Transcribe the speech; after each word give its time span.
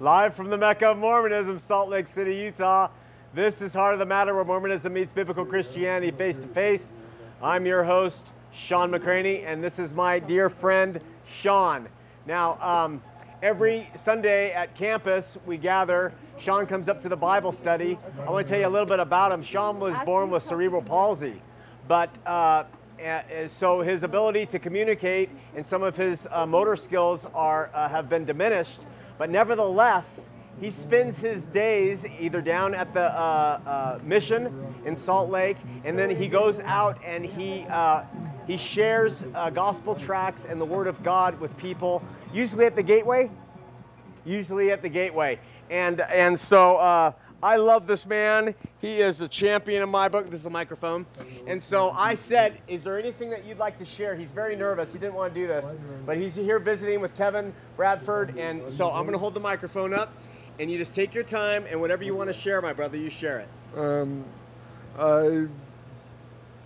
Live 0.00 0.36
from 0.36 0.48
the 0.48 0.56
Mecca 0.56 0.90
of 0.90 0.98
Mormonism, 0.98 1.58
Salt 1.58 1.88
Lake 1.88 2.06
City, 2.06 2.36
Utah. 2.36 2.88
This 3.34 3.60
is 3.60 3.74
Heart 3.74 3.94
of 3.94 3.98
the 3.98 4.06
Matter, 4.06 4.32
where 4.32 4.44
Mormonism 4.44 4.92
meets 4.92 5.12
biblical 5.12 5.44
Christianity 5.44 6.12
face 6.12 6.38
to 6.38 6.46
face. 6.46 6.92
I'm 7.42 7.66
your 7.66 7.82
host, 7.82 8.28
Shawn 8.52 8.92
McCraney, 8.92 9.42
and 9.44 9.62
this 9.62 9.80
is 9.80 9.92
my 9.92 10.20
dear 10.20 10.50
friend, 10.50 11.00
Sean. 11.26 11.88
Now, 12.26 12.60
um, 12.62 13.02
every 13.42 13.90
Sunday 13.96 14.52
at 14.52 14.76
campus, 14.76 15.36
we 15.44 15.56
gather. 15.56 16.12
Sean 16.38 16.64
comes 16.66 16.88
up 16.88 17.02
to 17.02 17.08
the 17.08 17.16
Bible 17.16 17.50
study. 17.50 17.98
I 18.24 18.30
want 18.30 18.46
to 18.46 18.52
tell 18.52 18.60
you 18.60 18.68
a 18.68 18.70
little 18.70 18.86
bit 18.86 19.00
about 19.00 19.32
him. 19.32 19.42
Sean 19.42 19.80
was 19.80 19.96
born 20.04 20.30
with 20.30 20.44
cerebral 20.44 20.82
palsy, 20.82 21.42
but 21.88 22.16
uh, 22.24 22.62
so 23.48 23.80
his 23.80 24.04
ability 24.04 24.46
to 24.46 24.60
communicate 24.60 25.28
and 25.56 25.66
some 25.66 25.82
of 25.82 25.96
his 25.96 26.28
uh, 26.30 26.46
motor 26.46 26.76
skills 26.76 27.26
are 27.34 27.68
uh, 27.74 27.88
have 27.88 28.08
been 28.08 28.24
diminished. 28.24 28.78
But 29.18 29.30
nevertheless, 29.30 30.30
he 30.60 30.70
spends 30.70 31.18
his 31.18 31.44
days 31.44 32.06
either 32.18 32.40
down 32.40 32.74
at 32.74 32.94
the 32.94 33.02
uh, 33.02 33.18
uh, 33.66 33.98
mission 34.02 34.74
in 34.84 34.96
Salt 34.96 35.28
Lake, 35.28 35.56
and 35.84 35.98
then 35.98 36.10
he 36.10 36.28
goes 36.28 36.60
out 36.60 36.98
and 37.04 37.24
he 37.24 37.64
uh, 37.68 38.04
he 38.46 38.56
shares 38.56 39.24
uh, 39.34 39.50
gospel 39.50 39.94
tracts 39.94 40.46
and 40.46 40.60
the 40.60 40.64
Word 40.64 40.86
of 40.86 41.02
God 41.02 41.38
with 41.40 41.56
people, 41.58 42.02
usually 42.32 42.64
at 42.64 42.76
the 42.76 42.82
Gateway. 42.82 43.30
Usually 44.24 44.70
at 44.72 44.82
the 44.82 44.88
Gateway, 44.88 45.40
and 45.70 46.00
and 46.00 46.38
so. 46.38 47.14
I 47.42 47.56
love 47.56 47.86
this 47.86 48.04
man. 48.04 48.54
He 48.80 48.98
is 48.98 49.20
a 49.20 49.28
champion 49.28 49.82
in 49.82 49.88
my 49.88 50.08
book. 50.08 50.28
This 50.28 50.40
is 50.40 50.46
a 50.46 50.50
microphone. 50.50 51.06
And 51.46 51.62
so 51.62 51.90
I 51.90 52.16
said, 52.16 52.58
Is 52.66 52.82
there 52.82 52.98
anything 52.98 53.30
that 53.30 53.44
you'd 53.44 53.58
like 53.58 53.78
to 53.78 53.84
share? 53.84 54.16
He's 54.16 54.32
very 54.32 54.56
nervous. 54.56 54.92
He 54.92 54.98
didn't 54.98 55.14
want 55.14 55.34
to 55.34 55.40
do 55.40 55.46
this. 55.46 55.74
But 56.04 56.18
he's 56.18 56.34
here 56.34 56.58
visiting 56.58 57.00
with 57.00 57.14
Kevin 57.16 57.54
Bradford. 57.76 58.36
And 58.38 58.68
so 58.70 58.88
I'm 58.90 59.02
going 59.02 59.12
to 59.12 59.18
hold 59.18 59.34
the 59.34 59.40
microphone 59.40 59.94
up. 59.94 60.12
And 60.58 60.68
you 60.70 60.78
just 60.78 60.94
take 60.94 61.14
your 61.14 61.22
time. 61.24 61.64
And 61.70 61.80
whatever 61.80 62.02
you 62.02 62.14
want 62.14 62.28
to 62.28 62.34
share, 62.34 62.60
my 62.60 62.72
brother, 62.72 62.96
you 62.96 63.10
share 63.10 63.38
it. 63.38 63.48
Um, 63.78 64.24
I 64.98 65.46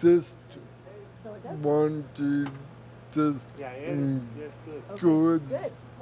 just 0.00 0.36
So 1.22 1.34
it 1.34 1.42
does. 1.42 1.58
want 1.58 2.14
to 2.16 2.48
just 3.12 3.50
Yeah, 3.58 3.72
Mm. 3.74 4.24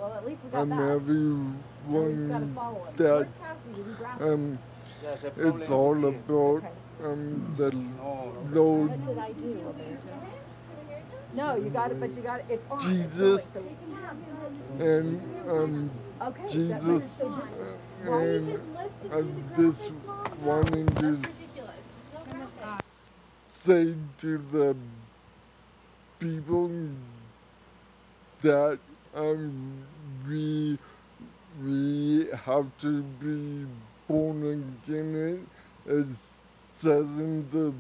Good. 0.01 0.07
Okay, 0.07 0.09
good. 0.09 0.09
Good. 0.09 0.09
Well, 0.09 0.13
at 0.15 0.27
least 0.27 0.45
we 0.45 0.51
got 0.51 0.61
um, 0.63 0.69
that. 0.71 0.77
Now 0.77 0.87
we 0.87 0.93
everyone 0.93 1.65
that 1.85 1.93
Where's 1.93 2.19
Cassidy? 3.41 3.75
Did 3.77 3.87
he 3.87 3.93
grab 3.95 4.21
it? 4.21 4.25
um, 4.33 4.59
it's 5.37 5.71
all 5.71 6.05
about 6.07 6.63
um, 7.05 7.55
the 7.57 7.71
Lord 8.03 8.91
What 8.91 9.03
did 9.05 9.19
I 9.19 9.33
do, 9.33 9.75
No, 11.35 11.57
you 11.57 11.71
got 11.71 11.91
it, 11.91 12.01
but 12.01 12.17
you 12.17 12.23
got 12.23 12.41
it. 12.41 12.47
It's 12.49 12.67
on. 12.71 12.79
Jesus. 12.81 13.47
going, 13.49 13.77
and 14.81 15.51
um, 15.51 15.91
Okay. 16.23 16.43
that- 16.43 16.51
Jesus 16.53 17.13
So 17.19 17.29
just, 17.29 17.55
why 18.05 18.23
is 18.23 18.45
and 18.45 18.53
his 18.53 18.61
lips 18.77 18.99
uh, 19.13 19.23
this 19.57 19.93
wanting 20.43 20.87
to 20.97 21.19
say 23.49 23.95
to 24.19 24.39
the 24.53 24.77
people 26.19 26.71
that 28.43 28.79
um, 29.15 29.85
we 30.29 30.79
we 31.63 32.29
have 32.45 32.67
to 32.79 33.03
be 33.03 33.67
born 34.09 34.43
again. 34.87 35.47
It, 35.87 35.93
it 35.93 36.07
says 36.77 37.19
in 37.19 37.49
the 37.51 37.73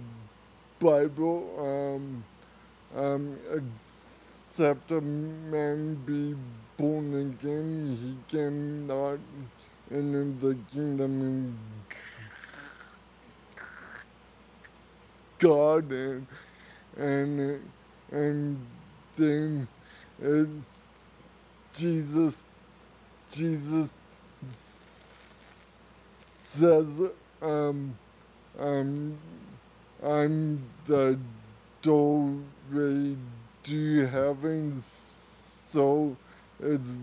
Bible, 0.80 1.44
um, 1.58 2.24
um, 2.96 3.38
except 4.50 4.90
a 4.90 5.00
man 5.00 5.94
be 6.06 6.34
born 6.76 7.14
again, 7.14 7.98
he 8.00 8.36
cannot 8.36 9.18
enter 9.90 10.24
the 10.40 10.56
kingdom 10.72 11.56
of 11.90 11.96
God 15.38 15.90
and 15.92 16.26
and 16.96 17.70
and 18.10 18.66
then 19.16 19.68
it's 20.20 20.79
Jesus 21.74 22.42
Jesus 23.30 23.90
says 26.52 27.00
um 27.40 27.96
um 28.58 29.18
I'm 30.02 30.62
the 30.86 31.18
doorway 31.82 33.16
to 33.64 34.06
heaven 34.06 34.82
so 35.70 36.16
it's 36.58 36.96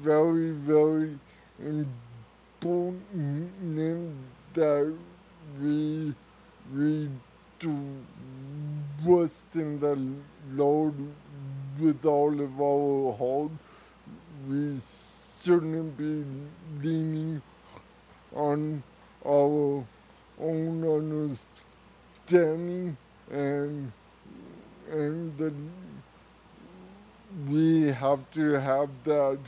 very 0.00 0.50
very 0.50 1.18
important 1.58 3.02
that 4.54 4.94
we 5.60 6.14
to 7.60 7.96
trust 9.02 9.54
in 9.54 9.80
the 9.80 9.96
Lord 10.52 10.94
with 11.80 12.04
all 12.04 12.40
of 12.40 12.60
our 12.60 13.12
heart. 13.16 13.52
We 14.48 14.78
shouldn't 15.40 15.96
be 15.96 16.24
leaning 16.82 17.42
on 18.34 18.82
our 19.26 19.84
own 20.40 21.38
understanding 22.26 22.96
and 23.30 23.92
and 24.90 25.38
the, 25.38 25.52
we 27.48 27.86
have 27.88 28.30
to 28.32 28.52
have 28.60 28.90
that 29.04 29.38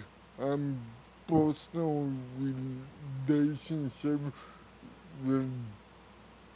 um, 0.41 0.79
personal 1.29 2.11
relationship 3.29 4.21
with 5.25 5.51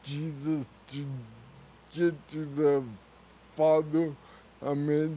Jesus 0.03 0.69
to 0.89 1.05
get 1.95 2.29
to 2.29 2.45
the 2.47 2.83
Father. 3.55 4.13
It 4.63 5.11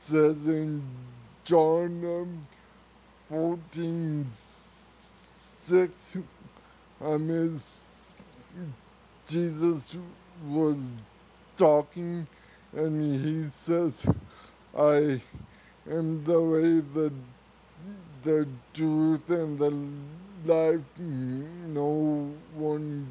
says 0.00 0.46
in 0.46 0.82
John 1.44 2.04
um, 2.04 2.46
14 3.28 4.30
6, 5.64 6.16
um, 7.00 7.60
Jesus 9.26 9.96
was 10.46 10.90
talking 11.56 12.26
and 12.74 13.24
he 13.24 13.44
says, 13.44 14.06
I 14.76 15.20
am 15.90 16.24
the 16.24 16.40
way, 16.40 16.80
the, 16.80 17.12
the 18.22 18.48
truth, 18.72 19.28
and 19.30 19.58
the 19.58 19.70
life. 20.52 20.80
No 20.98 22.32
one 22.54 23.08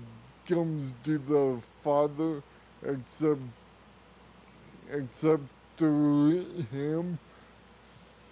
comes 0.48 0.94
to 1.04 1.18
the 1.18 1.62
Father 1.84 2.42
except 2.86 3.42
except 4.92 5.44
through 5.78 6.46
him. 6.72 7.20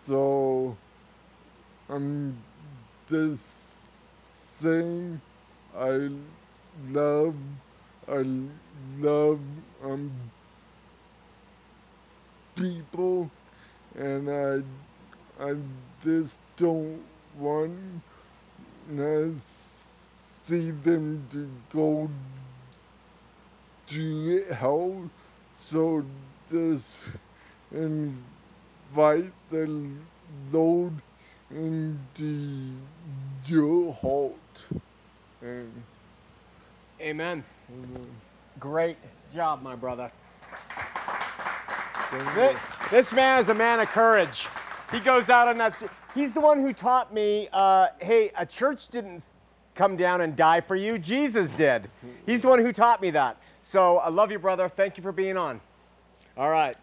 So 0.10 0.76
I'm 1.88 2.36
this 3.08 3.44
thing 4.58 5.22
I 5.78 6.10
love 6.90 7.36
I 8.08 8.26
love 8.98 9.40
um 9.84 10.12
people 12.56 13.30
and 13.96 14.32
I 14.32 14.64
I 15.44 15.54
just 16.04 16.40
don't 16.58 17.04
want 17.38 18.02
to 18.90 19.36
see 20.48 20.72
them 20.72 21.28
to 21.30 21.48
go 21.72 22.10
to 23.86 24.44
hell. 24.56 25.12
So 25.56 26.04
this 26.50 27.12
invite 27.72 28.39
the 28.94 29.90
Lord 30.52 30.94
into 31.52 32.76
your 33.46 33.94
heart. 33.94 34.66
And 35.42 35.84
Amen. 37.02 37.44
Great 38.60 38.98
job, 39.34 39.62
my 39.62 39.76
brother. 39.76 40.12
This, 42.36 42.60
this 42.90 43.14
man 43.14 43.40
is 43.40 43.50
a 43.50 43.54
man 43.54 43.80
of 43.80 43.88
courage. 43.90 44.48
He 44.92 45.00
goes 45.00 45.30
out 45.30 45.48
on 45.48 45.58
that. 45.60 45.76
st- 45.76 45.92
He's 46.16 46.34
the 46.34 46.42
one 46.42 46.60
who 46.60 46.74
taught 46.74 47.14
me, 47.14 47.48
uh, 47.54 47.88
hey, 48.00 48.32
a 48.36 48.46
church 48.46 48.88
didn't 48.88 49.24
come 49.76 49.96
down 49.96 50.22
and 50.22 50.36
die 50.36 50.60
for 50.60 50.76
you. 50.76 50.98
Jesus 50.98 51.52
did. 51.52 51.88
He's 52.26 52.42
the 52.42 52.50
one 52.50 52.60
who 52.60 52.74
taught 52.74 53.00
me 53.00 53.12
that. 53.12 53.38
So 53.62 54.00
I 54.00 54.10
love 54.10 54.32
you, 54.32 54.40
brother. 54.40 54.68
Thank 54.68 54.98
you 54.98 55.04
for 55.04 55.12
being 55.12 55.38
on. 55.38 55.62
All 56.36 56.50
right. 56.50 56.76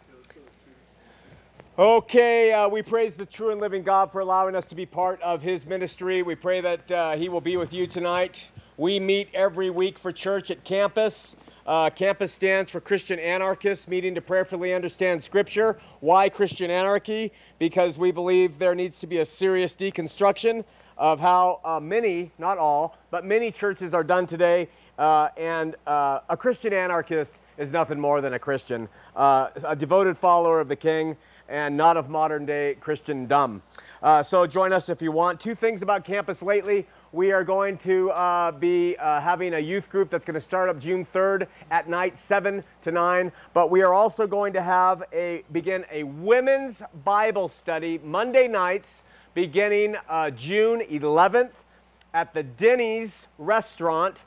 Okay, 1.79 2.55
uh, 2.55 2.71
we 2.71 2.81
praise 2.81 3.19
the 3.19 3.27
true 3.27 3.51
and 3.51 3.61
living 3.61 3.83
God 3.83 4.11
for 4.11 4.23
allowing 4.23 4.57
us 4.57 4.67
to 4.69 4.75
be 4.75 4.87
part 4.87 5.21
of 5.21 5.43
His 5.43 5.67
ministry. 5.67 6.23
We 6.23 6.35
pray 6.35 6.63
that 6.63 6.91
uh, 6.91 7.17
He 7.17 7.29
will 7.29 7.43
be 7.43 7.59
with 7.59 7.75
you 7.75 7.87
tonight. 7.87 8.49
We 8.79 8.99
meet 8.99 9.29
every 9.35 9.69
week 9.69 9.99
for 9.99 10.11
church 10.11 10.51
at 10.51 10.65
campus. 10.65 11.37
Uh, 11.67 11.91
campus 11.91 12.33
stands 12.33 12.71
for 12.71 12.81
Christian 12.81 13.19
anarchists 13.19 13.89
meeting 13.89 14.15
to 14.15 14.23
prayerfully 14.23 14.73
understand 14.73 15.23
Scripture. 15.23 15.79
Why 16.01 16.31
Christian 16.31 16.71
anarchy? 16.71 17.31
Because 17.59 17.99
we 17.99 18.11
believe 18.11 18.59
there 18.59 18.75
needs 18.75 18.99
to 19.01 19.07
be 19.07 19.19
a 19.19 19.27
serious 19.27 19.77
deconstruction 19.77 20.65
of 20.97 21.21
how 21.21 21.61
uh, 21.63 21.79
many, 21.79 22.33
not 22.39 22.57
all, 22.57 22.97
but 23.11 23.27
many 23.27 23.51
churches 23.51 23.93
are 23.93 24.05
done 24.05 24.25
today. 24.25 24.71
Uh, 24.99 25.29
and 25.37 25.77
uh, 25.87 26.21
a 26.31 26.39
Christian 26.39 26.73
anarchist 26.73 27.43
is 27.59 27.71
nothing 27.71 28.01
more 28.01 28.23
than 28.23 28.33
a 28.33 28.39
Christian, 28.39 28.89
a 29.15 29.77
devoted 29.77 30.17
follower 30.17 30.59
of 30.59 30.69
the 30.69 30.77
King 30.77 31.19
and 31.49 31.77
not 31.77 31.97
of 31.97 32.09
modern 32.09 32.47
day 32.47 32.77
Christendom. 32.81 33.63
Uh, 34.03 34.23
so 34.23 34.47
join 34.47 34.73
us 34.73 34.89
if 34.89 35.01
you 35.01 35.11
want. 35.11 35.41
Two 35.41 35.55
things 35.55 35.83
about 35.83 36.05
campus 36.05 36.43
lately. 36.43 36.87
We 37.13 37.33
are 37.33 37.45
going 37.45 37.79
to 37.79 38.11
uh, 38.11 38.53
be 38.53 38.97
uh, 38.99 39.21
having 39.21 39.55
a 39.55 39.59
youth 39.59 39.89
group 39.89 40.11
that's 40.11 40.25
going 40.25 40.35
to 40.35 40.41
start 40.41 40.69
up 40.69 40.79
June 40.79 41.05
3rd 41.05 41.47
at 41.71 41.89
night, 41.89 42.19
7 42.19 42.63
to 42.83 42.91
9. 42.91 43.33
But 43.55 43.71
we 43.71 43.83
are 43.83 43.95
also 43.95 44.27
going 44.27 44.53
to 44.53 44.63
have 44.63 45.03
a 45.13 45.45
begin 45.51 45.87
a 45.91 46.03
women's 46.03 46.83
Bible 47.05 47.49
study 47.49 47.99
Monday 48.03 48.49
nights 48.49 49.03
beginning 49.35 49.97
uh, 50.09 50.31
June 50.31 50.81
11th 50.81 51.53
at 52.13 52.35
the 52.35 52.43
Denny's 52.43 53.27
restaurant 53.39 54.25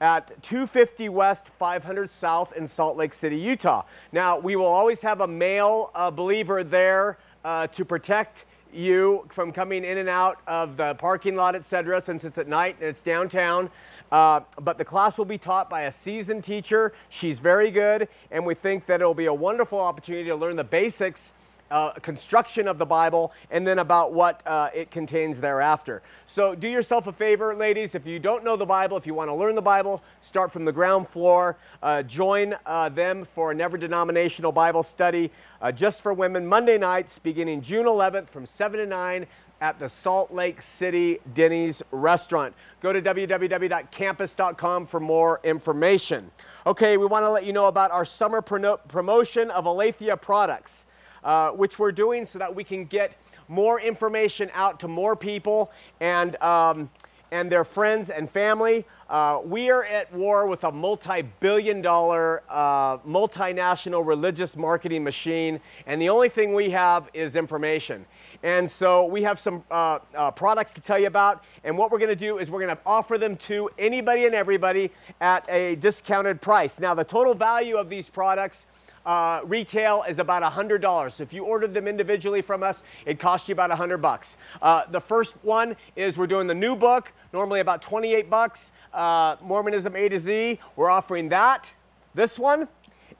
at 0.00 0.42
250 0.42 1.08
West, 1.10 1.48
500 1.48 2.10
South 2.10 2.54
in 2.56 2.66
Salt 2.66 2.96
Lake 2.96 3.12
City, 3.12 3.36
Utah. 3.36 3.84
Now, 4.12 4.38
we 4.38 4.56
will 4.56 4.66
always 4.66 5.02
have 5.02 5.20
a 5.20 5.28
male 5.28 5.90
uh, 5.94 6.10
believer 6.10 6.64
there 6.64 7.18
uh, 7.44 7.66
to 7.68 7.84
protect 7.84 8.46
you 8.72 9.26
from 9.30 9.52
coming 9.52 9.84
in 9.84 9.98
and 9.98 10.08
out 10.08 10.38
of 10.46 10.76
the 10.76 10.94
parking 10.94 11.36
lot, 11.36 11.54
etc., 11.54 12.00
since 12.00 12.24
it's 12.24 12.38
at 12.38 12.48
night 12.48 12.76
and 12.80 12.88
it's 12.88 13.02
downtown. 13.02 13.70
Uh, 14.10 14.40
but 14.60 14.78
the 14.78 14.84
class 14.84 15.18
will 15.18 15.24
be 15.24 15.38
taught 15.38 15.70
by 15.70 15.82
a 15.82 15.92
seasoned 15.92 16.44
teacher. 16.44 16.92
She's 17.08 17.38
very 17.38 17.70
good, 17.70 18.08
and 18.30 18.44
we 18.44 18.54
think 18.54 18.86
that 18.86 19.00
it'll 19.00 19.14
be 19.14 19.26
a 19.26 19.34
wonderful 19.34 19.78
opportunity 19.78 20.28
to 20.28 20.36
learn 20.36 20.56
the 20.56 20.64
basics 20.64 21.32
uh, 21.70 21.92
construction 21.92 22.66
of 22.66 22.78
the 22.78 22.86
Bible 22.86 23.32
and 23.50 23.66
then 23.66 23.78
about 23.78 24.12
what 24.12 24.42
uh, 24.46 24.70
it 24.74 24.90
contains 24.90 25.40
thereafter. 25.40 26.02
So 26.26 26.54
do 26.54 26.68
yourself 26.68 27.06
a 27.06 27.12
favor, 27.12 27.54
ladies. 27.54 27.94
If 27.94 28.06
you 28.06 28.18
don't 28.18 28.44
know 28.44 28.56
the 28.56 28.66
Bible, 28.66 28.96
if 28.96 29.06
you 29.06 29.14
want 29.14 29.30
to 29.30 29.34
learn 29.34 29.54
the 29.54 29.62
Bible, 29.62 30.02
start 30.20 30.52
from 30.52 30.64
the 30.64 30.72
ground 30.72 31.08
floor. 31.08 31.56
Uh, 31.82 32.02
join 32.02 32.54
uh, 32.66 32.88
them 32.88 33.26
for 33.34 33.50
a 33.50 33.54
never 33.54 33.76
denominational 33.76 34.52
Bible 34.52 34.82
study 34.82 35.30
uh, 35.60 35.72
just 35.72 36.00
for 36.00 36.12
women 36.12 36.46
Monday 36.46 36.78
nights 36.78 37.18
beginning 37.18 37.60
June 37.60 37.86
11th 37.86 38.28
from 38.30 38.46
7 38.46 38.78
to 38.80 38.86
9 38.86 39.26
at 39.60 39.78
the 39.78 39.88
Salt 39.88 40.32
Lake 40.32 40.62
City 40.62 41.18
Denny's 41.34 41.82
restaurant. 41.90 42.54
Go 42.80 42.92
to 42.92 43.02
www.campus.com 43.02 44.86
for 44.86 45.00
more 45.00 45.40
information. 45.44 46.30
Okay, 46.66 46.96
we 46.96 47.06
want 47.06 47.24
to 47.24 47.30
let 47.30 47.44
you 47.44 47.52
know 47.52 47.66
about 47.66 47.90
our 47.90 48.04
summer 48.04 48.40
promotion 48.40 49.50
of 49.50 49.66
Aletheia 49.66 50.16
products 50.16 50.86
uh, 51.24 51.50
which 51.50 51.78
we're 51.78 51.92
doing 51.92 52.26
so 52.26 52.38
that 52.38 52.54
we 52.54 52.64
can 52.64 52.84
get 52.84 53.16
more 53.50 53.80
information 53.80 54.50
out 54.54 54.80
to 54.80 54.88
more 54.88 55.16
people 55.16 55.70
and, 56.00 56.40
um, 56.42 56.88
and 57.32 57.50
their 57.50 57.64
friends 57.64 58.08
and 58.08 58.30
family. 58.30 58.84
Uh, 59.08 59.40
we 59.44 59.70
are 59.70 59.82
at 59.84 60.12
war 60.12 60.46
with 60.46 60.62
a 60.62 60.70
multi 60.70 61.22
billion 61.40 61.82
dollar 61.82 62.42
uh, 62.48 62.96
multinational 62.98 64.06
religious 64.06 64.56
marketing 64.56 65.02
machine, 65.02 65.60
and 65.86 66.00
the 66.00 66.08
only 66.08 66.28
thing 66.28 66.54
we 66.54 66.70
have 66.70 67.08
is 67.12 67.34
information. 67.34 68.06
And 68.44 68.70
so 68.70 69.04
we 69.06 69.22
have 69.24 69.38
some 69.38 69.64
uh, 69.70 69.98
uh 70.14 70.30
products 70.30 70.72
to 70.74 70.80
tell 70.80 70.98
you 70.98 71.08
about, 71.08 71.42
and 71.64 71.76
what 71.76 71.90
we're 71.90 71.98
going 71.98 72.08
to 72.08 72.14
do 72.16 72.38
is 72.38 72.50
we're 72.52 72.64
going 72.64 72.76
to 72.76 72.82
offer 72.86 73.18
them 73.18 73.36
to 73.36 73.68
anybody 73.78 74.26
and 74.26 74.34
everybody 74.34 74.92
at 75.20 75.44
a 75.50 75.74
discounted 75.74 76.40
price. 76.40 76.78
Now, 76.78 76.94
the 76.94 77.04
total 77.04 77.34
value 77.34 77.76
of 77.76 77.90
these 77.90 78.08
products 78.08 78.66
uh, 79.06 79.40
retail 79.44 80.04
is 80.08 80.18
about 80.18 80.42
$100. 80.42 81.12
So 81.12 81.22
if 81.22 81.32
you 81.32 81.44
ordered 81.44 81.74
them 81.74 81.88
individually 81.88 82.42
from 82.42 82.62
us, 82.62 82.82
it 83.06 83.18
costs 83.18 83.48
you 83.48 83.52
about 83.52 83.70
100 83.70 83.98
bucks. 83.98 84.36
Uh, 84.60 84.84
the 84.90 85.00
first 85.00 85.34
one 85.42 85.76
is 85.96 86.16
we're 86.16 86.26
doing 86.26 86.46
the 86.46 86.54
new 86.54 86.76
book, 86.76 87.12
normally 87.32 87.60
about 87.60 87.82
28 87.82 88.28
bucks. 88.28 88.72
Uh, 88.92 89.36
Mormonism 89.42 89.96
A 89.96 90.08
to 90.08 90.20
Z, 90.20 90.58
we're 90.76 90.90
offering 90.90 91.28
that, 91.30 91.70
this 92.14 92.38
one, 92.38 92.68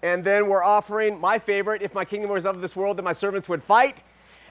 and 0.02 0.24
then 0.24 0.48
we're 0.48 0.62
offering 0.62 1.20
my 1.20 1.38
favorite, 1.38 1.82
If 1.82 1.94
My 1.94 2.04
Kingdom 2.04 2.30
Was 2.30 2.46
of 2.46 2.60
This 2.60 2.74
World, 2.74 2.96
Then 2.96 3.04
My 3.04 3.12
Servants 3.12 3.48
Would 3.48 3.62
Fight. 3.62 4.02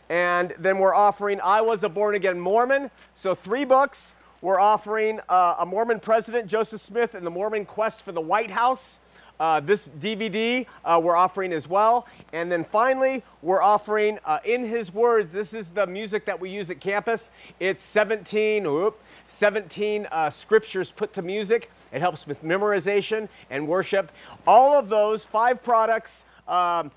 And 0.10 0.54
then 0.58 0.80
we're 0.80 0.94
offering 0.94 1.40
I 1.44 1.62
Was 1.62 1.84
a 1.84 1.90
Born 1.90 2.16
Again 2.16 2.40
Mormon. 2.40 2.90
So 3.14 3.36
three 3.36 3.66
books. 3.66 4.16
We're 4.42 4.60
offering 4.60 5.20
uh, 5.28 5.56
a 5.60 5.66
Mormon 5.66 6.00
president, 6.00 6.48
Joseph 6.48 6.80
Smith, 6.80 7.14
and 7.14 7.25
the 7.25 7.32
Mormon 7.32 7.66
Quest 7.66 8.02
for 8.02 8.12
the 8.14 8.22
White 8.22 8.52
House. 8.52 9.02
Uh, 9.39 9.59
this 9.59 9.89
DVD 10.00 10.65
uh, 10.83 11.00
we're 11.01 11.15
offering 11.15 11.53
as 11.53 11.68
well. 11.68 12.07
And 12.33 12.51
then 12.51 12.63
finally, 12.63 13.24
we're 13.41 13.62
offering 13.62 14.19
uh, 14.25 14.39
In 14.44 14.65
His 14.65 14.94
Words. 14.94 15.31
This 15.31 15.53
is 15.53 15.69
the 15.69 15.88
music 15.88 16.25
that 16.25 16.39
we 16.39 16.50
use 16.50 16.69
at 16.69 16.80
campus. 16.80 17.31
It's 17.59 17.83
17, 17.83 18.63
whoop, 18.63 19.01
17 19.25 20.07
uh, 20.12 20.30
scriptures 20.30 20.91
put 20.91 21.13
to 21.13 21.21
music. 21.21 21.71
It 21.91 22.01
helps 22.01 22.27
with 22.27 22.44
memorization 22.44 23.30
and 23.50 23.68
worship. 23.68 24.12
All 24.45 24.77
of 24.77 24.89
those 24.89 25.25
five 25.25 25.63
products 25.63 26.25
um, 26.47 26.91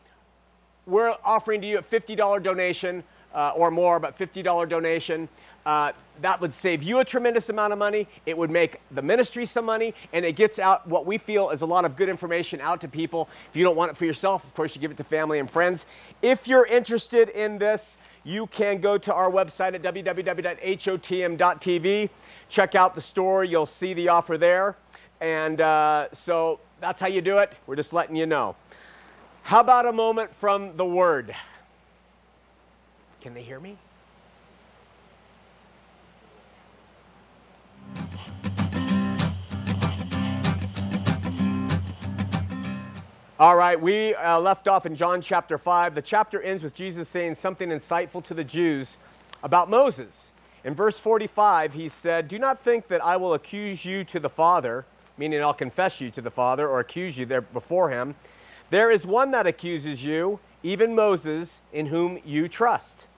we're 0.87 1.15
offering 1.25 1.61
to 1.61 1.67
you 1.67 1.79
a 1.79 1.83
$50 1.83 2.43
donation 2.43 3.05
uh, 3.35 3.53
or 3.55 3.71
more, 3.71 4.01
but 4.01 4.19
$50 4.19 4.69
donation. 4.69 5.29
Uh, 5.65 5.93
that 6.21 6.41
would 6.41 6.55
save 6.55 6.83
you 6.83 6.99
a 7.01 7.05
tremendous 7.05 7.49
amount 7.49 7.73
of 7.73 7.79
money. 7.79 8.07
It 8.27 8.37
would 8.37 8.51
make 8.51 8.81
the 8.91 9.03
ministry 9.03 9.47
some 9.47 9.65
money, 9.65 9.95
and 10.13 10.25
it 10.25 10.37
gets 10.37 10.59
out 10.59 10.87
what 10.87 11.07
we 11.07 11.19
feel 11.19 11.51
is 11.51 11.63
a 11.63 11.67
lot 11.67 11.85
of 11.85 11.97
good 11.97 12.09
information 12.09 12.61
out 12.61 12.81
to 12.83 12.89
people. 12.89 13.29
If 13.51 13.57
you 13.57 13.65
don't 13.65 13.77
want 13.77 13.91
it 13.91 13.97
for 13.97 14.05
yourself, 14.05 14.45
of 14.45 14.55
course, 14.55 14.75
you 14.75 14.81
give 14.81 14.91
it 14.91 14.97
to 14.99 15.05
family 15.05 15.39
and 15.39 15.51
friends. 15.51 15.87
If 16.21 16.47
you're 16.47 16.67
interested 16.67 17.29
in 17.29 17.59
this, 17.59 17.97
you 18.25 18.47
can 18.47 18.81
go 18.81 18.99
to 18.99 19.13
our 19.13 19.31
website 19.31 19.75
at 19.75 19.83
www.hotm.tv. 19.83 20.51
Check 22.49 22.75
out 22.75 22.95
the 22.95 23.01
store. 23.01 23.45
You'll 23.45 23.67
see 23.67 23.95
the 23.95 24.09
offer 24.09 24.39
there. 24.39 24.77
And 25.21 25.61
uh, 25.61 26.09
so 26.13 26.61
that's 26.81 27.01
how 27.01 27.09
you 27.09 27.21
do 27.21 27.39
it. 27.39 27.53
We're 27.67 27.77
just 27.77 27.93
letting 27.93 28.17
you 28.17 28.27
know. 28.27 28.57
How 29.43 29.61
about 29.61 29.87
a 29.87 29.93
moment 29.93 30.35
from 30.35 30.77
the 30.77 30.85
Word? 30.85 31.35
Can 33.21 33.35
they 33.35 33.43
hear 33.43 33.59
me? 33.59 33.77
All 43.43 43.57
right, 43.57 43.81
we 43.81 44.15
uh, 44.15 44.39
left 44.39 44.69
off 44.69 44.87
in 44.87 44.95
John 44.95 45.21
chapter 45.21 45.59
5. 45.59 45.97
The 45.97 46.03
chapter 46.03 46.41
ends 46.41 46.63
with 46.63 46.75
Jesus 46.75 47.09
saying 47.09 47.35
something 47.35 47.71
insightful 47.71 48.23
to 48.23 48.35
the 48.35 48.45
Jews 48.45 48.99
about 49.43 49.69
Moses. 49.69 50.31
In 50.63 50.75
verse 50.75 51.01
45, 51.01 51.75
he 51.75 51.89
said, 51.89 52.29
Do 52.29 52.39
not 52.39 52.61
think 52.61 52.87
that 52.87 53.05
I 53.05 53.17
will 53.17 53.35
accuse 53.35 53.85
you 53.85 54.05
to 54.05 54.21
the 54.21 54.29
Father, 54.29 54.87
meaning 55.19 55.43
I'll 55.43 55.55
confess 55.55 56.01
you 56.01 56.09
to 56.11 56.21
the 56.21 56.31
Father 56.31 56.69
or 56.69 56.79
accuse 56.79 57.19
you 57.19 57.27
there 57.27 57.41
before 57.41 57.91
him. 57.91 58.15
There 58.71 58.93
is 58.93 59.05
one 59.05 59.33
that 59.33 59.49
accuses 59.49 60.05
you, 60.05 60.39
even 60.63 60.95
Moses, 60.95 61.61
in 61.73 61.87
whom 61.87 62.21
you 62.25 62.47
trust. 62.47 63.09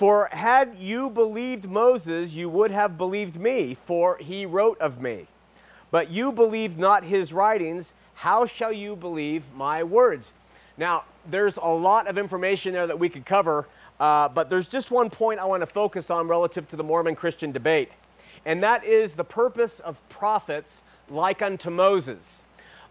For 0.00 0.30
had 0.32 0.76
you 0.78 1.10
believed 1.10 1.68
Moses, 1.68 2.34
you 2.34 2.48
would 2.48 2.70
have 2.70 2.96
believed 2.96 3.38
me, 3.38 3.74
for 3.74 4.16
he 4.16 4.46
wrote 4.46 4.80
of 4.80 4.98
me. 5.02 5.26
But 5.90 6.10
you 6.10 6.32
believed 6.32 6.78
not 6.78 7.04
his 7.04 7.34
writings 7.34 7.92
how 8.14 8.46
shall 8.46 8.72
you 8.72 8.96
believe 8.96 9.52
my 9.54 9.82
words? 9.82 10.32
Now, 10.78 11.04
there's 11.30 11.58
a 11.58 11.68
lot 11.68 12.08
of 12.08 12.16
information 12.16 12.72
there 12.72 12.86
that 12.86 12.98
we 12.98 13.10
could 13.10 13.26
cover, 13.26 13.68
uh, 14.00 14.30
but 14.30 14.48
there's 14.48 14.70
just 14.70 14.90
one 14.90 15.10
point 15.10 15.38
I 15.38 15.44
want 15.44 15.60
to 15.60 15.66
focus 15.66 16.10
on 16.10 16.26
relative 16.28 16.66
to 16.68 16.76
the 16.76 16.84
Mormon 16.84 17.14
Christian 17.14 17.52
debate, 17.52 17.90
and 18.46 18.62
that 18.62 18.82
is 18.84 19.12
the 19.12 19.24
purpose 19.24 19.80
of 19.80 20.00
prophets 20.08 20.80
like 21.10 21.42
unto 21.42 21.68
Moses. 21.68 22.42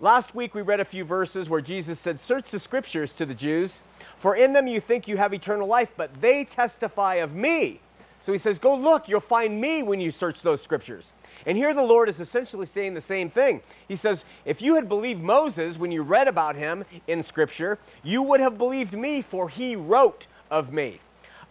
Last 0.02 0.34
week 0.34 0.56
we 0.56 0.62
read 0.62 0.80
a 0.80 0.86
few 0.86 1.04
verses 1.04 1.50
where 1.50 1.60
Jesus 1.60 2.00
said, 2.00 2.22
Search 2.22 2.52
the 2.52 2.60
scriptures 2.60 3.12
to 3.14 3.26
the 3.26 3.34
Jews, 3.34 3.82
for 4.16 4.34
in 4.34 4.54
them 4.54 4.66
you 4.66 4.80
think 4.80 5.10
you 5.10 5.18
have 5.18 5.34
eternal 5.34 5.68
life, 5.68 5.92
but 5.98 6.22
they 6.22 6.46
testify 6.46 7.16
of 7.16 7.36
me. 7.36 7.82
So 8.22 8.32
he 8.32 8.38
says, 8.38 8.60
Go 8.60 8.76
look, 8.76 9.10
you'll 9.10 9.20
find 9.20 9.60
me 9.60 9.84
when 9.84 10.00
you 10.00 10.10
search 10.12 10.42
those 10.42 10.62
scriptures. 10.62 11.12
And 11.46 11.58
here 11.58 11.74
the 11.74 11.84
Lord 11.84 12.08
is 12.08 12.22
essentially 12.22 12.66
saying 12.66 12.94
the 12.94 13.02
same 13.02 13.30
thing. 13.30 13.62
He 13.90 13.98
says, 13.98 14.24
If 14.46 14.62
you 14.62 14.76
had 14.76 14.88
believed 14.88 15.22
Moses 15.22 15.78
when 15.78 15.92
you 15.92 16.02
read 16.02 16.30
about 16.30 16.56
him 16.56 16.86
in 17.08 17.22
Scripture, 17.22 17.78
you 18.02 18.22
would 18.22 18.40
have 18.40 18.58
believed 18.58 18.98
me, 18.98 19.22
for 19.22 19.50
he 19.50 19.76
wrote 19.76 20.28
of 20.50 20.72
me. 20.72 21.02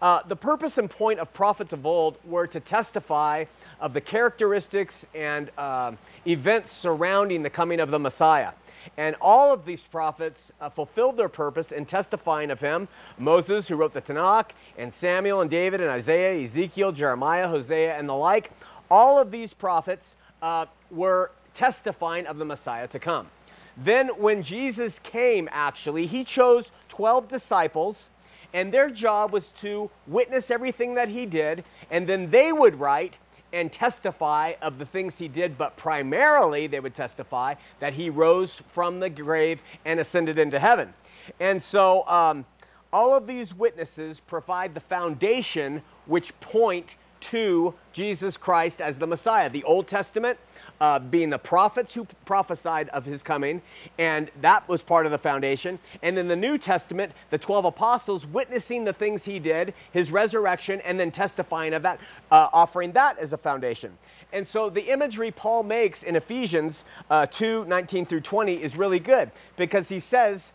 Uh, 0.00 0.22
the 0.28 0.36
purpose 0.36 0.78
and 0.78 0.88
point 0.88 1.18
of 1.18 1.32
prophets 1.32 1.72
of 1.72 1.84
old 1.84 2.18
were 2.24 2.46
to 2.46 2.60
testify 2.60 3.44
of 3.80 3.92
the 3.92 4.00
characteristics 4.00 5.04
and 5.14 5.50
uh, 5.58 5.92
events 6.26 6.72
surrounding 6.72 7.42
the 7.42 7.50
coming 7.50 7.80
of 7.80 7.90
the 7.90 7.98
Messiah. 7.98 8.52
And 8.96 9.16
all 9.20 9.52
of 9.52 9.64
these 9.64 9.80
prophets 9.80 10.52
uh, 10.60 10.68
fulfilled 10.70 11.16
their 11.16 11.28
purpose 11.28 11.72
in 11.72 11.84
testifying 11.84 12.50
of 12.50 12.60
him. 12.60 12.88
Moses, 13.18 13.68
who 13.68 13.76
wrote 13.76 13.92
the 13.92 14.00
Tanakh, 14.00 14.50
and 14.76 14.94
Samuel, 14.94 15.40
and 15.40 15.50
David, 15.50 15.80
and 15.80 15.90
Isaiah, 15.90 16.42
Ezekiel, 16.42 16.92
Jeremiah, 16.92 17.48
Hosea, 17.48 17.96
and 17.96 18.08
the 18.08 18.14
like, 18.14 18.52
all 18.90 19.20
of 19.20 19.30
these 19.30 19.52
prophets 19.52 20.16
uh, 20.42 20.66
were 20.90 21.32
testifying 21.54 22.26
of 22.26 22.38
the 22.38 22.44
Messiah 22.44 22.86
to 22.88 22.98
come. 22.98 23.28
Then, 23.76 24.08
when 24.08 24.42
Jesus 24.42 24.98
came, 24.98 25.48
actually, 25.52 26.06
he 26.06 26.24
chose 26.24 26.72
12 26.88 27.28
disciples, 27.28 28.10
and 28.52 28.72
their 28.72 28.90
job 28.90 29.32
was 29.32 29.48
to 29.48 29.90
witness 30.06 30.50
everything 30.50 30.94
that 30.94 31.08
he 31.08 31.26
did, 31.26 31.64
and 31.90 32.08
then 32.08 32.30
they 32.30 32.52
would 32.52 32.80
write 32.80 33.18
and 33.52 33.72
testify 33.72 34.54
of 34.60 34.78
the 34.78 34.86
things 34.86 35.18
he 35.18 35.28
did, 35.28 35.56
but 35.56 35.76
primarily 35.76 36.66
they 36.66 36.80
would 36.80 36.94
testify 36.94 37.54
that 37.80 37.94
he 37.94 38.10
rose 38.10 38.62
from 38.68 39.00
the 39.00 39.08
grave 39.08 39.62
and 39.84 39.98
ascended 39.98 40.38
into 40.38 40.58
heaven. 40.58 40.92
And 41.40 41.62
so, 41.62 42.06
um, 42.08 42.44
all 42.92 43.16
of 43.16 43.26
these 43.26 43.54
witnesses 43.54 44.20
provide 44.20 44.74
the 44.74 44.80
foundation 44.80 45.82
which 46.06 46.38
point 46.40 46.96
to 47.20 47.74
Jesus 47.92 48.36
Christ 48.36 48.80
as 48.80 48.98
the 48.98 49.06
Messiah. 49.06 49.50
The 49.50 49.64
Old 49.64 49.86
Testament 49.86 50.38
uh, 50.80 50.98
being 50.98 51.30
the 51.30 51.38
prophets 51.38 51.94
who 51.94 52.06
prophesied 52.24 52.88
of 52.90 53.04
his 53.04 53.22
coming, 53.22 53.62
and 53.98 54.30
that 54.40 54.68
was 54.68 54.82
part 54.82 55.06
of 55.06 55.12
the 55.12 55.18
foundation. 55.18 55.78
And 56.02 56.16
then 56.16 56.28
the 56.28 56.36
New 56.36 56.58
Testament, 56.58 57.12
the 57.30 57.38
12 57.38 57.64
apostles 57.64 58.26
witnessing 58.26 58.84
the 58.84 58.92
things 58.92 59.24
he 59.24 59.38
did, 59.38 59.74
his 59.92 60.12
resurrection, 60.12 60.80
and 60.82 60.98
then 60.98 61.10
testifying 61.10 61.74
of 61.74 61.82
that, 61.82 61.98
uh, 62.30 62.48
offering 62.52 62.92
that 62.92 63.18
as 63.18 63.32
a 63.32 63.38
foundation. 63.38 63.96
And 64.32 64.46
so 64.46 64.68
the 64.68 64.92
imagery 64.92 65.30
Paul 65.30 65.62
makes 65.62 66.02
in 66.02 66.14
Ephesians 66.14 66.84
uh, 67.10 67.26
2 67.26 67.64
19 67.64 68.04
through 68.04 68.20
20 68.20 68.62
is 68.62 68.76
really 68.76 69.00
good 69.00 69.30
because 69.56 69.88
he 69.88 70.00
says, 70.00 70.52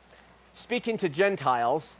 speaking 0.53 0.95
to 0.97 1.09
Gentiles, 1.09 1.97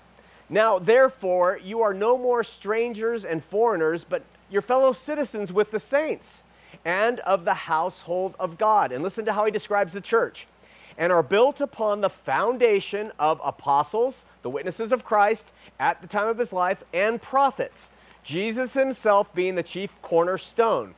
now 0.50 0.78
therefore 0.78 1.60
you 1.64 1.82
are 1.82 1.94
no 1.94 2.18
more 2.18 2.44
strangers 2.44 3.26
and 3.26 3.44
foreigners, 3.44 4.04
but 4.04 4.24
your 4.54 4.62
fellow 4.62 4.94
citizens 4.94 5.52
with 5.52 5.72
the 5.72 5.80
saints 5.80 6.44
and 6.86 7.20
of 7.22 7.44
the 7.44 7.56
household 7.56 8.36
of 8.40 8.58
God. 8.60 8.92
And 8.92 9.04
listen 9.04 9.26
to 9.26 9.34
how 9.34 9.46
he 9.46 9.52
describes 9.52 9.94
the 9.94 10.02
church. 10.02 10.48
And 10.96 11.12
are 11.12 11.24
built 11.24 11.60
upon 11.60 12.02
the 12.02 12.10
foundation 12.10 13.12
of 13.18 13.42
apostles, 13.44 14.28
the 14.44 14.52
witnesses 14.52 14.92
of 14.92 15.04
Christ 15.04 15.52
at 15.80 16.02
the 16.02 16.08
time 16.08 16.28
of 16.28 16.38
his 16.38 16.54
life, 16.54 16.84
and 16.94 17.20
prophets, 17.20 17.90
Jesus 18.24 18.76
himself 18.76 19.34
being 19.34 19.56
the 19.56 19.64
chief 19.64 20.00
cornerstone, 20.04 20.94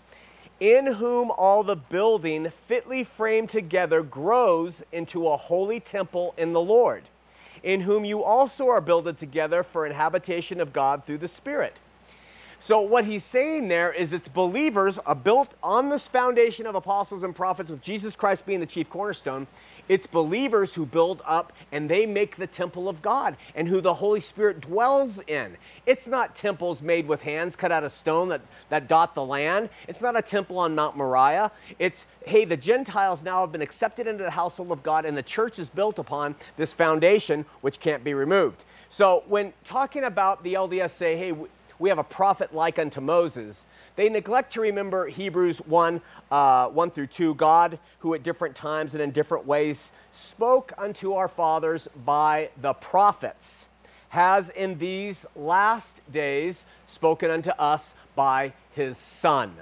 in 0.59 0.85
whom 0.85 1.31
all 1.31 1.63
the 1.63 1.77
building 1.77 2.51
fitly 2.67 3.05
framed 3.05 3.50
together 3.50 4.03
grows 4.03 4.83
into 4.91 5.29
a 5.29 5.38
holy 5.38 5.79
temple 5.79 6.33
in 6.38 6.51
the 6.51 6.62
Lord, 6.62 7.03
in 7.63 7.81
whom 7.81 8.03
you 8.03 8.21
also 8.21 8.67
are 8.67 8.81
builded 8.81 9.17
together 9.17 9.63
for 9.63 9.85
an 9.85 9.93
habitation 9.93 10.59
of 10.59 10.74
God 10.74 11.05
through 11.05 11.19
the 11.19 11.27
Spirit. 11.29 11.77
So, 12.59 12.81
what 12.81 13.05
he's 13.05 13.24
saying 13.24 13.67
there 13.67 13.91
is 13.91 14.13
it's 14.13 14.27
believers 14.27 14.97
are 15.00 15.15
built 15.15 15.55
on 15.62 15.89
this 15.89 16.07
foundation 16.07 16.65
of 16.65 16.75
apostles 16.75 17.24
and 17.24 17.35
prophets, 17.35 17.69
with 17.69 17.81
Jesus 17.81 18.15
Christ 18.15 18.45
being 18.45 18.59
the 18.59 18.65
chief 18.65 18.89
cornerstone. 18.89 19.47
It's 19.88 20.07
believers 20.07 20.74
who 20.74 20.85
build 20.85 21.21
up 21.25 21.53
and 21.71 21.89
they 21.89 22.05
make 22.05 22.38
the 22.38 22.47
temple 22.47 22.89
of 22.89 23.01
God 23.01 23.38
and 23.53 23.67
who 23.67 23.81
the 23.81 23.93
Holy 23.93 24.19
Spirit 24.19 24.62
dwells 24.62 25.19
in. 25.27 25.57
It's 25.85 26.07
not 26.07 26.35
temples 26.35 26.81
made 26.81 27.07
with 27.07 27.21
hands 27.21 27.55
cut 27.55 27.71
out 27.71 27.83
of 27.83 27.91
stone 27.91 28.29
that, 28.29 28.41
that 28.69 28.88
dot 28.88 29.13
the 29.13 29.24
land. 29.24 29.69
It's 29.88 30.01
not 30.01 30.17
a 30.17 30.24
temple 30.24 30.57
on 30.57 30.74
Mount 30.74 30.97
Moriah. 30.97 31.51
It's, 31.77 32.07
hey, 32.25 32.45
the 32.45 32.57
Gentiles 32.57 33.21
now 33.21 33.41
have 33.41 33.51
been 33.51 33.62
accepted 33.62 34.07
into 34.07 34.24
the 34.24 34.31
household 34.31 34.71
of 34.71 34.81
God 34.81 35.05
and 35.05 35.15
the 35.15 35.24
church 35.24 35.59
is 35.59 35.69
built 35.69 36.00
upon 36.00 36.35
this 36.57 36.74
foundation 36.74 37.45
which 37.62 37.79
can't 37.79 38.03
be 38.03 38.15
removed. 38.15 38.65
So, 38.89 39.24
when 39.27 39.53
talking 39.63 40.03
about 40.03 40.43
the 40.43 40.53
LDS, 40.53 40.91
say, 40.91 41.17
hey, 41.17 41.33
we 41.79 41.89
have 41.89 41.98
a 41.98 42.03
prophet 42.03 42.53
like 42.53 42.79
unto 42.79 43.01
Moses. 43.01 43.65
They 43.96 44.10
neglect 44.10 44.53
to 44.53 44.62
remember 44.62 45.08
Hebrews 45.08 45.60
1 45.60 46.01
uh, 46.32 46.67
1 46.67 46.91
through 46.91 47.08
2. 47.08 47.36
God, 47.36 47.79
who 48.00 48.13
at 48.13 48.24
different 48.24 48.55
times 48.55 48.94
and 48.94 49.01
in 49.01 49.12
different 49.12 49.46
ways 49.46 49.91
spoke 50.12 50.74
unto 50.77 51.13
our 51.13 51.27
fathers 51.27 51.88
by 52.05 52.50
the 52.62 52.74
prophets, 52.74 53.70
has 54.10 54.50
in 54.50 54.77
these 54.77 55.25
last 55.36 56.00
days 56.12 56.65
spoken 56.88 57.32
unto 57.32 57.51
us 57.51 57.94
by 58.15 58.53
his 58.72 58.98
Son. 58.98 59.53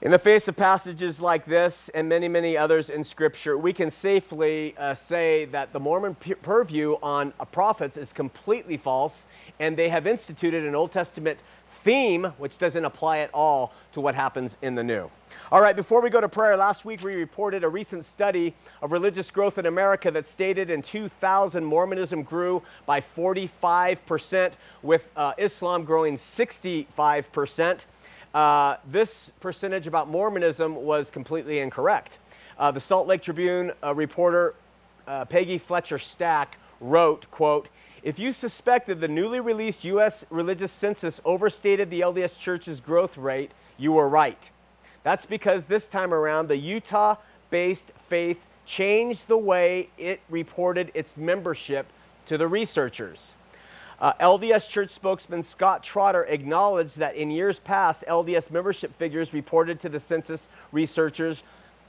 In 0.00 0.12
the 0.12 0.18
face 0.18 0.46
of 0.46 0.54
passages 0.54 1.20
like 1.20 1.44
this 1.44 1.88
and 1.88 2.08
many, 2.08 2.28
many 2.28 2.56
others 2.56 2.88
in 2.88 3.02
Scripture, 3.02 3.58
we 3.58 3.72
can 3.72 3.90
safely 3.90 4.76
uh, 4.78 4.94
say 4.94 5.46
that 5.46 5.72
the 5.72 5.80
Mormon 5.80 6.14
purview 6.40 6.94
on 7.02 7.32
prophets 7.50 7.96
is 7.96 8.12
completely 8.12 8.76
false, 8.76 9.26
and 9.58 9.76
they 9.76 9.88
have 9.88 10.06
instituted 10.06 10.64
an 10.64 10.76
Old 10.76 10.92
Testament 10.92 11.40
theme 11.82 12.26
which 12.38 12.58
doesn't 12.58 12.84
apply 12.84 13.18
at 13.18 13.30
all 13.34 13.72
to 13.90 14.00
what 14.00 14.14
happens 14.14 14.56
in 14.62 14.76
the 14.76 14.84
New. 14.84 15.10
All 15.50 15.60
right, 15.60 15.74
before 15.74 16.00
we 16.00 16.10
go 16.10 16.20
to 16.20 16.28
prayer, 16.28 16.56
last 16.56 16.84
week 16.84 17.02
we 17.02 17.16
reported 17.16 17.64
a 17.64 17.68
recent 17.68 18.04
study 18.04 18.54
of 18.80 18.92
religious 18.92 19.32
growth 19.32 19.58
in 19.58 19.66
America 19.66 20.12
that 20.12 20.28
stated 20.28 20.70
in 20.70 20.80
2000 20.80 21.64
Mormonism 21.64 22.22
grew 22.22 22.62
by 22.86 23.00
45%, 23.00 24.52
with 24.80 25.08
uh, 25.16 25.32
Islam 25.38 25.82
growing 25.82 26.14
65%. 26.14 27.86
Uh, 28.34 28.76
this 28.90 29.32
percentage 29.40 29.86
about 29.86 30.08
Mormonism 30.08 30.74
was 30.76 31.10
completely 31.10 31.58
incorrect. 31.60 32.18
Uh, 32.58 32.70
the 32.70 32.80
Salt 32.80 33.06
Lake 33.06 33.22
Tribune 33.22 33.72
uh, 33.82 33.94
reporter 33.94 34.54
uh, 35.06 35.24
Peggy 35.24 35.58
Fletcher 35.58 35.98
Stack 35.98 36.58
wrote, 36.80 37.30
quote, 37.30 37.68
if 38.02 38.18
you 38.18 38.32
suspect 38.32 38.86
that 38.86 39.00
the 39.00 39.08
newly 39.08 39.40
released 39.40 39.84
U.S. 39.84 40.24
religious 40.30 40.70
census 40.70 41.20
overstated 41.24 41.90
the 41.90 42.00
LDS 42.00 42.38
Church's 42.38 42.80
growth 42.80 43.16
rate, 43.16 43.50
you 43.76 43.92
were 43.92 44.08
right. 44.08 44.50
That's 45.02 45.26
because 45.26 45.66
this 45.66 45.88
time 45.88 46.14
around, 46.14 46.48
the 46.48 46.56
Utah 46.56 47.16
based 47.50 47.90
faith 47.98 48.44
changed 48.66 49.26
the 49.26 49.38
way 49.38 49.88
it 49.96 50.20
reported 50.28 50.92
its 50.94 51.16
membership 51.16 51.86
to 52.26 52.36
the 52.36 52.46
researchers. 52.46 53.34
Uh, 54.00 54.12
LDS 54.20 54.68
Church 54.68 54.90
spokesman 54.90 55.42
Scott 55.42 55.82
Trotter 55.82 56.24
acknowledged 56.24 56.98
that 56.98 57.16
in 57.16 57.30
years 57.30 57.58
past, 57.58 58.04
LDS 58.06 58.50
membership 58.50 58.96
figures 58.96 59.34
reported 59.34 59.80
to 59.80 59.88
the 59.88 59.98
census 59.98 60.48
researchers 60.70 61.42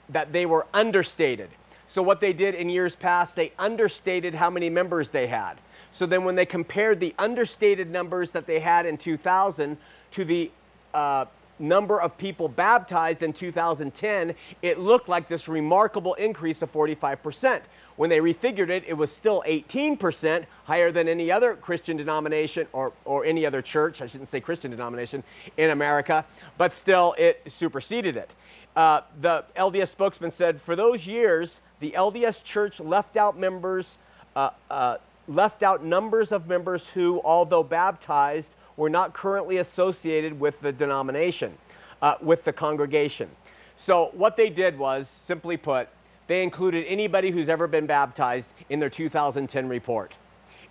that 0.09 0.33
they 0.33 0.45
were 0.45 0.65
understated. 0.73 1.49
So, 1.85 2.01
what 2.01 2.19
they 2.19 2.33
did 2.33 2.55
in 2.55 2.69
years 2.69 2.95
past, 2.95 3.35
they 3.35 3.53
understated 3.59 4.35
how 4.35 4.49
many 4.49 4.69
members 4.69 5.11
they 5.11 5.27
had. 5.27 5.55
So, 5.91 6.05
then 6.05 6.23
when 6.23 6.35
they 6.35 6.45
compared 6.45 6.99
the 6.99 7.13
understated 7.19 7.91
numbers 7.91 8.31
that 8.31 8.47
they 8.47 8.59
had 8.59 8.85
in 8.87 8.97
2000 8.97 9.77
to 10.11 10.25
the 10.25 10.51
uh, 10.93 11.25
number 11.59 12.01
of 12.01 12.17
people 12.17 12.47
baptized 12.47 13.23
in 13.23 13.33
2010, 13.33 14.33
it 14.61 14.79
looked 14.79 15.09
like 15.09 15.27
this 15.27 15.47
remarkable 15.47 16.13
increase 16.15 16.61
of 16.61 16.71
45%. 16.71 17.61
When 17.95 18.09
they 18.09 18.19
refigured 18.19 18.69
it, 18.69 18.85
it 18.87 18.93
was 18.93 19.11
still 19.11 19.43
18% 19.45 20.45
higher 20.63 20.91
than 20.91 21.07
any 21.07 21.31
other 21.31 21.55
Christian 21.55 21.97
denomination 21.97 22.67
or, 22.71 22.93
or 23.03 23.25
any 23.25 23.45
other 23.45 23.61
church, 23.61 24.01
I 24.01 24.07
shouldn't 24.07 24.29
say 24.29 24.39
Christian 24.39 24.71
denomination, 24.71 25.23
in 25.57 25.71
America, 25.71 26.25
but 26.57 26.73
still 26.73 27.13
it 27.17 27.41
superseded 27.47 28.15
it. 28.15 28.31
Uh, 28.75 29.01
the 29.19 29.43
LDS 29.57 29.89
spokesman 29.89 30.31
said, 30.31 30.61
for 30.61 30.75
those 30.75 31.05
years, 31.05 31.59
the 31.79 31.91
LDS 31.91 32.43
church 32.43 32.79
left 32.79 33.17
out 33.17 33.37
members, 33.37 33.97
uh, 34.35 34.51
uh, 34.69 34.97
left 35.27 35.63
out 35.63 35.83
numbers 35.83 36.31
of 36.31 36.47
members 36.47 36.87
who, 36.87 37.21
although 37.25 37.63
baptized, 37.63 38.51
were 38.79 38.89
not 38.89 39.13
currently 39.13 39.57
associated 39.57 40.39
with 40.39 40.61
the 40.61 40.71
denomination, 40.71 41.57
uh, 42.01 42.15
with 42.21 42.45
the 42.45 42.53
congregation. 42.53 43.29
So 43.75 44.11
what 44.13 44.37
they 44.37 44.49
did 44.49 44.79
was, 44.79 45.09
simply 45.09 45.57
put, 45.57 45.89
they 46.27 46.43
included 46.43 46.85
anybody 46.87 47.29
who's 47.29 47.49
ever 47.49 47.67
been 47.67 47.85
baptized 47.85 48.49
in 48.69 48.79
their 48.79 48.89
2010 48.89 49.67
report. 49.67 50.13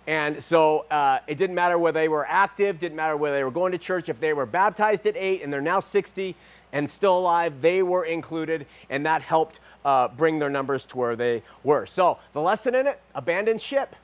And 0.07 0.41
so 0.43 0.87
uh, 0.89 1.19
it 1.27 1.37
didn't 1.37 1.55
matter 1.55 1.77
whether 1.77 1.99
they 1.99 2.07
were 2.07 2.25
active, 2.27 2.79
didn't 2.79 2.95
matter 2.95 3.15
whether 3.15 3.35
they 3.35 3.43
were 3.43 3.51
going 3.51 3.73
to 3.73 3.77
church. 3.77 4.09
If 4.09 4.19
they 4.19 4.33
were 4.33 4.47
baptized 4.47 5.05
at 5.05 5.15
eight 5.15 5.43
and 5.43 5.53
they're 5.53 5.61
now 5.61 5.79
60 5.79 6.35
and 6.73 6.89
still 6.89 7.19
alive, 7.19 7.61
they 7.61 7.83
were 7.83 8.05
included, 8.05 8.65
and 8.89 9.05
that 9.05 9.21
helped 9.21 9.59
uh, 9.85 10.07
bring 10.07 10.39
their 10.39 10.49
numbers 10.49 10.83
to 10.85 10.97
where 10.97 11.15
they 11.15 11.43
were. 11.63 11.85
So 11.85 12.17
the 12.33 12.41
lesson 12.41 12.73
in 12.73 12.87
it 12.87 12.99
abandon 13.13 13.59
ship. 13.59 13.95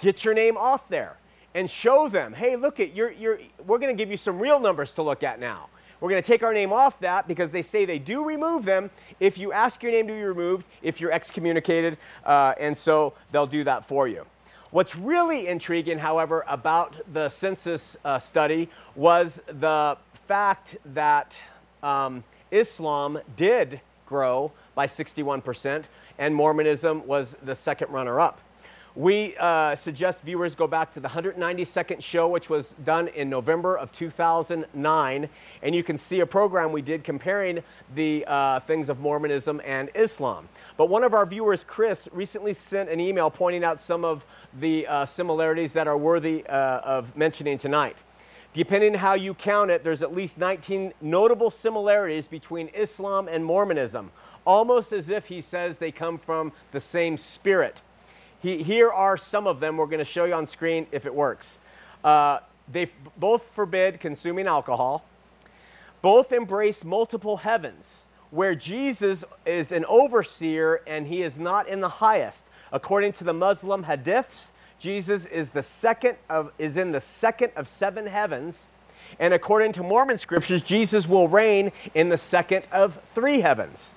Get 0.00 0.24
your 0.24 0.34
name 0.34 0.56
off 0.56 0.88
there 0.88 1.16
and 1.54 1.68
show 1.68 2.08
them, 2.08 2.32
hey, 2.32 2.56
look 2.56 2.80
at 2.80 2.94
you're, 2.94 3.12
you're, 3.12 3.40
we're 3.66 3.78
going 3.78 3.94
to 3.94 4.00
give 4.00 4.10
you 4.10 4.16
some 4.16 4.38
real 4.38 4.60
numbers 4.60 4.92
to 4.94 5.02
look 5.02 5.22
at 5.22 5.40
now. 5.40 5.68
We're 6.00 6.10
going 6.10 6.22
to 6.22 6.26
take 6.26 6.42
our 6.42 6.54
name 6.54 6.72
off 6.72 6.98
that 7.00 7.28
because 7.28 7.50
they 7.50 7.62
say 7.62 7.84
they 7.84 7.98
do 7.98 8.24
remove 8.24 8.64
them 8.64 8.90
if 9.18 9.36
you 9.36 9.52
ask 9.52 9.82
your 9.82 9.92
name 9.92 10.06
to 10.06 10.14
be 10.14 10.22
removed, 10.22 10.66
if 10.82 11.00
you're 11.00 11.12
excommunicated, 11.12 11.98
uh, 12.24 12.54
and 12.58 12.76
so 12.76 13.12
they'll 13.32 13.46
do 13.46 13.64
that 13.64 13.84
for 13.84 14.08
you. 14.08 14.24
What's 14.70 14.96
really 14.96 15.48
intriguing, 15.48 15.98
however, 15.98 16.44
about 16.48 16.94
the 17.12 17.28
census 17.28 17.96
uh, 18.04 18.18
study 18.18 18.70
was 18.94 19.40
the 19.46 19.98
fact 20.26 20.76
that 20.94 21.36
um, 21.82 22.24
Islam 22.50 23.18
did 23.36 23.80
grow 24.06 24.52
by 24.74 24.86
61%, 24.86 25.84
and 26.18 26.34
Mormonism 26.34 27.06
was 27.06 27.36
the 27.42 27.54
second 27.54 27.90
runner 27.90 28.20
up. 28.20 28.40
We 28.96 29.36
uh, 29.36 29.76
suggest 29.76 30.20
viewers 30.22 30.56
go 30.56 30.66
back 30.66 30.90
to 30.94 31.00
the 31.00 31.08
192nd 31.08 32.02
show, 32.02 32.26
which 32.26 32.50
was 32.50 32.74
done 32.84 33.06
in 33.06 33.30
November 33.30 33.76
of 33.76 33.92
2009, 33.92 35.28
and 35.62 35.74
you 35.74 35.82
can 35.84 35.96
see 35.96 36.18
a 36.18 36.26
program 36.26 36.72
we 36.72 36.82
did 36.82 37.04
comparing 37.04 37.62
the 37.94 38.24
uh, 38.26 38.58
things 38.60 38.88
of 38.88 38.98
Mormonism 38.98 39.60
and 39.64 39.90
Islam. 39.94 40.48
But 40.76 40.88
one 40.88 41.04
of 41.04 41.14
our 41.14 41.24
viewers, 41.24 41.62
Chris, 41.62 42.08
recently 42.10 42.52
sent 42.52 42.88
an 42.88 42.98
email 42.98 43.30
pointing 43.30 43.62
out 43.62 43.78
some 43.78 44.04
of 44.04 44.26
the 44.58 44.88
uh, 44.88 45.06
similarities 45.06 45.72
that 45.74 45.86
are 45.86 45.96
worthy 45.96 46.44
uh, 46.48 46.80
of 46.80 47.16
mentioning 47.16 47.58
tonight. 47.58 48.02
Depending 48.52 48.94
how 48.94 49.14
you 49.14 49.34
count 49.34 49.70
it, 49.70 49.84
there's 49.84 50.02
at 50.02 50.12
least 50.12 50.36
19 50.36 50.94
notable 51.00 51.50
similarities 51.50 52.26
between 52.26 52.66
Islam 52.74 53.28
and 53.28 53.44
Mormonism, 53.44 54.10
almost 54.44 54.90
as 54.90 55.08
if 55.08 55.26
he 55.26 55.40
says 55.40 55.78
they 55.78 55.92
come 55.92 56.18
from 56.18 56.50
the 56.72 56.80
same 56.80 57.16
spirit. 57.16 57.82
He, 58.40 58.62
here 58.62 58.90
are 58.90 59.16
some 59.16 59.46
of 59.46 59.60
them. 59.60 59.76
We're 59.76 59.86
going 59.86 59.98
to 59.98 60.04
show 60.04 60.24
you 60.24 60.34
on 60.34 60.46
screen 60.46 60.86
if 60.92 61.06
it 61.06 61.14
works. 61.14 61.58
Uh, 62.02 62.38
they 62.72 62.90
both 63.16 63.42
forbid 63.52 64.00
consuming 64.00 64.46
alcohol. 64.46 65.04
Both 66.02 66.32
embrace 66.32 66.82
multiple 66.82 67.38
heavens, 67.38 68.06
where 68.30 68.54
Jesus 68.54 69.24
is 69.44 69.70
an 69.70 69.84
overseer 69.86 70.80
and 70.86 71.06
he 71.06 71.22
is 71.22 71.36
not 71.36 71.68
in 71.68 71.80
the 71.80 71.88
highest. 71.88 72.46
According 72.72 73.12
to 73.14 73.24
the 73.24 73.34
Muslim 73.34 73.84
hadiths, 73.84 74.52
Jesus 74.78 75.26
is 75.26 75.50
the 75.50 75.62
second 75.62 76.16
of 76.30 76.52
is 76.58 76.78
in 76.78 76.92
the 76.92 77.00
second 77.02 77.52
of 77.54 77.68
seven 77.68 78.06
heavens. 78.06 78.68
And 79.18 79.34
according 79.34 79.72
to 79.72 79.82
Mormon 79.82 80.16
scriptures, 80.16 80.62
Jesus 80.62 81.06
will 81.06 81.28
reign 81.28 81.72
in 81.94 82.08
the 82.08 82.16
second 82.16 82.64
of 82.72 82.98
three 83.12 83.40
heavens. 83.40 83.94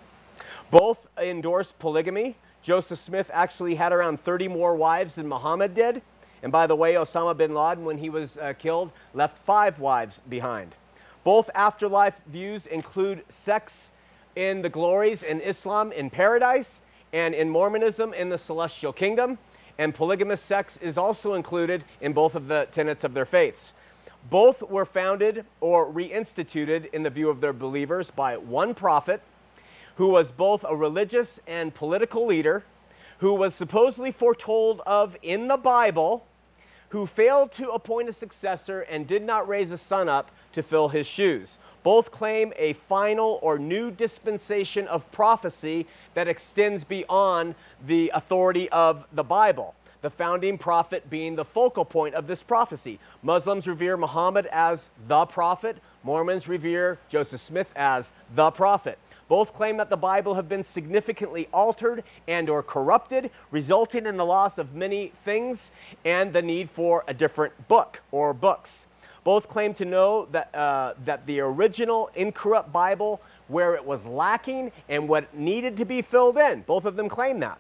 Both 0.72 1.08
endorse 1.18 1.72
polygamy. 1.72 2.36
Joseph 2.64 2.98
Smith 2.98 3.30
actually 3.34 3.76
had 3.76 3.92
around 3.92 4.22
30 4.22 4.48
more 4.48 4.74
wives 4.74 5.16
than 5.16 5.28
Muhammad 5.28 5.74
did. 5.74 6.02
And 6.42 6.52
by 6.52 6.66
the 6.66 6.76
way, 6.76 6.94
Osama 6.94 7.36
bin 7.36 7.54
Laden, 7.54 7.84
when 7.84 7.98
he 7.98 8.10
was 8.10 8.38
uh, 8.38 8.54
killed, 8.58 8.92
left 9.14 9.38
five 9.38 9.80
wives 9.80 10.22
behind. 10.30 10.76
Both 11.26 11.50
afterlife 11.54 12.22
views 12.26 12.66
include 12.66 13.24
sex 13.30 13.92
in 14.36 14.62
the 14.62 14.70
glories 14.70 15.24
in 15.24 15.42
Islam 15.42 15.92
in 15.92 16.10
paradise 16.10 16.82
and 17.12 17.36
in 17.36 17.50
Mormonism 17.50 18.14
in 18.14 18.30
the 18.30 18.38
celestial 18.38 18.94
kingdom. 18.94 19.38
And 19.78 19.94
polygamous 19.94 20.42
sex 20.42 20.78
is 20.78 20.98
also 20.98 21.34
included 21.34 21.84
in 22.00 22.14
both 22.14 22.34
of 22.34 22.48
the 22.48 22.68
tenets 22.72 23.04
of 23.04 23.14
their 23.14 23.26
faiths. 23.26 23.74
Both 24.30 24.62
were 24.62 24.86
founded 24.86 25.46
or 25.60 25.92
reinstituted 25.92 26.94
in 26.94 27.04
the 27.04 27.10
view 27.10 27.30
of 27.30 27.42
their 27.42 27.52
believers 27.52 28.10
by 28.10 28.38
one 28.38 28.74
prophet 28.74 29.22
who 29.96 30.08
was 30.08 30.32
both 30.32 30.66
a 30.68 30.76
religious 30.76 31.40
and 31.48 31.74
political 31.74 32.26
leader, 32.26 32.64
who 33.20 33.34
was 33.34 33.54
supposedly 33.56 34.12
foretold 34.12 34.82
of 34.86 35.16
in 35.22 35.48
the 35.48 35.58
Bible, 35.58 36.26
who 36.90 37.06
failed 37.06 37.52
to 37.52 37.70
appoint 37.72 38.10
a 38.10 38.14
successor 38.14 38.82
and 38.82 39.08
did 39.08 39.24
not 39.24 39.48
raise 39.48 39.72
a 39.72 39.78
son 39.78 40.08
up 40.08 40.30
to 40.52 40.62
fill 40.62 40.90
his 40.90 41.08
shoes. 41.08 41.58
Both 41.82 42.12
claim 42.12 42.54
a 42.56 42.74
final 42.74 43.40
or 43.42 43.58
new 43.58 43.92
dispensation 43.92 44.88
of 44.88 45.12
prophecy 45.12 45.88
that 46.14 46.28
extends 46.28 46.84
beyond 46.84 47.56
the 47.86 48.12
authority 48.14 48.70
of 48.70 49.08
the 49.12 49.24
Bible 49.24 49.76
the 50.04 50.10
founding 50.10 50.58
prophet 50.58 51.10
being 51.10 51.36
the 51.36 51.46
focal 51.46 51.86
point 51.86 52.14
of 52.14 52.28
this 52.28 52.44
prophecy. 52.44 53.00
Muslims 53.24 53.68
revere 53.68 53.96
Muhammad 53.96 54.46
as 54.52 54.90
the 55.08 55.26
prophet, 55.26 55.78
Mormons 56.04 56.48
revere 56.48 57.00
Joseph 57.08 57.40
Smith 57.40 57.72
as 57.74 58.12
the 58.36 58.52
prophet. 58.52 59.00
Both 59.28 59.54
claim 59.54 59.78
that 59.78 59.90
the 59.90 59.98
Bible 59.98 60.36
have 60.36 60.50
been 60.50 60.64
significantly 60.64 61.48
altered 61.54 62.04
and 62.28 62.50
or 62.50 62.62
corrupted, 62.62 63.32
resulting 63.52 64.06
in 64.06 64.18
the 64.18 64.26
loss 64.26 64.58
of 64.58 64.76
many 64.76 65.14
things 65.24 65.72
and 66.04 66.34
the 66.34 66.42
need 66.42 66.70
for 66.70 67.04
a 67.08 67.14
different 67.14 67.68
book 67.68 68.02
or 68.12 68.34
books. 68.34 68.86
Both 69.24 69.48
claim 69.48 69.74
to 69.76 69.86
know 69.86 70.28
that, 70.32 70.54
uh, 70.54 70.94
that 71.06 71.26
the 71.26 71.40
original 71.40 72.10
incorrupt 72.14 72.74
Bible, 72.74 73.22
where 73.48 73.74
it 73.74 73.86
was 73.86 74.06
lacking 74.06 74.72
and 74.90 75.08
what 75.08 75.34
needed 75.34 75.78
to 75.78 75.86
be 75.86 76.02
filled 76.02 76.38
in, 76.38 76.62
both 76.62 76.86
of 76.86 76.98
them 76.98 77.08
claim 77.08 77.40
that. 77.40 77.60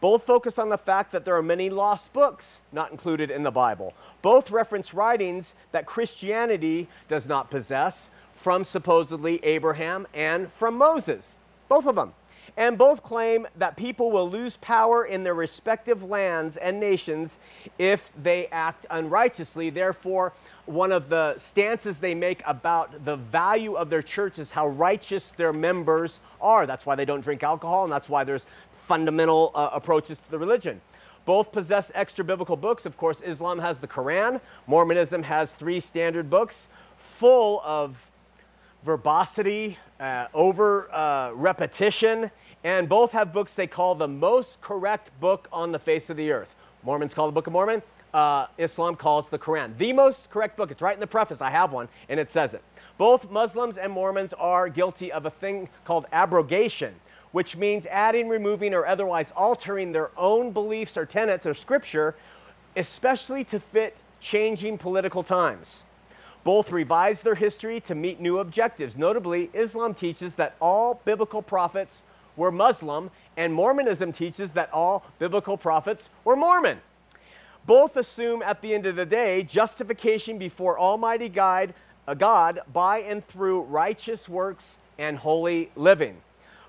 Both 0.00 0.24
focus 0.24 0.58
on 0.58 0.68
the 0.68 0.76
fact 0.76 1.12
that 1.12 1.24
there 1.24 1.36
are 1.36 1.42
many 1.42 1.70
lost 1.70 2.12
books 2.12 2.60
not 2.70 2.90
included 2.90 3.30
in 3.30 3.44
the 3.44 3.50
Bible. 3.50 3.94
Both 4.20 4.50
reference 4.50 4.92
writings 4.92 5.54
that 5.72 5.86
Christianity 5.86 6.88
does 7.08 7.26
not 7.26 7.50
possess, 7.50 8.10
from 8.36 8.62
supposedly 8.62 9.44
Abraham 9.44 10.06
and 10.14 10.52
from 10.52 10.76
Moses, 10.76 11.38
both 11.68 11.86
of 11.86 11.96
them. 11.96 12.12
And 12.58 12.78
both 12.78 13.02
claim 13.02 13.46
that 13.56 13.76
people 13.76 14.10
will 14.10 14.30
lose 14.30 14.56
power 14.56 15.04
in 15.04 15.24
their 15.24 15.34
respective 15.34 16.02
lands 16.02 16.56
and 16.56 16.80
nations 16.80 17.38
if 17.78 18.12
they 18.22 18.46
act 18.46 18.86
unrighteously. 18.88 19.68
Therefore, 19.68 20.32
one 20.64 20.90
of 20.90 21.10
the 21.10 21.36
stances 21.38 21.98
they 21.98 22.14
make 22.14 22.42
about 22.46 23.04
the 23.04 23.16
value 23.16 23.74
of 23.74 23.90
their 23.90 24.00
church 24.00 24.38
is 24.38 24.52
how 24.52 24.68
righteous 24.68 25.32
their 25.32 25.52
members 25.52 26.18
are. 26.40 26.66
That's 26.66 26.86
why 26.86 26.94
they 26.94 27.04
don't 27.04 27.20
drink 27.20 27.42
alcohol, 27.42 27.84
and 27.84 27.92
that's 27.92 28.08
why 28.08 28.24
there's 28.24 28.46
fundamental 28.72 29.50
uh, 29.54 29.70
approaches 29.72 30.18
to 30.20 30.30
the 30.30 30.38
religion. 30.38 30.80
Both 31.26 31.52
possess 31.52 31.92
extra 31.94 32.24
biblical 32.24 32.56
books. 32.56 32.86
Of 32.86 32.96
course, 32.96 33.20
Islam 33.20 33.58
has 33.58 33.80
the 33.80 33.88
Quran, 33.88 34.40
Mormonism 34.66 35.24
has 35.24 35.52
three 35.52 35.80
standard 35.80 36.30
books 36.30 36.68
full 36.96 37.60
of 37.64 38.10
verbosity, 38.84 39.78
uh, 39.98 40.26
over 40.34 40.92
uh, 40.94 41.32
repetition, 41.32 42.30
and 42.64 42.88
both 42.88 43.12
have 43.12 43.32
books 43.32 43.54
they 43.54 43.66
call 43.66 43.94
the 43.94 44.08
most 44.08 44.60
correct 44.60 45.10
book 45.20 45.48
on 45.52 45.72
the 45.72 45.78
face 45.78 46.10
of 46.10 46.16
the 46.16 46.30
earth. 46.32 46.54
Mormons 46.82 47.14
call 47.14 47.26
the 47.26 47.32
Book 47.32 47.46
of 47.46 47.52
Mormon, 47.52 47.82
uh, 48.14 48.46
Islam 48.58 48.96
calls 48.96 49.28
the 49.28 49.38
Quran. 49.38 49.76
The 49.76 49.92
most 49.92 50.30
correct 50.30 50.56
book. 50.56 50.70
It's 50.70 50.80
right 50.80 50.94
in 50.94 51.00
the 51.00 51.06
preface. 51.06 51.40
I 51.40 51.50
have 51.50 51.72
one, 51.72 51.88
and 52.08 52.18
it 52.18 52.30
says 52.30 52.54
it. 52.54 52.62
Both 52.96 53.30
Muslims 53.30 53.76
and 53.76 53.92
Mormons 53.92 54.32
are 54.34 54.68
guilty 54.68 55.12
of 55.12 55.26
a 55.26 55.30
thing 55.30 55.68
called 55.84 56.06
abrogation, 56.12 56.94
which 57.32 57.56
means 57.56 57.86
adding, 57.86 58.28
removing, 58.28 58.72
or 58.72 58.86
otherwise 58.86 59.32
altering 59.36 59.92
their 59.92 60.10
own 60.16 60.52
beliefs 60.52 60.96
or 60.96 61.04
tenets 61.04 61.44
or 61.44 61.52
scripture, 61.52 62.14
especially 62.74 63.44
to 63.44 63.60
fit 63.60 63.96
changing 64.20 64.78
political 64.78 65.22
times. 65.22 65.84
Both 66.46 66.70
revise 66.70 67.22
their 67.22 67.34
history 67.34 67.80
to 67.80 67.96
meet 67.96 68.20
new 68.20 68.38
objectives. 68.38 68.96
Notably, 68.96 69.50
Islam 69.52 69.94
teaches 69.94 70.36
that 70.36 70.54
all 70.60 71.00
biblical 71.04 71.42
prophets 71.42 72.04
were 72.36 72.52
Muslim, 72.52 73.10
and 73.36 73.52
Mormonism 73.52 74.12
teaches 74.12 74.52
that 74.52 74.72
all 74.72 75.04
biblical 75.18 75.56
prophets 75.56 76.08
were 76.22 76.36
Mormon. 76.36 76.78
Both 77.66 77.96
assume 77.96 78.42
at 78.42 78.62
the 78.62 78.74
end 78.74 78.86
of 78.86 78.94
the 78.94 79.04
day 79.04 79.42
justification 79.42 80.38
before 80.38 80.78
Almighty 80.78 81.28
God, 81.28 81.74
uh, 82.06 82.14
God 82.14 82.60
by 82.72 82.98
and 82.98 83.26
through 83.26 83.62
righteous 83.62 84.28
works 84.28 84.76
and 84.98 85.18
holy 85.18 85.72
living. 85.74 86.16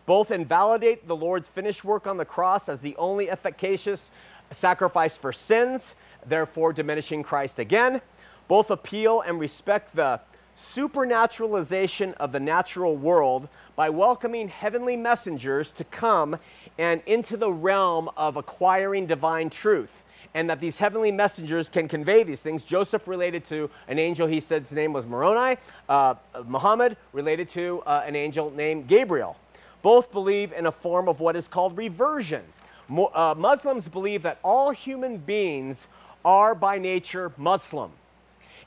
Both 0.07 0.31
invalidate 0.31 1.07
the 1.07 1.15
Lord's 1.15 1.49
finished 1.49 1.85
work 1.85 2.07
on 2.07 2.17
the 2.17 2.25
cross 2.25 2.67
as 2.67 2.79
the 2.79 2.95
only 2.95 3.29
efficacious 3.29 4.09
sacrifice 4.49 5.17
for 5.17 5.31
sins, 5.31 5.93
therefore 6.25 6.73
diminishing 6.73 7.21
Christ 7.21 7.59
again. 7.59 8.01
Both 8.47 8.71
appeal 8.71 9.21
and 9.21 9.39
respect 9.39 9.95
the 9.95 10.21
supernaturalization 10.57 12.13
of 12.15 12.31
the 12.31 12.39
natural 12.39 12.95
world 12.95 13.47
by 13.75 13.89
welcoming 13.89 14.47
heavenly 14.47 14.97
messengers 14.97 15.71
to 15.73 15.83
come 15.83 16.37
and 16.79 17.01
into 17.05 17.37
the 17.37 17.51
realm 17.51 18.09
of 18.17 18.37
acquiring 18.37 19.05
divine 19.05 19.49
truth. 19.49 20.03
And 20.33 20.49
that 20.49 20.59
these 20.59 20.77
heavenly 20.77 21.11
messengers 21.11 21.69
can 21.69 21.87
convey 21.87 22.23
these 22.23 22.41
things. 22.41 22.63
Joseph 22.63 23.07
related 23.07 23.45
to 23.45 23.69
an 23.87 23.97
angel, 23.97 24.27
he 24.27 24.39
said 24.39 24.63
his 24.63 24.71
name 24.71 24.93
was 24.93 25.05
Moroni. 25.05 25.57
Uh, 25.87 26.15
Muhammad 26.45 26.97
related 27.13 27.49
to 27.49 27.81
uh, 27.85 28.03
an 28.05 28.15
angel 28.15 28.51
named 28.51 28.87
Gabriel. 28.87 29.37
Both 29.81 30.11
believe 30.11 30.53
in 30.53 30.65
a 30.65 30.71
form 30.71 31.07
of 31.07 31.19
what 31.19 31.35
is 31.35 31.47
called 31.47 31.77
reversion. 31.77 32.43
Mo 32.87 33.11
uh, 33.13 33.35
Muslims 33.37 33.87
believe 33.87 34.23
that 34.23 34.39
all 34.43 34.71
human 34.71 35.17
beings 35.17 35.87
are 36.25 36.55
by 36.55 36.77
nature 36.77 37.31
Muslim. 37.37 37.91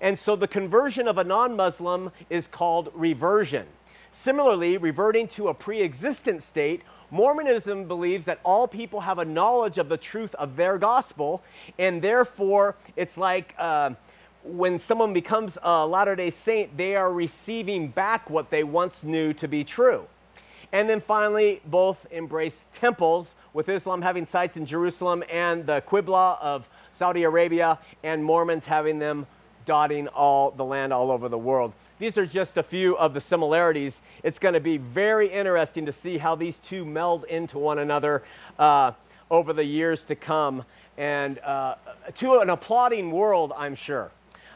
And 0.00 0.18
so 0.18 0.36
the 0.36 0.48
conversion 0.48 1.06
of 1.06 1.18
a 1.18 1.24
non 1.24 1.56
Muslim 1.56 2.10
is 2.28 2.46
called 2.46 2.90
reversion. 2.94 3.66
Similarly, 4.10 4.76
reverting 4.76 5.28
to 5.28 5.48
a 5.48 5.54
pre 5.54 5.82
existent 5.82 6.42
state, 6.42 6.82
Mormonism 7.10 7.86
believes 7.86 8.24
that 8.26 8.40
all 8.44 8.68
people 8.68 9.00
have 9.00 9.18
a 9.18 9.24
knowledge 9.24 9.78
of 9.78 9.88
the 9.88 9.96
truth 9.96 10.34
of 10.36 10.56
their 10.56 10.78
gospel, 10.78 11.42
and 11.78 12.00
therefore 12.00 12.76
it's 12.96 13.18
like 13.18 13.54
uh, 13.58 13.90
when 14.44 14.78
someone 14.78 15.12
becomes 15.12 15.58
a 15.62 15.86
Latter 15.86 16.16
day 16.16 16.30
Saint, 16.30 16.76
they 16.76 16.96
are 16.96 17.12
receiving 17.12 17.88
back 17.88 18.30
what 18.30 18.50
they 18.50 18.64
once 18.64 19.04
knew 19.04 19.32
to 19.34 19.48
be 19.48 19.64
true. 19.64 20.06
And 20.72 20.88
then 20.88 21.00
finally, 21.00 21.60
both 21.66 22.06
embrace 22.12 22.66
temples, 22.72 23.34
with 23.52 23.68
Islam 23.68 24.02
having 24.02 24.24
sites 24.24 24.56
in 24.56 24.64
Jerusalem 24.64 25.24
and 25.28 25.66
the 25.66 25.82
Qibla 25.82 26.40
of 26.40 26.68
Saudi 26.92 27.24
Arabia, 27.24 27.78
and 28.04 28.24
Mormons 28.24 28.66
having 28.66 29.00
them 29.00 29.26
dotting 29.70 30.08
all 30.08 30.50
the 30.50 30.64
land 30.64 30.92
all 30.92 31.12
over 31.12 31.28
the 31.28 31.38
world. 31.38 31.72
These 32.00 32.18
are 32.18 32.26
just 32.26 32.56
a 32.56 32.62
few 32.64 32.96
of 32.98 33.14
the 33.14 33.20
similarities. 33.20 34.00
It's 34.24 34.40
going 34.40 34.54
to 34.54 34.60
be 34.60 34.78
very 34.78 35.28
interesting 35.28 35.86
to 35.86 35.92
see 35.92 36.18
how 36.18 36.34
these 36.34 36.58
two 36.58 36.84
meld 36.84 37.22
into 37.26 37.56
one 37.56 37.78
another 37.78 38.24
uh, 38.58 38.90
over 39.30 39.52
the 39.52 39.62
years 39.62 40.02
to 40.06 40.16
come. 40.16 40.64
and 40.98 41.38
uh, 41.38 41.76
to 42.16 42.40
an 42.40 42.50
applauding 42.50 43.12
world, 43.12 43.52
I'm 43.56 43.76
sure. 43.76 44.10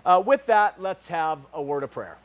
Uh, 0.04 0.20
with 0.26 0.46
that, 0.46 0.82
let's 0.82 1.06
have 1.06 1.38
a 1.52 1.62
word 1.62 1.84
of 1.84 1.92
prayer. 1.92 2.18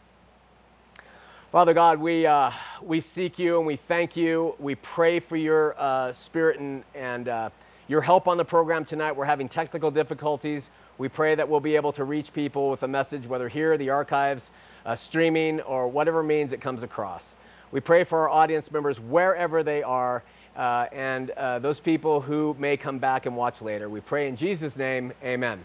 Father 1.52 1.76
God, 1.76 2.00
we, 2.00 2.26
uh, 2.26 2.50
we 2.82 3.02
seek 3.02 3.38
you 3.38 3.60
and 3.60 3.68
we 3.68 3.76
thank 3.76 4.18
you. 4.18 4.56
We 4.58 4.74
pray 4.74 5.20
for 5.20 5.38
your 5.38 5.80
uh, 5.80 6.12
spirit 6.14 6.60
and, 6.60 6.84
and 6.96 7.28
uh, 7.28 7.50
your 7.88 8.02
help 8.02 8.28
on 8.28 8.38
the 8.38 8.46
program 8.46 8.84
tonight. 8.84 9.16
We're 9.16 9.26
having 9.26 9.48
technical 9.48 9.92
difficulties. 9.92 10.72
We 11.00 11.08
pray 11.08 11.34
that 11.34 11.48
we'll 11.48 11.62
be 11.62 11.78
able 11.78 11.94
to 11.94 12.04
reach 12.04 12.34
people 12.34 12.70
with 12.70 12.84
a 12.84 12.88
message, 12.88 13.26
whether 13.26 13.48
here, 13.48 13.78
the 13.78 13.90
archives, 13.90 14.52
uh, 14.86 14.98
streaming, 14.98 15.62
or 15.62 15.88
whatever 15.88 16.22
means 16.22 16.52
it 16.52 16.60
comes 16.60 16.84
across. 16.84 17.38
We 17.72 17.80
pray 17.80 18.04
for 18.04 18.20
our 18.20 18.30
audience 18.30 18.70
members 18.70 19.00
wherever 19.00 19.64
they 19.64 19.82
are 19.82 20.24
uh, 20.58 20.88
and 20.92 21.32
uh, 21.32 21.60
those 21.60 21.80
people 21.80 22.20
who 22.20 22.54
may 22.60 22.76
come 22.76 23.00
back 23.00 23.26
and 23.26 23.38
watch 23.38 23.62
later. 23.62 23.88
We 23.88 24.02
pray 24.02 24.28
in 24.28 24.36
Jesus' 24.36 24.76
name, 24.76 25.14
amen. 25.24 25.64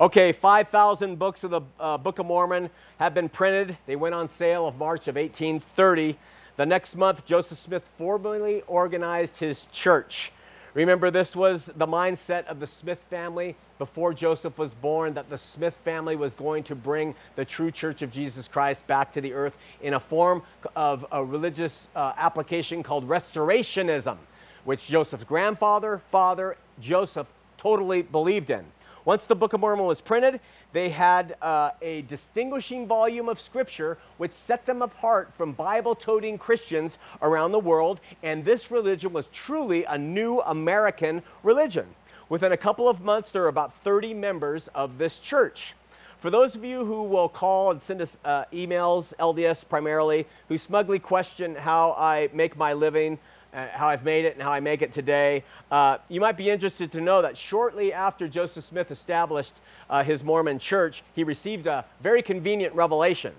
Okay, 0.00 0.32
5,000 0.32 1.16
books 1.16 1.44
of 1.44 1.52
the 1.52 1.60
uh, 1.78 1.96
Book 1.96 2.18
of 2.18 2.26
Mormon 2.26 2.68
have 2.98 3.14
been 3.14 3.28
printed. 3.28 3.78
They 3.86 3.94
went 3.94 4.16
on 4.16 4.28
sale 4.28 4.66
of 4.66 4.78
March 4.78 5.06
of 5.06 5.14
1830. 5.14 6.18
The 6.56 6.66
next 6.66 6.96
month, 6.96 7.24
Joseph 7.24 7.58
Smith 7.58 7.84
formally 7.96 8.62
organized 8.66 9.36
his 9.36 9.66
church. 9.66 10.32
Remember, 10.74 11.10
this 11.10 11.36
was 11.36 11.70
the 11.76 11.86
mindset 11.86 12.46
of 12.46 12.58
the 12.58 12.66
Smith 12.66 13.00
family 13.10 13.56
before 13.78 14.14
Joseph 14.14 14.56
was 14.56 14.72
born 14.72 15.12
that 15.14 15.28
the 15.28 15.36
Smith 15.36 15.76
family 15.84 16.16
was 16.16 16.34
going 16.34 16.62
to 16.64 16.74
bring 16.74 17.14
the 17.36 17.44
true 17.44 17.70
church 17.70 18.00
of 18.00 18.10
Jesus 18.10 18.48
Christ 18.48 18.86
back 18.86 19.12
to 19.12 19.20
the 19.20 19.34
earth 19.34 19.54
in 19.82 19.92
a 19.92 20.00
form 20.00 20.42
of 20.74 21.04
a 21.12 21.22
religious 21.22 21.90
uh, 21.94 22.14
application 22.16 22.82
called 22.82 23.06
restorationism, 23.06 24.16
which 24.64 24.86
Joseph's 24.86 25.24
grandfather, 25.24 26.00
father, 26.10 26.56
Joseph 26.80 27.30
totally 27.58 28.00
believed 28.00 28.48
in. 28.48 28.64
Once 29.04 29.26
the 29.26 29.34
Book 29.34 29.52
of 29.52 29.58
Mormon 29.58 29.84
was 29.84 30.00
printed, 30.00 30.38
they 30.72 30.90
had 30.90 31.34
uh, 31.42 31.70
a 31.82 32.02
distinguishing 32.02 32.86
volume 32.86 33.28
of 33.28 33.40
scripture 33.40 33.98
which 34.16 34.30
set 34.30 34.64
them 34.64 34.80
apart 34.80 35.32
from 35.36 35.52
Bible 35.52 35.96
toting 35.96 36.38
Christians 36.38 36.98
around 37.20 37.50
the 37.50 37.58
world, 37.58 38.00
and 38.22 38.44
this 38.44 38.70
religion 38.70 39.12
was 39.12 39.26
truly 39.32 39.84
a 39.84 39.98
new 39.98 40.40
American 40.42 41.24
religion. 41.42 41.86
Within 42.28 42.52
a 42.52 42.56
couple 42.56 42.88
of 42.88 43.00
months, 43.00 43.32
there 43.32 43.42
were 43.42 43.48
about 43.48 43.74
30 43.82 44.14
members 44.14 44.68
of 44.68 44.98
this 44.98 45.18
church. 45.18 45.74
For 46.18 46.30
those 46.30 46.54
of 46.54 46.64
you 46.64 46.84
who 46.84 47.02
will 47.02 47.28
call 47.28 47.72
and 47.72 47.82
send 47.82 48.00
us 48.00 48.16
uh, 48.24 48.44
emails, 48.52 49.12
LDS 49.18 49.68
primarily, 49.68 50.28
who 50.46 50.56
smugly 50.56 51.00
question 51.00 51.56
how 51.56 51.96
I 51.98 52.30
make 52.32 52.56
my 52.56 52.72
living, 52.72 53.18
how 53.52 53.88
I've 53.88 54.04
made 54.04 54.24
it 54.24 54.34
and 54.34 54.42
how 54.42 54.52
I 54.52 54.60
make 54.60 54.82
it 54.82 54.92
today. 54.92 55.44
Uh, 55.70 55.98
you 56.08 56.20
might 56.20 56.36
be 56.36 56.48
interested 56.48 56.90
to 56.92 57.00
know 57.00 57.22
that 57.22 57.36
shortly 57.36 57.92
after 57.92 58.26
Joseph 58.28 58.64
Smith 58.64 58.90
established 58.90 59.52
uh, 59.90 60.02
his 60.02 60.24
Mormon 60.24 60.58
church, 60.58 61.02
he 61.14 61.24
received 61.24 61.66
a 61.66 61.84
very 62.00 62.22
convenient 62.22 62.74
revelation. 62.74 63.34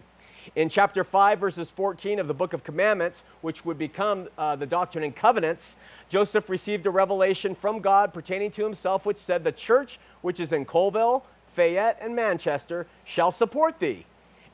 In 0.56 0.70
chapter 0.70 1.04
5, 1.04 1.40
verses 1.40 1.72
14 1.72 2.20
of 2.20 2.28
the 2.28 2.34
Book 2.34 2.54
of 2.54 2.64
Commandments, 2.64 3.24
which 3.42 3.66
would 3.66 3.78
become 3.78 4.28
uh, 4.38 4.56
the 4.56 4.66
Doctrine 4.66 5.04
and 5.04 5.16
Covenants, 5.16 5.78
Joseph 6.10 6.50
received 6.50 6.86
a 6.86 6.92
revelation 6.92 7.56
from 7.56 7.80
God 7.80 8.14
pertaining 8.14 8.52
to 8.52 8.64
himself, 8.64 9.06
which 9.06 9.18
said, 9.18 9.44
The 9.44 9.52
church 9.52 10.00
which 10.22 10.40
is 10.40 10.52
in 10.52 10.66
Colesville, 10.66 11.24
Fayette, 11.48 11.98
and 12.02 12.16
Manchester 12.16 12.88
shall 13.04 13.32
support 13.32 13.80
thee. 13.80 14.06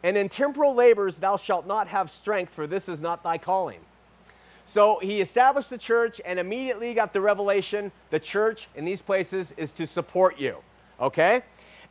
And 0.04 0.16
in 0.16 0.30
temporal 0.30 0.74
labors 0.74 1.18
thou 1.18 1.36
shalt 1.36 1.68
not 1.68 1.88
have 1.90 2.10
strength, 2.10 2.54
for 2.54 2.68
this 2.68 2.88
is 2.88 3.00
not 3.00 3.24
thy 3.24 3.38
calling. 3.38 3.80
So 4.70 5.00
he 5.00 5.20
established 5.20 5.72
the 5.72 5.80
church 5.80 6.22
and 6.24 6.38
immediately 6.38 6.94
got 6.94 7.12
the 7.12 7.22
revelation 7.22 7.92
the 8.12 8.20
church 8.20 8.68
in 8.76 8.86
these 8.86 9.02
places 9.02 9.52
is 9.58 9.72
to 9.72 9.88
support 9.88 10.40
you. 10.40 10.58
Okay? 11.02 11.42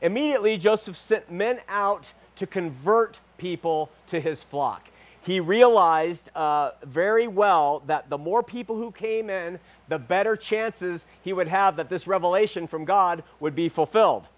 Immediately, 0.00 0.58
Joseph 0.58 0.94
sent 0.94 1.28
men 1.28 1.58
out 1.68 2.12
to 2.36 2.46
convert 2.46 3.18
people 3.36 3.90
to 4.06 4.20
his 4.20 4.44
flock. 4.44 4.90
He 5.20 5.40
realized 5.40 6.30
uh, 6.36 6.70
very 6.84 7.26
well 7.26 7.82
that 7.88 8.10
the 8.10 8.16
more 8.16 8.44
people 8.44 8.76
who 8.76 8.92
came 8.92 9.28
in, 9.28 9.58
the 9.88 9.98
better 9.98 10.36
chances 10.36 11.04
he 11.20 11.32
would 11.32 11.48
have 11.48 11.74
that 11.78 11.88
this 11.88 12.06
revelation 12.06 12.68
from 12.68 12.84
God 12.84 13.24
would 13.40 13.56
be 13.56 13.68
fulfilled. 13.68 14.28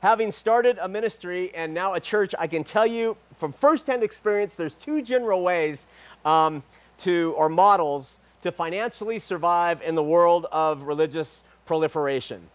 Having 0.00 0.32
started 0.32 0.78
a 0.80 0.88
ministry 0.88 1.54
and 1.54 1.74
now 1.74 1.92
a 1.92 2.00
church, 2.00 2.34
I 2.38 2.46
can 2.46 2.64
tell 2.64 2.86
you 2.86 3.18
from 3.36 3.52
firsthand 3.52 4.02
experience, 4.02 4.54
there's 4.54 4.74
two 4.74 5.02
general 5.02 5.42
ways 5.42 5.86
um, 6.24 6.62
to, 7.00 7.34
or 7.36 7.48
models 7.48 8.18
to 8.42 8.52
financially 8.52 9.18
survive 9.18 9.82
in 9.82 9.94
the 9.94 10.02
world 10.02 10.46
of 10.50 10.82
religious 10.82 11.42
proliferation. 11.66 12.48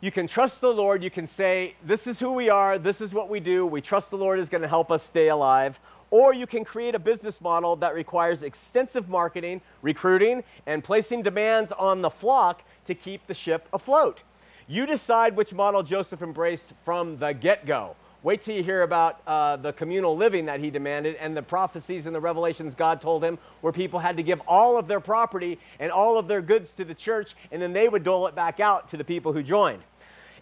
You 0.00 0.10
can 0.10 0.26
trust 0.26 0.60
the 0.60 0.72
Lord. 0.72 1.02
You 1.02 1.10
can 1.10 1.26
say, 1.26 1.76
This 1.82 2.06
is 2.06 2.20
who 2.20 2.32
we 2.32 2.50
are. 2.50 2.78
This 2.78 3.00
is 3.00 3.14
what 3.14 3.30
we 3.30 3.40
do. 3.40 3.64
We 3.64 3.80
trust 3.80 4.10
the 4.10 4.18
Lord 4.18 4.38
is 4.38 4.48
going 4.48 4.62
to 4.62 4.68
help 4.68 4.90
us 4.90 5.02
stay 5.02 5.28
alive. 5.28 5.80
Or 6.10 6.34
you 6.34 6.46
can 6.46 6.64
create 6.64 6.94
a 6.94 6.98
business 6.98 7.40
model 7.40 7.74
that 7.76 7.94
requires 7.94 8.42
extensive 8.42 9.08
marketing, 9.08 9.62
recruiting, 9.82 10.44
and 10.66 10.84
placing 10.84 11.22
demands 11.22 11.72
on 11.72 12.02
the 12.02 12.10
flock 12.10 12.62
to 12.86 12.94
keep 12.94 13.26
the 13.26 13.34
ship 13.34 13.66
afloat. 13.72 14.22
You 14.66 14.86
decide 14.86 15.36
which 15.36 15.52
model 15.52 15.82
Joseph 15.82 16.22
embraced 16.22 16.72
from 16.84 17.18
the 17.18 17.32
get 17.32 17.66
go. 17.66 17.96
Wait 18.24 18.40
till 18.40 18.56
you 18.56 18.62
hear 18.62 18.80
about 18.80 19.20
uh, 19.26 19.54
the 19.56 19.70
communal 19.74 20.16
living 20.16 20.46
that 20.46 20.58
he 20.58 20.70
demanded 20.70 21.14
and 21.16 21.36
the 21.36 21.42
prophecies 21.42 22.06
and 22.06 22.16
the 22.16 22.20
revelations 22.20 22.74
God 22.74 22.98
told 22.98 23.22
him, 23.22 23.36
where 23.60 23.70
people 23.70 24.00
had 24.00 24.16
to 24.16 24.22
give 24.22 24.40
all 24.48 24.78
of 24.78 24.88
their 24.88 24.98
property 24.98 25.58
and 25.78 25.92
all 25.92 26.16
of 26.16 26.26
their 26.26 26.40
goods 26.40 26.72
to 26.72 26.86
the 26.86 26.94
church, 26.94 27.36
and 27.52 27.60
then 27.60 27.74
they 27.74 27.86
would 27.86 28.02
dole 28.02 28.26
it 28.26 28.34
back 28.34 28.60
out 28.60 28.88
to 28.88 28.96
the 28.96 29.04
people 29.04 29.34
who 29.34 29.42
joined. 29.42 29.82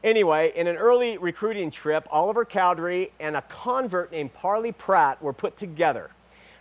Anyway, 0.05 0.53
in 0.55 0.69
an 0.69 0.77
early 0.77 1.19
recruiting 1.19 1.73
trip, 1.73 2.07
Oliver 2.09 2.45
Cowdery 2.45 3.11
and 3.19 3.35
a 3.35 3.43
convert 3.43 4.13
named 4.13 4.33
Parley 4.33 4.71
Pratt 4.71 5.21
were 5.21 5.33
put 5.33 5.57
together. 5.57 6.13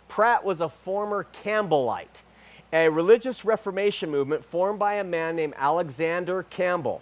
Pratt 0.08 0.44
was 0.44 0.60
a 0.60 0.68
former 0.68 1.24
Campbellite, 1.44 2.22
a 2.72 2.88
religious 2.88 3.44
reformation 3.44 4.10
movement 4.10 4.44
formed 4.44 4.80
by 4.80 4.94
a 4.94 5.04
man 5.04 5.36
named 5.36 5.54
Alexander 5.56 6.42
Campbell. 6.50 7.00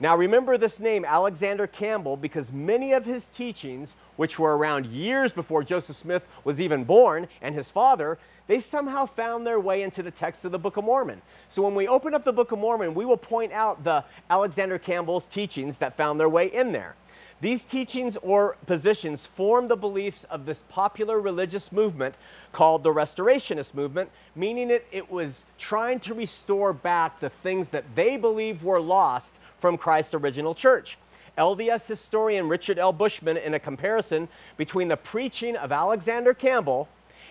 Now, 0.00 0.16
remember 0.16 0.56
this 0.56 0.78
name, 0.78 1.04
Alexander 1.04 1.66
Campbell, 1.66 2.16
because 2.16 2.52
many 2.52 2.92
of 2.92 3.04
his 3.04 3.24
teachings, 3.24 3.96
which 4.16 4.38
were 4.38 4.56
around 4.56 4.86
years 4.86 5.32
before 5.32 5.64
Joseph 5.64 5.96
Smith 5.96 6.24
was 6.44 6.60
even 6.60 6.84
born 6.84 7.26
and 7.42 7.54
his 7.54 7.72
father, 7.72 8.16
they 8.46 8.60
somehow 8.60 9.06
found 9.06 9.44
their 9.44 9.58
way 9.58 9.82
into 9.82 10.02
the 10.02 10.12
text 10.12 10.44
of 10.44 10.52
the 10.52 10.58
Book 10.58 10.76
of 10.76 10.84
Mormon. 10.84 11.20
So 11.48 11.62
when 11.62 11.74
we 11.74 11.88
open 11.88 12.14
up 12.14 12.24
the 12.24 12.32
Book 12.32 12.52
of 12.52 12.60
Mormon, 12.60 12.94
we 12.94 13.04
will 13.04 13.16
point 13.16 13.52
out 13.52 13.82
the 13.82 14.04
Alexander 14.30 14.78
Campbell's 14.78 15.26
teachings 15.26 15.78
that 15.78 15.96
found 15.96 16.20
their 16.20 16.28
way 16.28 16.46
in 16.46 16.70
there. 16.70 16.94
These 17.40 17.62
teachings 17.64 18.16
or 18.16 18.56
positions 18.66 19.26
form 19.26 19.68
the 19.68 19.76
beliefs 19.76 20.24
of 20.24 20.44
this 20.44 20.62
popular 20.68 21.20
religious 21.20 21.70
movement 21.70 22.16
called 22.52 22.82
the 22.82 22.92
Restorationist 22.92 23.74
movement, 23.74 24.10
meaning 24.34 24.70
it, 24.70 24.86
it 24.90 25.10
was 25.10 25.44
trying 25.56 26.00
to 26.00 26.14
restore 26.14 26.72
back 26.72 27.20
the 27.20 27.30
things 27.30 27.68
that 27.68 27.84
they 27.94 28.16
believed 28.16 28.62
were 28.62 28.80
lost 28.80 29.38
from 29.58 29.76
Christ's 29.76 30.14
original 30.14 30.54
church. 30.54 30.98
LDS 31.36 31.86
historian 31.86 32.48
Richard 32.48 32.78
L. 32.78 32.92
Bushman, 32.92 33.36
in 33.36 33.54
a 33.54 33.60
comparison 33.60 34.28
between 34.56 34.88
the 34.88 34.96
preaching 34.96 35.56
of 35.56 35.70
Alexander 35.70 36.34
Campbell 36.34 36.88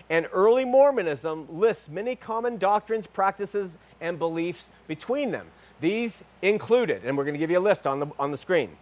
and 0.08 0.26
early 0.32 0.64
Mormonism, 0.64 1.46
lists 1.50 1.88
many 1.88 2.16
common 2.16 2.56
doctrines, 2.56 3.06
practices, 3.06 3.76
and 4.00 4.18
beliefs 4.18 4.70
between 4.86 5.30
them. 5.30 5.46
These 5.80 6.24
included, 6.40 7.04
and 7.04 7.16
we're 7.16 7.24
going 7.24 7.34
to 7.34 7.38
give 7.38 7.50
you 7.50 7.58
a 7.58 7.60
list 7.60 7.86
on 7.86 8.00
the, 8.00 8.06
on 8.18 8.30
the 8.30 8.38
screen 8.38 8.76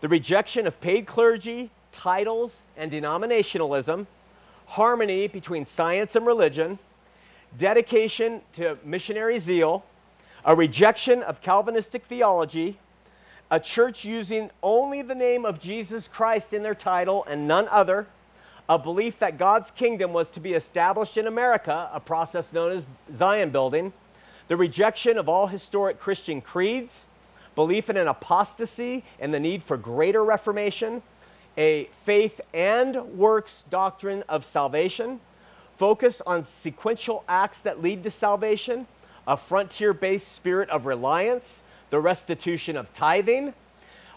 the 0.00 0.08
rejection 0.08 0.66
of 0.66 0.80
paid 0.80 1.06
clergy, 1.06 1.70
titles, 1.92 2.62
and 2.76 2.90
denominationalism, 2.90 4.04
harmony 4.66 5.28
between 5.28 5.64
science 5.64 6.16
and 6.16 6.26
religion, 6.26 6.76
dedication 7.56 8.40
to 8.54 8.76
missionary 8.84 9.38
zeal, 9.38 9.84
a 10.44 10.56
rejection 10.56 11.22
of 11.22 11.40
Calvinistic 11.40 12.04
theology, 12.04 12.80
a 13.52 13.60
church 13.60 14.02
using 14.02 14.50
only 14.62 15.02
the 15.02 15.14
name 15.14 15.44
of 15.44 15.60
Jesus 15.60 16.08
Christ 16.08 16.54
in 16.54 16.62
their 16.62 16.74
title 16.74 17.22
and 17.28 17.46
none 17.46 17.68
other, 17.68 18.06
a 18.66 18.78
belief 18.78 19.18
that 19.18 19.36
God's 19.36 19.70
kingdom 19.70 20.14
was 20.14 20.30
to 20.30 20.40
be 20.40 20.54
established 20.54 21.18
in 21.18 21.26
America, 21.26 21.90
a 21.92 22.00
process 22.00 22.54
known 22.54 22.72
as 22.72 22.86
Zion 23.14 23.50
building, 23.50 23.92
the 24.48 24.56
rejection 24.56 25.18
of 25.18 25.28
all 25.28 25.48
historic 25.48 25.98
Christian 25.98 26.40
creeds, 26.40 27.08
belief 27.54 27.90
in 27.90 27.98
an 27.98 28.08
apostasy 28.08 29.04
and 29.20 29.34
the 29.34 29.40
need 29.40 29.62
for 29.62 29.76
greater 29.76 30.24
reformation, 30.24 31.02
a 31.58 31.90
faith 32.06 32.40
and 32.54 32.96
works 33.18 33.66
doctrine 33.68 34.24
of 34.30 34.46
salvation, 34.46 35.20
focus 35.76 36.22
on 36.26 36.42
sequential 36.44 37.22
acts 37.28 37.60
that 37.60 37.82
lead 37.82 38.02
to 38.04 38.10
salvation, 38.10 38.86
a 39.26 39.36
frontier 39.36 39.92
based 39.92 40.28
spirit 40.28 40.70
of 40.70 40.86
reliance, 40.86 41.62
the 41.92 42.00
restitution 42.00 42.74
of 42.78 42.90
tithing, 42.94 43.52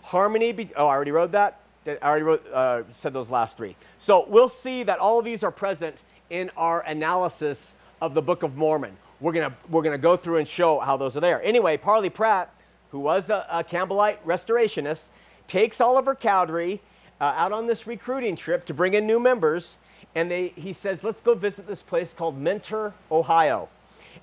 harmony. 0.03 0.53
Be- 0.53 0.69
oh, 0.77 0.87
I 0.87 0.95
already 0.95 1.11
wrote 1.11 1.33
that. 1.33 1.59
I 1.85 1.97
already 2.01 2.23
wrote, 2.23 2.47
uh, 2.51 2.83
said 2.99 3.11
those 3.11 3.29
last 3.29 3.57
three. 3.57 3.75
So 3.99 4.25
we'll 4.29 4.47
see 4.47 4.83
that 4.83 4.97
all 4.99 5.19
of 5.19 5.25
these 5.25 5.43
are 5.43 5.51
present 5.51 6.03
in 6.29 6.49
our 6.55 6.79
analysis 6.83 7.75
of 8.01 8.13
the 8.13 8.21
Book 8.21 8.43
of 8.43 8.55
Mormon. 8.55 8.95
We're 9.19 9.33
gonna 9.33 9.53
we're 9.69 9.81
gonna 9.81 9.97
go 9.97 10.15
through 10.15 10.37
and 10.37 10.47
show 10.47 10.79
how 10.79 10.95
those 10.95 11.17
are 11.17 11.19
there. 11.19 11.43
Anyway, 11.43 11.75
Parley 11.75 12.09
Pratt, 12.09 12.49
who 12.91 12.99
was 12.99 13.29
a, 13.29 13.45
a 13.51 13.61
Campbellite 13.61 14.19
restorationist, 14.25 15.09
takes 15.45 15.81
Oliver 15.81 16.15
Cowdery 16.15 16.81
uh, 17.19 17.33
out 17.35 17.51
on 17.51 17.67
this 17.67 17.85
recruiting 17.85 18.37
trip 18.37 18.65
to 18.67 18.73
bring 18.73 18.93
in 18.93 19.05
new 19.05 19.19
members. 19.19 19.77
And 20.15 20.31
they, 20.31 20.53
he 20.55 20.71
says, 20.71 21.03
let's 21.03 21.19
go 21.19 21.35
visit 21.35 21.67
this 21.67 21.81
place 21.81 22.13
called 22.13 22.37
Mentor, 22.39 22.93
Ohio. 23.11 23.67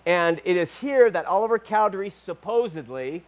And 0.07 0.41
it 0.45 0.57
is 0.57 0.75
here 0.81 1.11
that 1.11 1.27
Oliver 1.27 1.59
Cowdery 1.59 2.09
supposedly, 2.09 3.23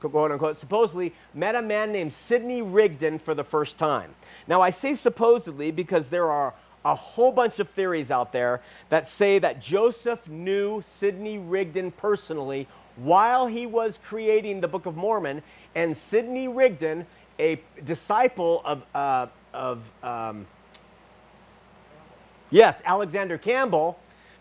quote 0.00 0.32
unquote, 0.32 0.58
supposedly 0.58 1.12
met 1.34 1.54
a 1.54 1.62
man 1.62 1.92
named 1.92 2.12
Sidney 2.12 2.62
Rigdon 2.62 3.18
for 3.18 3.34
the 3.34 3.44
first 3.44 3.78
time. 3.78 4.14
Now, 4.48 4.62
I 4.62 4.70
say 4.70 4.94
supposedly 4.94 5.70
because 5.70 6.08
there 6.08 6.30
are 6.30 6.54
a 6.84 6.94
whole 6.94 7.32
bunch 7.32 7.58
of 7.58 7.68
theories 7.68 8.10
out 8.10 8.32
there 8.32 8.62
that 8.88 9.08
say 9.08 9.38
that 9.38 9.60
Joseph 9.60 10.26
knew 10.28 10.82
Sidney 10.82 11.38
Rigdon 11.38 11.90
personally 11.90 12.66
while 12.96 13.46
he 13.46 13.66
was 13.66 13.98
creating 14.02 14.60
the 14.60 14.68
Book 14.68 14.86
of 14.86 14.96
Mormon, 14.96 15.42
and 15.74 15.96
Sidney 15.96 16.48
Rigdon, 16.48 17.06
a 17.38 17.60
disciple 17.84 18.60
of, 18.64 18.82
uh, 18.94 19.26
of 19.54 19.90
um, 20.02 20.46
yes, 22.50 22.82
Alexander 22.84 23.38
Campbell, 23.38 23.98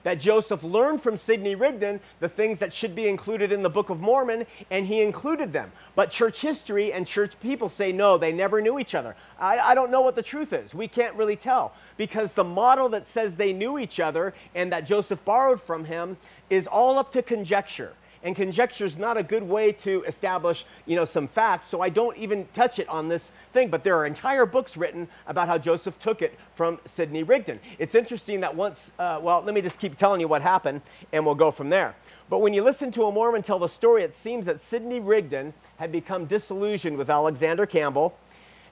that 0.10 0.20
Joseph 0.20 0.64
learned 0.64 1.04
from 1.04 1.18
Sidney 1.18 1.54
Rigdon 1.54 2.00
the 2.20 2.28
things 2.28 2.58
that 2.58 2.74
should 2.74 2.96
be 2.96 3.08
included 3.08 3.52
in 3.52 3.62
the 3.62 3.70
Book 3.70 3.92
of 3.92 4.02
Mormon, 4.02 4.48
and 4.72 4.88
he 4.88 5.04
included 5.04 5.54
them. 5.54 5.72
But 5.94 6.10
church 6.10 6.42
history 6.42 6.92
and 6.92 7.06
church 7.06 7.40
people 7.40 7.70
say 7.70 7.92
no, 7.92 8.18
they 8.18 8.32
never 8.32 8.60
knew 8.60 8.80
each 8.80 8.96
other. 8.96 9.16
I, 9.40 9.60
I, 9.60 9.76
don't 9.76 9.92
know 9.92 10.02
what 10.02 10.16
the 10.16 10.24
truth 10.24 10.52
is. 10.52 10.74
We 10.74 10.88
can't 10.88 11.16
really 11.16 11.36
tell 11.36 11.76
because 11.96 12.34
the 12.34 12.44
model 12.44 12.90
that 12.90 13.06
says 13.06 13.36
they 13.36 13.54
knew 13.54 13.78
each 13.78 14.00
other 14.00 14.34
and 14.56 14.72
that 14.72 14.88
Joseph 14.88 15.24
borrowed 15.26 15.62
from 15.62 15.86
him 15.86 16.18
is 16.50 16.66
all 16.66 16.98
up 16.98 17.12
to 17.12 17.22
conjecture 17.22 17.94
and 18.24 18.36
conjecture 18.36 18.86
is 18.86 18.98
not 18.98 19.18
a 19.18 19.24
good 19.24 19.44
way 19.44 19.72
to 19.72 20.04
establish 20.04 20.66
you 20.86 20.96
know 20.96 21.06
some 21.06 21.28
facts 21.28 21.68
so 21.68 21.82
i 21.82 21.90
don't 21.90 22.18
even 22.18 22.48
touch 22.54 22.80
it 22.80 22.88
on 22.90 23.08
this 23.08 23.32
thing. 23.54 23.70
But 23.70 23.84
there 23.84 23.98
are 23.98 24.06
entire 24.06 24.46
books 24.46 24.78
written 24.78 25.08
about 25.28 25.48
how 25.48 25.58
joseph 25.58 26.00
took 26.00 26.22
it 26.22 26.38
from 26.56 26.80
sidney 26.86 27.24
rigdon. 27.24 27.60
It's 27.78 27.96
interesting 27.96 28.42
that 28.42 28.56
once 28.56 28.92
uh, 29.00 29.20
well 29.22 29.42
let 29.42 29.54
me 29.54 29.62
just 29.62 29.80
keep 29.80 29.98
telling 29.98 30.22
you 30.22 30.28
what 30.28 30.42
happened 30.42 30.82
and 31.12 31.26
we'll 31.26 31.36
go 31.36 31.52
from 31.52 31.70
there. 31.70 31.96
But 32.30 32.40
when 32.40 32.54
you 32.54 32.64
listen 32.64 32.92
to 32.94 33.06
a 33.06 33.12
mormon 33.12 33.44
tell 33.44 33.60
the 33.60 33.68
story 33.68 34.04
it 34.04 34.14
seems 34.14 34.46
that 34.46 34.62
sidney 34.62 35.00
rigdon 35.00 35.54
had 35.78 35.92
become 35.92 36.26
disillusioned 36.26 36.98
with 36.98 37.10
alexander 37.10 37.66
campbell 37.66 38.18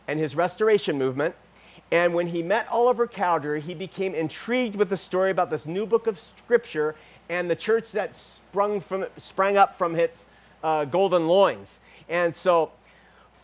and 0.08 0.20
his 0.20 0.36
restoration 0.36 0.98
movement. 0.98 1.36
And 1.92 2.14
when 2.14 2.28
he 2.28 2.44
met 2.44 2.68
Oliver 2.70 3.08
Cowdery, 3.08 3.62
he 3.62 3.74
became 3.74 4.14
intrigued 4.14 4.76
with 4.76 4.90
the 4.90 4.98
story 4.98 5.32
about 5.32 5.50
this 5.50 5.66
new 5.66 5.86
book 5.86 6.08
of 6.08 6.20
scripture 6.20 6.96
and 7.30 7.50
the 7.50 7.56
church 7.56 7.92
that 7.92 8.16
sprung, 8.16 8.82
from, 8.82 9.06
sprang 9.18 9.58
up 9.58 9.78
from 9.78 9.96
its 9.96 10.26
uh, 10.64 10.86
golden 10.86 11.28
loins. 11.28 11.80
And 12.10 12.36
so, 12.36 12.72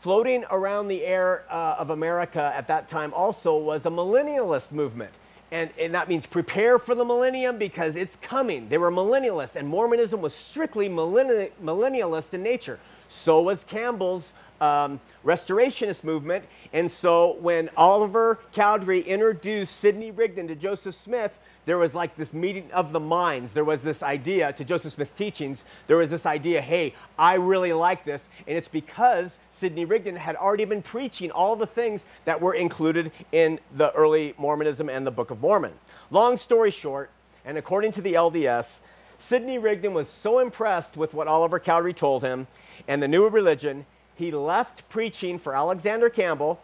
floating 0.02 0.43
around 0.52 0.88
the 0.88 1.06
air 1.06 1.43
uh, 1.50 1.76
of 1.78 1.89
America 1.89 2.52
at 2.56 2.67
that 2.67 2.89
time 2.89 3.13
also 3.13 3.58
was 3.58 3.86
a 3.86 3.89
millennialist 3.89 4.72
movement. 4.72 5.12
And, 5.52 5.69
and, 5.80 5.93
that 5.93 6.10
means 6.10 6.26
prepare 6.26 6.80
for 6.80 6.96
the 6.96 7.06
millennium 7.06 7.58
because 7.58 7.96
it's 7.96 8.15
coming. 8.22 8.69
They 8.69 8.80
were 8.80 8.91
millennialists, 8.91 9.56
and 9.56 9.67
Mormonism 9.67 10.19
was 10.19 10.34
strictly 10.34 10.89
millenni- 10.89 11.52
millennialist 11.63 12.34
in 12.34 12.41
nature. 12.41 12.80
So 13.13 13.41
was 13.41 13.63
Campbell's 13.63 14.34
um, 14.60 14.99
restorationist 15.26 16.04
movement. 16.04 16.45
And 16.73 16.91
so 16.91 17.38
when 17.39 17.69
Oliver 17.78 18.39
Cowdery 18.54 19.02
introduced 19.02 19.78
Sidney 19.78 20.12
Rigdon 20.12 20.47
to 20.47 20.56
Joseph 20.56 20.95
Smith, 20.95 21.38
there 21.65 21.78
was 21.78 21.93
like 21.93 22.17
this 22.17 22.34
meeting 22.34 22.69
of 22.71 22.91
the 22.91 22.99
minds. 22.99 23.54
There 23.54 23.63
was 23.63 23.82
this 23.82 24.04
idea 24.04 24.52
to 24.54 24.65
Joseph 24.65 24.93
Smith's 24.93 25.13
teachings. 25.13 25.63
There 25.88 25.97
was 25.97 26.10
this 26.10 26.26
idea, 26.26 26.60
hey, 26.62 26.95
I 27.17 27.36
really 27.36 27.71
like 27.71 28.04
this. 28.04 28.28
And 28.47 28.58
it's 28.58 28.67
because 28.67 29.39
Sidney 29.52 29.86
Rigdon 29.86 30.15
had 30.15 30.36
already 30.36 30.65
been 30.65 30.82
preaching 30.82 31.32
all 31.32 31.56
the 31.56 31.67
things 31.67 32.06
that 32.26 32.41
were 32.41 32.54
included 32.54 33.12
in 33.32 33.60
the 33.76 33.93
early 33.93 34.34
Mormonism 34.38 34.89
and 34.89 35.06
the 35.06 35.12
Book 35.12 35.32
of 35.32 35.39
Mormon. 35.39 35.73
Long 36.10 36.36
story 36.36 36.71
short, 36.71 37.12
and 37.45 37.58
according 37.58 37.91
to 37.93 38.02
the 38.02 38.13
LDS, 38.13 38.80
Sidney 39.19 39.58
Rigdon 39.58 39.93
was 39.93 40.10
so 40.10 40.39
impressed 40.39 40.97
with 40.97 41.13
what 41.13 41.30
Oliver 41.30 41.60
Cowdery 41.60 41.93
told 41.93 42.23
him 42.23 42.45
and 42.88 43.02
the 43.02 43.08
new 43.08 43.28
religion, 43.28 43.86
he 44.15 44.32
left 44.32 44.88
preaching 44.89 45.39
for 45.39 45.56
Alexander 45.56 46.10
Campbell 46.10 46.60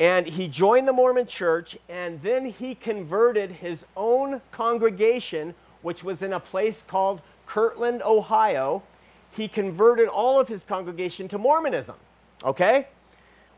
and 0.00 0.26
he 0.26 0.46
joined 0.46 0.86
the 0.86 0.92
Mormon 0.92 1.26
church, 1.26 1.76
and 1.88 2.22
then 2.22 2.46
he 2.46 2.74
converted 2.74 3.50
his 3.50 3.84
own 3.96 4.40
congregation, 4.52 5.54
which 5.82 6.04
was 6.04 6.22
in 6.22 6.32
a 6.32 6.40
place 6.40 6.84
called 6.86 7.20
Kirtland, 7.46 8.02
Ohio. 8.02 8.82
He 9.32 9.48
converted 9.48 10.08
all 10.08 10.38
of 10.40 10.46
his 10.46 10.62
congregation 10.62 11.26
to 11.28 11.38
Mormonism. 11.38 11.96
Okay? 12.44 12.86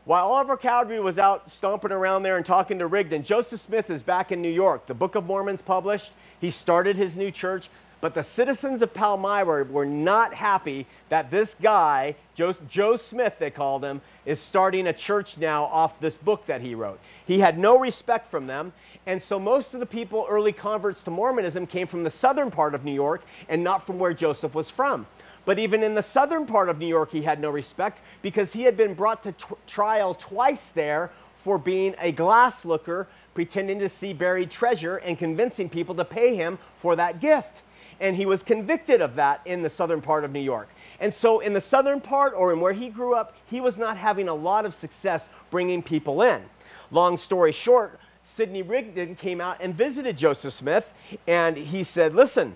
While 0.05 0.29
Oliver 0.29 0.57
Cowdery 0.57 0.99
was 0.99 1.19
out 1.19 1.51
stomping 1.51 1.91
around 1.91 2.23
there 2.23 2.37
and 2.37 2.45
talking 2.45 2.79
to 2.79 2.87
Rigdon, 2.87 3.21
Joseph 3.21 3.61
Smith 3.61 3.91
is 3.91 4.01
back 4.01 4.31
in 4.31 4.41
New 4.41 4.49
York. 4.49 4.87
The 4.87 4.95
Book 4.95 5.13
of 5.13 5.25
Mormon's 5.25 5.61
published. 5.61 6.11
He 6.39 6.49
started 6.49 6.95
his 6.95 7.15
new 7.15 7.29
church. 7.29 7.69
But 8.01 8.15
the 8.15 8.23
citizens 8.23 8.81
of 8.81 8.95
Palmyra 8.95 9.63
were 9.65 9.85
not 9.85 10.33
happy 10.33 10.87
that 11.09 11.29
this 11.29 11.55
guy, 11.61 12.15
Joe, 12.33 12.55
Joe, 12.67 12.97
Smith, 12.97 13.35
they 13.37 13.51
called 13.51 13.85
him, 13.85 14.01
is 14.25 14.39
starting 14.39 14.87
a 14.87 14.93
church 14.93 15.37
now 15.37 15.65
off 15.65 15.99
this 15.99 16.17
book 16.17 16.47
that 16.47 16.61
he 16.61 16.73
wrote. 16.73 16.99
He 17.25 17.39
had 17.39 17.59
no 17.59 17.77
respect 17.77 18.25
from 18.25 18.47
them. 18.47 18.73
And 19.05 19.21
so 19.21 19.39
most 19.39 19.75
of 19.75 19.79
the 19.79 19.85
people, 19.85 20.25
early 20.27 20.51
converts 20.51 21.03
to 21.03 21.11
Mormonism, 21.11 21.67
came 21.67 21.85
from 21.85 22.03
the 22.03 22.09
southern 22.09 22.49
part 22.49 22.73
of 22.73 22.83
New 22.83 22.93
York 22.93 23.21
and 23.47 23.63
not 23.63 23.85
from 23.85 23.99
where 23.99 24.15
Joseph 24.15 24.55
was 24.55 24.71
from. 24.71 25.05
But 25.45 25.59
even 25.59 25.83
in 25.83 25.93
the 25.93 26.03
southern 26.03 26.47
part 26.47 26.69
of 26.69 26.79
New 26.79 26.87
York, 26.87 27.11
he 27.11 27.21
had 27.21 27.39
no 27.39 27.51
respect 27.51 27.99
because 28.23 28.53
he 28.53 28.63
had 28.63 28.75
been 28.75 28.95
brought 28.95 29.23
to 29.23 29.35
trial 29.67 30.15
twice 30.15 30.69
there 30.69 31.11
for 31.37 31.59
being 31.59 31.95
a 31.99 32.11
glass 32.11 32.65
looker, 32.65 33.07
pretending 33.35 33.79
to 33.79 33.89
see 33.89 34.13
buried 34.13 34.49
treasure 34.49 34.97
and 34.97 35.17
convincing 35.19 35.69
people 35.69 35.95
to 35.95 36.05
pay 36.05 36.35
him 36.35 36.57
for 36.77 36.95
that 36.95 37.19
gift 37.19 37.61
and 38.01 38.15
he 38.15 38.25
was 38.25 38.43
convicted 38.43 38.99
of 38.99 39.15
that 39.15 39.39
in 39.45 39.61
the 39.61 39.69
southern 39.69 40.01
part 40.01 40.25
of 40.25 40.31
New 40.31 40.41
York. 40.41 40.67
And 40.99 41.13
so, 41.13 41.39
in 41.39 41.53
the 41.53 41.61
southern 41.61 42.01
part, 42.01 42.33
or 42.35 42.51
in 42.51 42.59
where 42.59 42.73
he 42.73 42.89
grew 42.89 43.15
up, 43.15 43.35
he 43.45 43.61
was 43.61 43.77
not 43.77 43.95
having 43.95 44.27
a 44.27 44.33
lot 44.33 44.65
of 44.65 44.73
success 44.73 45.29
bringing 45.49 45.81
people 45.81 46.21
in. 46.21 46.43
Long 46.89 47.15
story 47.15 47.51
short, 47.51 47.99
Sidney 48.23 48.61
Rigdon 48.61 49.15
came 49.15 49.39
out 49.39 49.57
and 49.61 49.73
visited 49.73 50.17
Joseph 50.17 50.53
Smith, 50.53 50.91
and 51.27 51.55
he 51.55 51.83
said, 51.83 52.13
Listen, 52.13 52.55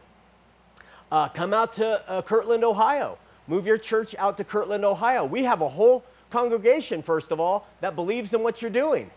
uh, 1.12 1.30
come 1.30 1.54
out 1.54 1.74
to 1.74 2.10
uh, 2.10 2.22
Kirtland, 2.22 2.64
Ohio. 2.64 3.18
Move 3.48 3.68
your 3.68 3.78
church 3.78 4.16
out 4.18 4.38
to 4.38 4.44
Kirtland, 4.44 4.84
Ohio. 4.84 5.24
We 5.24 5.44
have 5.44 5.62
a 5.62 5.70
whole 5.70 6.04
congregation, 6.32 7.04
first 7.04 7.32
of 7.32 7.40
all, 7.40 7.68
that 7.82 7.96
believes 7.96 8.34
in 8.34 8.42
what 8.42 8.62
you're 8.62 8.72
doing. 8.72 9.12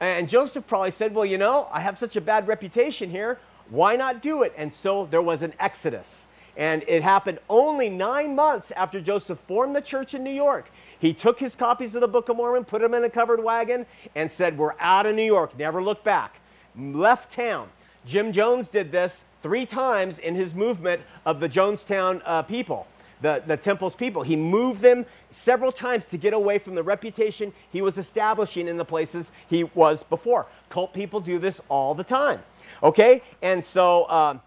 And 0.00 0.28
Joseph 0.28 0.66
probably 0.66 0.90
said, 0.90 1.14
Well, 1.14 1.24
you 1.24 1.38
know, 1.38 1.68
I 1.72 1.80
have 1.80 1.98
such 1.98 2.16
a 2.16 2.20
bad 2.20 2.46
reputation 2.46 3.10
here. 3.10 3.38
Why 3.70 3.96
not 3.96 4.22
do 4.22 4.42
it? 4.42 4.52
And 4.56 4.72
so 4.72 5.06
there 5.10 5.22
was 5.22 5.42
an 5.42 5.54
exodus. 5.58 6.26
And 6.56 6.84
it 6.88 7.02
happened 7.02 7.38
only 7.48 7.88
nine 7.88 8.34
months 8.34 8.72
after 8.72 9.00
Joseph 9.00 9.38
formed 9.40 9.76
the 9.76 9.80
church 9.80 10.14
in 10.14 10.24
New 10.24 10.32
York. 10.32 10.70
He 10.98 11.12
took 11.12 11.38
his 11.38 11.54
copies 11.54 11.94
of 11.94 12.00
the 12.00 12.08
Book 12.08 12.28
of 12.28 12.36
Mormon, 12.36 12.64
put 12.64 12.82
them 12.82 12.94
in 12.94 13.04
a 13.04 13.10
covered 13.10 13.42
wagon, 13.42 13.86
and 14.16 14.30
said, 14.30 14.58
We're 14.58 14.74
out 14.80 15.06
of 15.06 15.14
New 15.14 15.22
York, 15.22 15.56
never 15.56 15.82
look 15.82 16.02
back. 16.02 16.40
Left 16.76 17.32
town. 17.32 17.68
Jim 18.04 18.32
Jones 18.32 18.68
did 18.68 18.90
this 18.90 19.22
three 19.42 19.66
times 19.66 20.18
in 20.18 20.34
his 20.34 20.54
movement 20.54 21.02
of 21.24 21.40
the 21.40 21.48
Jonestown 21.48 22.22
uh, 22.24 22.42
people, 22.42 22.88
the, 23.20 23.42
the 23.46 23.56
temple's 23.56 23.94
people. 23.94 24.22
He 24.22 24.34
moved 24.34 24.80
them 24.80 25.06
several 25.30 25.70
times 25.70 26.06
to 26.06 26.16
get 26.16 26.32
away 26.32 26.58
from 26.58 26.74
the 26.74 26.82
reputation 26.82 27.52
he 27.70 27.82
was 27.82 27.98
establishing 27.98 28.66
in 28.66 28.78
the 28.78 28.84
places 28.84 29.30
he 29.48 29.64
was 29.64 30.02
before. 30.02 30.46
Cult 30.70 30.92
people 30.92 31.20
do 31.20 31.38
this 31.38 31.60
all 31.68 31.94
the 31.94 32.04
time. 32.04 32.40
Okay? 32.82 33.22
And 33.42 33.64
so 33.64 34.08
um, 34.10 34.40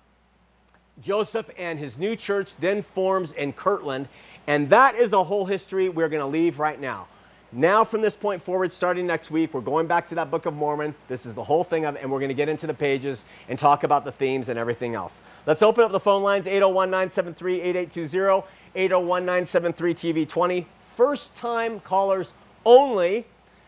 Joseph 1.02 1.50
and 1.58 1.80
his 1.80 1.98
new 1.98 2.16
church 2.16 2.56
then 2.58 2.82
forms 2.82 3.34
in 3.34 3.54
Kirtland. 3.54 4.08
And 4.48 4.70
that 4.70 4.96
is 4.96 5.14
a 5.14 5.24
whole 5.24 5.46
history 5.46 5.90
we're 5.90 6.10
going 6.10 6.22
to 6.22 6.26
leave 6.26 6.60
right 6.60 6.80
now. 6.80 7.08
Now, 7.54 7.84
from 7.84 8.02
this 8.02 8.16
point 8.16 8.42
forward, 8.42 8.72
starting 8.72 9.06
next 9.06 9.30
week, 9.30 9.54
we're 9.54 9.60
going 9.60 9.86
back 9.86 10.08
to 10.10 10.16
that 10.16 10.32
Book 10.32 10.46
of 10.46 10.54
Mormon. 10.54 10.96
This 11.10 11.26
is 11.26 11.34
the 11.34 11.44
whole 11.44 11.66
thing 11.66 11.84
of 11.84 11.98
and 11.98 12.10
we're 12.10 12.20
going 12.20 12.30
to 12.30 12.36
get 12.36 12.48
into 12.48 12.66
the 12.66 12.74
pages 12.74 13.26
and 13.50 13.60
talk 13.60 13.84
about 13.84 14.06
the 14.06 14.12
themes 14.14 14.48
and 14.48 14.58
everything 14.58 14.96
else. 14.96 15.20
Let's 15.46 15.62
open 15.62 15.84
up 15.84 15.92
the 15.92 16.00
phone 16.00 16.24
lines 16.24 16.48
801 16.48 16.90
973 16.90 17.62
8820, 17.62 18.48
801 18.74 19.26
973 19.26 19.94
TV20. 19.94 20.66
First 20.96 21.36
time 21.36 21.82
callers 21.82 22.32
only, 22.66 23.26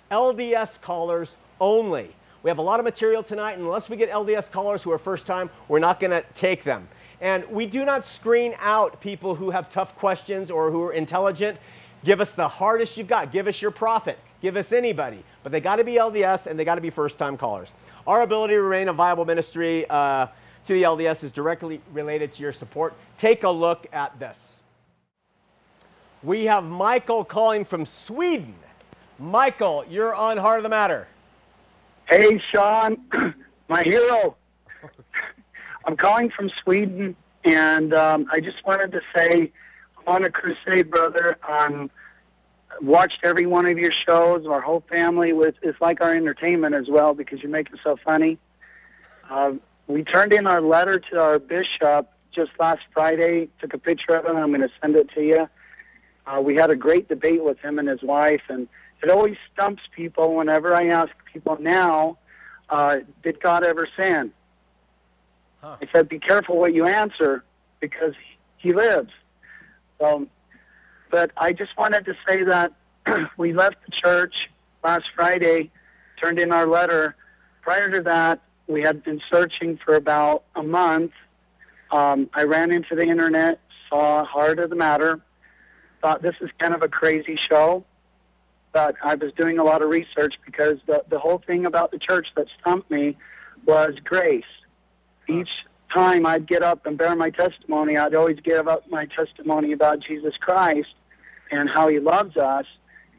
LDS 0.09 0.79
callers 0.79 1.35
only. 1.59 2.15
We 2.43 2.49
have 2.49 2.57
a 2.57 2.61
lot 2.61 2.81
of 2.81 2.83
material 2.83 3.23
tonight, 3.23 3.53
and 3.53 3.63
unless 3.63 3.89
we 3.89 3.95
get 3.95 4.11
LDS 4.11 4.51
callers 4.51 4.83
who 4.83 4.91
are 4.91 4.97
first 4.97 5.25
time, 5.25 5.49
we're 5.69 5.79
not 5.79 6.01
going 6.01 6.11
to 6.11 6.23
take 6.35 6.65
them. 6.65 6.89
And 7.21 7.49
we 7.49 7.65
do 7.65 7.85
not 7.85 8.05
screen 8.05 8.53
out 8.59 8.99
people 8.99 9.33
who 9.33 9.49
have 9.49 9.71
tough 9.71 9.95
questions 9.95 10.51
or 10.51 10.69
who 10.69 10.83
are 10.83 10.91
intelligent. 10.91 11.57
Give 12.03 12.19
us 12.19 12.33
the 12.33 12.49
hardest 12.49 12.97
you've 12.97 13.07
got. 13.07 13.31
Give 13.31 13.47
us 13.47 13.61
your 13.61 13.71
prophet. 13.71 14.19
Give 14.41 14.57
us 14.57 14.73
anybody. 14.73 15.23
But 15.41 15.53
they 15.53 15.61
got 15.61 15.77
to 15.77 15.85
be 15.85 15.93
LDS 15.93 16.47
and 16.47 16.59
they 16.59 16.65
got 16.65 16.75
to 16.75 16.81
be 16.81 16.89
first 16.89 17.17
time 17.17 17.37
callers. 17.37 17.71
Our 18.05 18.23
ability 18.23 18.55
to 18.55 18.61
remain 18.61 18.89
a 18.89 18.93
viable 18.93 19.23
ministry 19.23 19.85
uh, 19.89 20.27
to 20.65 20.73
the 20.73 20.83
LDS 20.83 21.23
is 21.23 21.31
directly 21.31 21.79
related 21.93 22.33
to 22.33 22.41
your 22.41 22.51
support. 22.51 22.93
Take 23.17 23.43
a 23.43 23.49
look 23.49 23.87
at 23.93 24.19
this. 24.19 24.57
We 26.21 26.43
have 26.45 26.65
Michael 26.65 27.23
calling 27.23 27.63
from 27.63 27.85
Sweden. 27.85 28.55
Michael, 29.17 29.85
you're 29.89 30.13
on 30.13 30.35
Heart 30.35 30.59
of 30.59 30.63
the 30.63 30.69
Matter. 30.69 31.07
Hey, 32.07 32.41
Shawn, 32.51 32.97
my 33.69 33.81
hero. 33.81 34.35
I'm 35.85 35.95
calling 35.95 36.29
from 36.29 36.49
Sweden, 36.61 37.15
and 37.45 37.93
um, 37.93 38.27
I 38.31 38.39
just 38.41 38.65
wanted 38.65 38.91
to 38.91 39.01
say 39.15 39.51
I'm 39.97 40.15
on 40.15 40.23
a 40.25 40.29
crusade, 40.29 40.91
brother. 40.91 41.37
I'm 41.47 41.89
watched 42.81 43.19
every 43.23 43.45
one 43.45 43.65
of 43.65 43.77
your 43.77 43.91
shows. 43.91 44.45
Our 44.45 44.59
whole 44.59 44.83
family 44.91 45.31
was 45.31 45.53
it's 45.61 45.79
like 45.79 46.01
our 46.01 46.13
entertainment 46.13 46.75
as 46.75 46.89
well 46.89 47.13
because 47.13 47.41
you 47.41 47.49
make 47.49 47.69
it 47.71 47.79
so 47.83 47.97
funny. 48.03 48.37
Uh, 49.29 49.53
we 49.87 50.03
turned 50.03 50.33
in 50.33 50.45
our 50.45 50.61
letter 50.61 50.99
to 50.99 51.21
our 51.21 51.39
bishop 51.39 52.09
just 52.33 52.51
last 52.59 52.81
Friday. 52.93 53.49
Took 53.61 53.73
a 53.73 53.77
picture 53.77 54.15
of 54.15 54.25
it. 54.25 54.35
I'm 54.35 54.49
going 54.49 54.61
to 54.61 54.71
send 54.81 54.95
it 54.97 55.09
to 55.11 55.21
you. 55.23 55.49
Uh, 56.25 56.41
we 56.41 56.55
had 56.55 56.69
a 56.69 56.75
great 56.75 57.07
debate 57.07 57.43
with 57.43 57.59
him 57.59 57.79
and 57.79 57.87
his 57.87 58.01
wife, 58.01 58.43
and 58.49 58.67
it 59.03 59.09
always 59.09 59.35
stumps 59.51 59.83
people 59.95 60.35
whenever 60.35 60.73
I 60.73 60.87
ask 60.87 61.11
people 61.31 61.57
now, 61.59 62.17
uh, 62.69 62.97
"Did 63.21 63.41
God 63.41 63.63
ever 63.63 63.87
sin?" 63.97 64.31
Huh. 65.61 65.77
I 65.81 65.87
said, 65.93 66.09
"Be 66.09 66.19
careful 66.19 66.57
what 66.57 66.73
you 66.73 66.85
answer 66.85 67.43
because 67.79 68.13
He 68.57 68.73
lives." 68.73 69.11
So, 69.99 70.27
but 71.11 71.31
I 71.37 71.53
just 71.53 71.77
wanted 71.77 72.05
to 72.05 72.15
say 72.27 72.43
that 72.43 72.73
we 73.37 73.53
left 73.53 73.77
the 73.85 73.91
church 73.91 74.49
last 74.83 75.05
Friday, 75.15 75.71
turned 76.21 76.39
in 76.39 76.51
our 76.51 76.65
letter. 76.65 77.15
Prior 77.61 77.89
to 77.89 78.01
that, 78.01 78.41
we 78.67 78.81
had 78.81 79.03
been 79.03 79.21
searching 79.31 79.77
for 79.77 79.95
about 79.95 80.43
a 80.55 80.63
month. 80.63 81.11
Um, 81.91 82.29
I 82.33 82.43
ran 82.43 82.71
into 82.71 82.95
the 82.95 83.03
internet, 83.03 83.59
saw 83.89 84.23
Heart 84.23 84.59
of 84.59 84.69
the 84.69 84.75
Matter, 84.75 85.21
thought 86.01 86.21
this 86.21 86.35
is 86.41 86.49
kind 86.59 86.73
of 86.73 86.81
a 86.81 86.87
crazy 86.87 87.35
show. 87.35 87.85
But 88.73 88.95
I 89.03 89.15
was 89.15 89.31
doing 89.33 89.59
a 89.59 89.63
lot 89.63 89.81
of 89.81 89.89
research 89.89 90.33
because 90.45 90.79
the, 90.87 91.03
the 91.09 91.19
whole 91.19 91.41
thing 91.45 91.65
about 91.65 91.91
the 91.91 91.99
church 91.99 92.27
that 92.35 92.47
stumped 92.59 92.89
me 92.91 93.15
was 93.65 93.93
grace. 94.03 94.43
Each 95.29 95.49
time 95.93 96.25
I'd 96.25 96.47
get 96.47 96.63
up 96.63 96.85
and 96.85 96.97
bear 96.97 97.15
my 97.15 97.29
testimony, 97.29 97.97
I'd 97.97 98.15
always 98.15 98.39
give 98.43 98.67
up 98.67 98.89
my 98.89 99.05
testimony 99.05 99.71
about 99.71 99.99
Jesus 99.99 100.35
Christ 100.37 100.89
and 101.51 101.69
how 101.69 101.87
he 101.87 101.99
loves 101.99 102.35
us. 102.35 102.65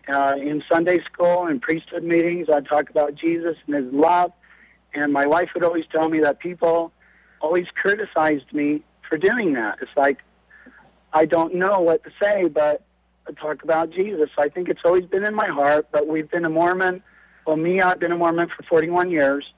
Uh, 0.07 0.35
in 0.37 0.63
Sunday 0.71 1.03
school 1.05 1.47
and 1.47 1.63
priesthood 1.63 2.03
meetings, 2.03 2.49
I'd 2.53 2.67
talk 2.67 2.91
about 2.91 3.15
Jesus 3.15 3.57
and 3.67 3.77
his 3.77 3.91
love. 3.95 4.33
And 4.93 5.13
my 5.13 5.27
wife 5.27 5.51
would 5.55 5.65
always 5.65 5.85
tell 5.91 6.09
me 6.09 6.21
that 6.21 6.41
people 6.41 6.93
always 7.41 7.67
criticized 7.75 8.53
me 8.53 8.83
for 9.09 9.17
doing 9.17 9.55
that. 9.55 9.79
It's 9.81 9.97
like, 9.97 10.19
I 11.13 11.25
don't 11.27 11.55
know 11.55 11.81
what 11.81 12.03
to 12.05 12.11
say, 12.23 12.49
but 12.49 12.83
talk 13.33 13.63
about 13.63 13.91
Jesus. 13.91 14.31
I 14.39 14.49
think 14.49 14.69
it's 14.69 14.81
always 14.85 15.05
been 15.07 15.25
in 15.25 15.35
my 15.35 15.49
heart, 15.49 15.89
but 15.93 16.07
we've 16.07 16.31
been 16.31 16.45
a 16.45 16.51
Mormon. 16.51 17.03
Well, 17.47 17.57
me, 17.57 17.81
I've 17.81 18.01
been 18.01 18.13
a 18.13 18.17
Mormon 18.17 18.49
for 18.57 18.63
41 18.65 19.11
years, 19.11 19.53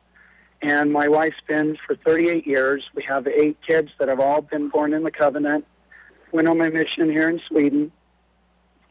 and 0.63 0.93
my 0.93 1.09
wife's 1.09 1.41
been 1.47 1.77
for 1.87 1.97
38 1.97 2.47
years. 2.47 2.85
We 2.95 3.03
have 3.05 3.27
eight 3.27 3.59
kids 3.67 3.91
that 3.99 4.09
have 4.09 4.21
all 4.21 4.43
been 4.43 4.69
born 4.69 4.93
in 4.93 5.03
the 5.03 5.11
covenant. 5.11 5.67
Went 6.33 6.49
on 6.49 6.59
my 6.59 6.69
mission 6.69 7.11
here 7.11 7.29
in 7.29 7.41
Sweden, 7.49 7.93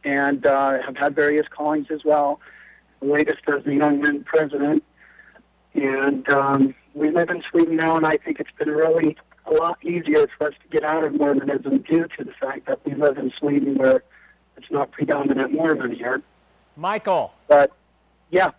and 0.04 0.46
uh, 0.46 0.82
have 0.82 0.98
had 0.98 1.16
various 1.16 1.48
callings 1.48 1.88
as 1.90 2.04
well. 2.04 2.40
The 3.02 3.08
latest 3.08 3.40
as 3.48 3.64
the 3.64 3.76
young 3.76 4.02
men 4.02 4.24
president. 4.24 4.84
And 5.74 6.28
um, 6.30 6.76
we 6.94 7.12
live 7.12 7.30
in 7.30 7.44
Sweden 7.52 7.76
now, 7.76 7.98
and 7.98 8.06
I 8.06 8.18
think 8.18 8.40
it's 8.40 8.52
been 8.58 8.70
really 8.70 9.18
a 9.46 9.54
lot 9.54 9.78
easier 9.84 10.26
for 10.38 10.48
us 10.48 10.54
to 10.62 10.68
get 10.70 10.84
out 10.84 11.06
of 11.06 11.14
Mormonism 11.14 11.80
due 11.80 12.08
to 12.18 12.24
the 12.24 12.32
fact 12.40 12.66
that 12.68 12.80
we 12.86 12.96
live 12.96 13.18
in 13.18 13.32
Sweden 13.38 13.76
where 13.76 14.04
it's 14.58 14.72
not 14.72 14.92
predominant 14.92 15.54
Mormon 15.54 15.92
here. 15.92 16.22
Michael, 16.78 17.34
But 17.48 17.72
yeah, 18.32 18.50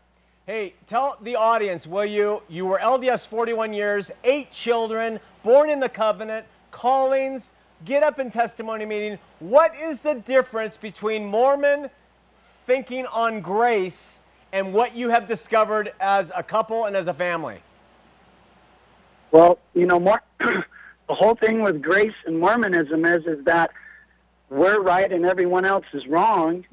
hey, 0.47 0.75
tell 0.87 1.19
the 1.21 1.37
audience, 1.37 1.87
will 1.87 2.05
you? 2.07 2.43
You 2.49 2.67
were 2.67 2.79
LDS 2.79 3.27
41 3.27 3.73
years, 3.75 4.11
eight 4.25 4.51
children, 4.51 5.21
born 5.43 5.69
in 5.69 5.81
the 5.81 5.89
covenant, 5.89 6.47
callings, 6.71 7.51
get 7.85 8.03
up 8.03 8.19
in 8.19 8.31
testimony 8.31 8.87
meeting. 8.87 9.19
What 9.39 9.75
is 9.77 10.01
the 10.01 10.15
difference 10.15 10.77
between 10.79 11.27
Mormon 11.27 11.91
thinking 12.67 13.07
on 13.07 13.41
grace 13.41 14.21
and 14.53 14.73
what 14.73 14.97
you 14.97 15.11
have 15.11 15.29
discovered 15.29 15.93
as 16.01 16.31
a 16.35 16.43
couple 16.43 16.87
and 16.87 16.97
as 16.97 17.09
a 17.09 17.15
family? 17.15 17.61
well, 19.33 19.59
you 19.75 19.87
know, 19.87 19.99
more, 19.99 20.23
the 20.41 20.65
whole 21.15 21.35
thing 21.35 21.63
with 21.63 21.83
grace 21.83 22.15
and 22.27 22.39
Mormonism 22.39 23.05
is 23.05 23.27
is 23.27 23.45
that 23.45 23.71
we're 24.51 24.81
right 24.81 25.11
and 25.11 25.27
everyone 25.27 25.65
else 25.65 25.87
is 25.93 26.07
wrong. 26.07 26.65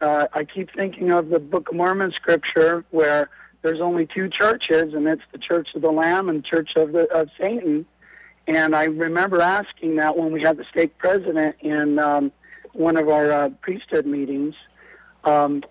Uh, 0.00 0.26
I 0.32 0.44
keep 0.44 0.74
thinking 0.74 1.12
of 1.12 1.28
the 1.28 1.38
Book 1.38 1.70
of 1.70 1.76
Mormon 1.76 2.12
scripture 2.12 2.84
where 2.90 3.30
there's 3.62 3.80
only 3.80 4.06
two 4.06 4.28
churches, 4.28 4.94
and 4.94 5.06
it's 5.06 5.22
the 5.30 5.38
Church 5.38 5.68
of 5.74 5.82
the 5.82 5.90
Lamb 5.92 6.28
and 6.28 6.44
Church 6.44 6.74
of 6.76 6.92
the 6.92 7.06
of 7.12 7.30
Satan. 7.38 7.86
And 8.48 8.74
I 8.74 8.84
remember 8.84 9.40
asking 9.40 9.96
that 9.96 10.16
when 10.16 10.32
we 10.32 10.42
had 10.42 10.56
the 10.56 10.64
stake 10.64 10.98
president 10.98 11.56
in 11.60 12.00
um, 12.00 12.32
one 12.72 12.96
of 12.96 13.08
our 13.08 13.30
uh, 13.30 13.48
priesthood 13.60 14.04
meetings. 14.04 14.54
Um, 15.24 15.62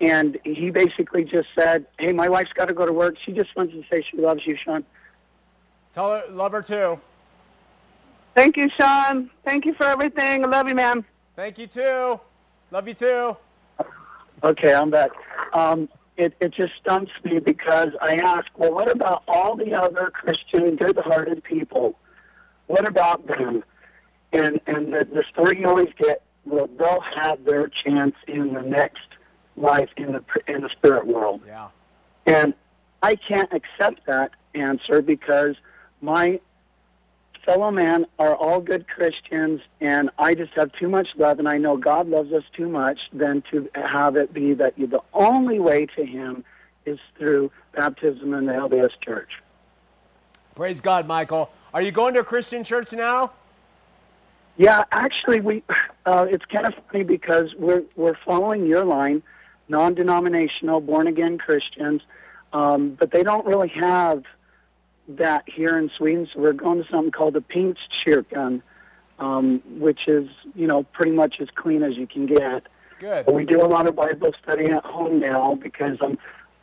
and 0.00 0.38
he 0.44 0.70
basically 0.70 1.24
just 1.24 1.48
said, 1.56 1.86
Hey, 1.98 2.12
my 2.12 2.28
wife's 2.28 2.52
got 2.52 2.68
to 2.68 2.74
go 2.74 2.86
to 2.86 2.92
work. 2.92 3.16
She 3.24 3.32
just 3.32 3.54
wants 3.56 3.72
to 3.72 3.84
say 3.90 4.04
she 4.08 4.16
loves 4.16 4.46
you, 4.46 4.56
Shawn. 4.56 4.84
Tell 5.94 6.10
her, 6.10 6.24
love 6.30 6.52
her 6.52 6.62
too. 6.62 6.98
Thank 8.34 8.56
you, 8.56 8.68
Shawn. 8.78 9.30
Thank 9.44 9.66
you 9.66 9.74
for 9.74 9.86
everything. 9.86 10.44
I 10.44 10.48
love 10.48 10.68
you, 10.68 10.74
man. 10.74 11.04
Thank 11.36 11.58
you 11.58 11.66
too. 11.66 12.18
Love 12.70 12.88
you 12.88 12.94
too. 12.94 13.36
Okay, 14.42 14.74
I'm 14.74 14.90
back. 14.90 15.10
Um, 15.52 15.88
it, 16.16 16.34
it 16.40 16.52
just 16.52 16.72
stumps 16.80 17.12
me 17.24 17.38
because 17.38 17.90
I 18.00 18.16
ask, 18.16 18.46
well, 18.56 18.72
what 18.72 18.90
about 18.90 19.22
all 19.28 19.56
the 19.56 19.74
other 19.74 20.10
Christian, 20.10 20.76
good-hearted 20.76 21.44
people? 21.44 21.98
What 22.66 22.86
about 22.86 23.26
them? 23.26 23.64
And 24.32 24.60
and 24.66 24.92
the, 24.94 25.04
the 25.04 25.24
story 25.30 25.60
you 25.60 25.68
always 25.68 25.92
get, 25.98 26.22
well, 26.46 26.68
they'll 26.78 27.04
have 27.14 27.44
their 27.44 27.68
chance 27.68 28.14
in 28.26 28.54
the 28.54 28.62
next 28.62 29.06
life 29.56 29.90
in 29.98 30.12
the 30.12 30.24
in 30.46 30.62
the 30.62 30.70
spirit 30.70 31.06
world. 31.06 31.42
Yeah. 31.46 31.68
And 32.26 32.54
I 33.02 33.16
can't 33.16 33.52
accept 33.52 34.06
that 34.06 34.30
answer 34.54 35.02
because 35.02 35.56
my 36.00 36.40
fellow 37.44 37.70
man 37.70 38.06
are 38.18 38.34
all 38.34 38.60
good 38.60 38.86
Christians, 38.88 39.60
and 39.80 40.10
I 40.18 40.34
just 40.34 40.52
have 40.54 40.72
too 40.72 40.88
much 40.88 41.08
love, 41.16 41.38
and 41.38 41.48
I 41.48 41.58
know 41.58 41.76
God 41.76 42.08
loves 42.08 42.32
us 42.32 42.44
too 42.56 42.68
much 42.68 42.98
than 43.12 43.42
to 43.50 43.68
have 43.74 44.16
it 44.16 44.32
be 44.32 44.54
that 44.54 44.78
you, 44.78 44.86
the 44.86 45.02
only 45.12 45.58
way 45.58 45.86
to 45.96 46.04
Him 46.04 46.44
is 46.86 46.98
through 47.18 47.50
baptism 47.74 48.34
in 48.34 48.46
the 48.46 48.52
LDS 48.52 48.92
Church. 49.00 49.30
Praise 50.54 50.80
God, 50.80 51.06
Michael. 51.06 51.50
Are 51.72 51.82
you 51.82 51.90
going 51.90 52.14
to 52.14 52.20
a 52.20 52.24
Christian 52.24 52.64
church 52.64 52.92
now? 52.92 53.32
Yeah, 54.56 54.84
actually, 54.92 55.40
we 55.40 55.62
uh, 56.04 56.26
it's 56.28 56.44
kind 56.44 56.66
of 56.66 56.74
funny 56.90 57.04
because 57.04 57.54
we're 57.54 57.84
we're 57.96 58.16
following 58.26 58.66
your 58.66 58.84
line, 58.84 59.22
non-denominational, 59.68 60.80
born-again 60.82 61.38
Christians, 61.38 62.02
um, 62.52 62.90
but 62.90 63.10
they 63.10 63.22
don't 63.22 63.46
really 63.46 63.68
have 63.68 64.24
that 65.18 65.44
here 65.48 65.76
in 65.78 65.90
Sweden. 65.96 66.28
So 66.32 66.40
we're 66.40 66.52
going 66.52 66.82
to 66.82 66.88
something 66.90 67.10
called 67.10 67.34
the 67.34 67.40
Pingstkyrkan, 67.40 68.62
um, 69.18 69.62
which 69.78 70.08
is 70.08 70.28
you 70.54 70.66
know 70.66 70.82
pretty 70.84 71.12
much 71.12 71.40
as 71.40 71.48
clean 71.54 71.82
as 71.82 71.96
you 71.96 72.06
can 72.06 72.26
get. 72.26 72.66
Good. 72.98 73.26
We 73.26 73.44
do 73.44 73.60
a 73.60 73.66
lot 73.66 73.88
of 73.88 73.96
Bible 73.96 74.32
study 74.42 74.70
at 74.70 74.84
home 74.84 75.18
now 75.18 75.56
because 75.56 75.98
I'm, 76.00 76.18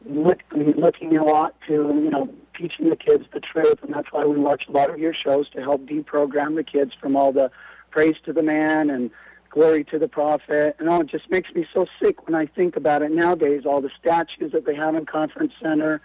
look, 0.06 0.42
looking 0.52 1.18
a 1.18 1.24
lot 1.24 1.56
to 1.68 1.74
you 1.74 2.10
know 2.10 2.30
teaching 2.56 2.90
the 2.90 2.96
kids 2.96 3.26
the 3.34 3.40
truth, 3.40 3.84
and 3.84 3.94
that's 3.94 4.12
why 4.12 4.26
we 4.26 4.38
watch 4.38 4.68
a 4.68 4.72
lot 4.72 4.90
of 4.90 5.00
your 5.00 5.14
shows 5.14 5.50
to 5.50 5.62
help 5.62 5.86
deprogram 5.86 6.56
the 6.56 6.64
kids 6.64 6.94
from 7.00 7.16
all 7.16 7.32
the 7.32 7.52
praise 7.92 8.16
to 8.26 8.34
the 8.34 8.44
man 8.44 8.90
and 8.90 9.12
glory 9.50 9.84
to 9.86 10.00
the 10.00 10.08
prophet. 10.08 10.76
And 10.80 10.90
oh, 10.90 11.02
it 11.02 11.08
just 11.08 11.30
makes 11.30 11.54
me 11.54 11.66
so 11.74 11.88
sick 12.02 12.28
when 12.28 12.36
I 12.36 12.46
think 12.46 12.76
about 12.76 13.02
it 13.02 13.12
nowadays. 13.12 13.66
All 13.66 13.82
the 13.82 13.92
statues 14.00 14.52
that 14.52 14.66
they 14.66 14.76
have 14.76 14.96
in 14.96 15.06
Conference 15.06 15.54
Center, 15.62 16.02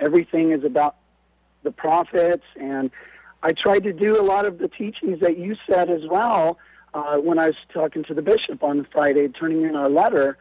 everything 0.00 0.52
is 0.52 0.64
about 0.64 0.96
the 1.66 1.72
prophets. 1.72 2.46
And 2.58 2.90
I 3.42 3.52
tried 3.52 3.82
to 3.84 3.92
do 3.92 4.10
a 4.18 4.24
lot 4.24 4.46
of 4.46 4.54
the 4.58 4.68
teachings 4.68 5.20
that 5.20 5.36
you 5.36 5.56
said 5.68 5.90
as 5.90 6.04
well 6.06 6.58
uh, 6.94 7.18
when 7.18 7.38
I 7.38 7.46
was 7.48 7.56
talking 7.74 8.02
to 8.04 8.14
the 8.14 8.22
bishop 8.22 8.62
on 8.62 8.86
Friday, 8.90 9.28
turning 9.28 9.62
in 9.62 9.76
our 9.76 9.90
letter. 9.90 10.38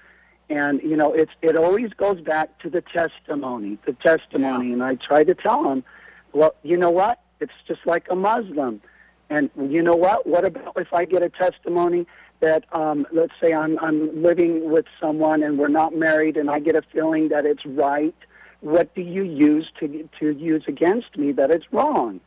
And 0.49 0.81
you 0.81 0.95
know, 0.95 1.11
it's 1.11 1.31
it 1.41 1.57
always 1.57 1.91
goes 1.93 2.21
back 2.21 2.47
to 2.59 2.69
the 2.69 2.81
testimony, 2.81 3.77
the 3.85 3.93
testimony. 3.93 4.67
Yeah. 4.67 4.73
And 4.73 4.83
I 4.83 4.95
tried 4.95 5.27
to 5.27 5.35
tell 5.35 5.69
him, 5.69 5.83
well, 6.33 6.53
you 6.63 6.77
know 6.77 6.91
what? 6.91 7.19
It's 7.41 7.59
just 7.67 7.81
like 7.85 8.05
a 8.09 8.15
Muslim. 8.15 8.81
And 9.29 9.49
you 9.57 9.81
know 9.81 9.97
what? 10.05 10.27
What 10.27 10.45
about 10.45 10.73
if 10.77 10.93
I 10.93 11.05
get 11.05 11.25
a 11.25 11.29
testimony 11.29 12.05
that, 12.41 12.63
um, 12.73 13.07
let's 13.11 13.33
say, 13.41 13.53
I'm 13.53 13.79
I'm 13.79 14.21
living 14.21 14.69
with 14.69 14.85
someone 15.01 15.41
and 15.41 15.57
we're 15.57 15.67
not 15.81 15.95
married, 15.95 16.37
and 16.37 16.49
I 16.49 16.59
get 16.59 16.75
a 16.75 16.83
feeling 16.93 17.29
that 17.29 17.45
it's 17.45 17.65
right. 17.65 18.15
What 18.65 18.95
do 18.95 19.01
you 19.01 19.21
use 19.21 19.67
to 19.79 20.09
to 20.19 20.31
use 20.31 20.63
against 20.67 21.15
me 21.19 21.31
that 21.33 21.51
it's 21.51 21.65
wrong? 21.71 22.19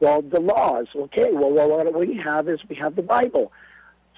Well, 0.00 0.22
the 0.22 0.40
laws. 0.40 0.86
Okay. 0.96 1.28
Well, 1.30 1.52
well 1.52 1.68
what 1.68 1.94
we 1.94 2.16
have 2.24 2.48
is 2.48 2.58
we 2.70 2.76
have 2.76 2.96
the 2.96 3.02
Bible. 3.02 3.52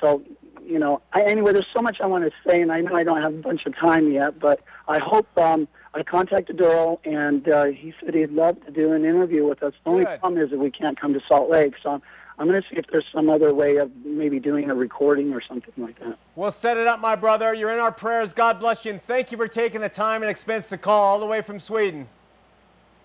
So, 0.01 0.23
you 0.64 0.79
know, 0.79 1.03
I, 1.12 1.23
anyway, 1.23 1.53
there's 1.53 1.67
so 1.75 1.83
much 1.83 1.97
I 2.01 2.07
want 2.07 2.23
to 2.23 2.31
say, 2.49 2.62
and 2.62 2.71
I 2.71 2.83
know 2.83 2.95
I 2.95 3.03
don't 3.03 3.21
have 3.21 3.35
a 3.35 3.43
bunch 3.49 3.67
of 3.67 3.75
time 3.77 4.12
yet, 4.12 4.39
but 4.39 4.61
I 4.87 5.01
hope 5.01 5.27
um, 5.39 5.67
I 5.93 6.05
contacted 6.05 6.57
Daryl, 6.57 7.01
and 7.05 7.49
uh, 7.53 7.64
he 7.64 7.93
said 7.99 8.14
he'd 8.14 8.31
love 8.31 8.64
to 8.67 8.71
do 8.71 8.93
an 8.93 9.05
interview 9.05 9.45
with 9.45 9.64
us. 9.64 9.73
The 9.83 9.91
only 9.91 10.05
Good. 10.05 10.21
problem 10.21 10.41
is 10.41 10.51
that 10.51 10.61
we 10.61 10.71
can't 10.71 11.01
come 11.01 11.14
to 11.14 11.21
Salt 11.27 11.51
Lake, 11.51 11.75
so 11.83 12.01
I'm 12.39 12.49
going 12.49 12.61
to 12.61 12.68
see 12.68 12.76
if 12.76 12.87
there's 12.93 13.07
some 13.12 13.30
other 13.30 13.55
way 13.55 13.76
of 13.76 13.91
maybe 14.05 14.39
doing 14.39 14.68
a 14.68 14.74
recording 14.74 15.32
or 15.32 15.41
something 15.41 15.72
like 15.78 15.99
that. 16.01 16.18
We'll 16.34 16.53
set 16.53 16.76
it 16.76 16.87
up, 16.87 17.01
my 17.01 17.16
brother. 17.16 17.55
You're 17.55 17.72
in 17.72 17.78
our 17.78 17.93
prayers. 17.93 18.34
God 18.34 18.61
bless 18.61 18.84
you, 18.84 18.93
and 18.93 19.03
thank 19.03 19.32
you 19.32 19.39
for 19.39 19.49
taking 19.49 19.80
the 19.80 19.89
time 19.89 20.22
and 20.22 20.30
expense 20.30 20.68
to 20.68 20.76
call 20.76 21.03
all 21.03 21.18
the 21.18 21.26
way 21.26 21.41
from 21.41 21.59
Sweden. 21.59 22.07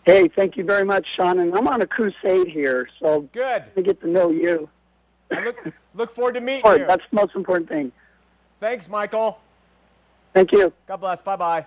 Hey, 0.04 0.28
thank 0.28 0.58
you 0.58 0.66
very 0.66 0.84
much, 0.84 1.08
Shawn. 1.16 1.40
And 1.40 1.56
I'm 1.56 1.68
on 1.68 1.82
a 1.82 1.88
crusade 1.88 2.48
here, 2.48 2.90
so 3.00 3.22
Good. 3.32 3.64
to 3.76 3.82
get 3.82 4.02
to 4.02 4.10
know 4.10 4.32
you. 4.32 4.68
I 5.32 5.46
look, 5.46 5.68
look 5.94 6.16
forward 6.16 6.34
to 6.36 6.42
meeting 6.42 6.70
you. 6.70 6.86
that's 6.86 7.04
the 7.10 7.16
most 7.16 7.36
important 7.36 7.70
thing. 7.70 7.92
Thanks, 8.60 8.90
Michael. 8.90 9.40
Thank 10.34 10.52
you. 10.52 10.74
God 10.88 10.98
bless. 10.98 11.22
Bye 11.22 11.36
bye. 11.36 11.66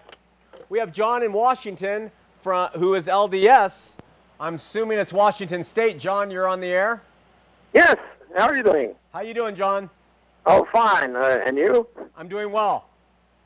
We 0.68 0.78
have 0.78 0.92
John 0.92 1.22
in 1.22 1.32
Washington, 1.32 2.10
from, 2.42 2.68
who 2.70 2.94
is 2.94 3.06
LDS. 3.06 3.92
I'm 4.38 4.56
assuming 4.56 4.98
it's 4.98 5.12
Washington 5.12 5.64
State. 5.64 5.98
John, 5.98 6.30
you're 6.30 6.48
on 6.48 6.60
the 6.60 6.66
air. 6.66 7.02
Yes. 7.74 7.96
How 8.36 8.46
are 8.46 8.56
you 8.56 8.62
doing? 8.62 8.94
How 9.12 9.20
you 9.20 9.34
doing, 9.34 9.54
John? 9.56 9.90
Oh, 10.46 10.66
fine. 10.72 11.16
Uh, 11.16 11.38
and 11.44 11.58
you? 11.58 11.86
I'm 12.16 12.28
doing 12.28 12.52
well. 12.52 12.88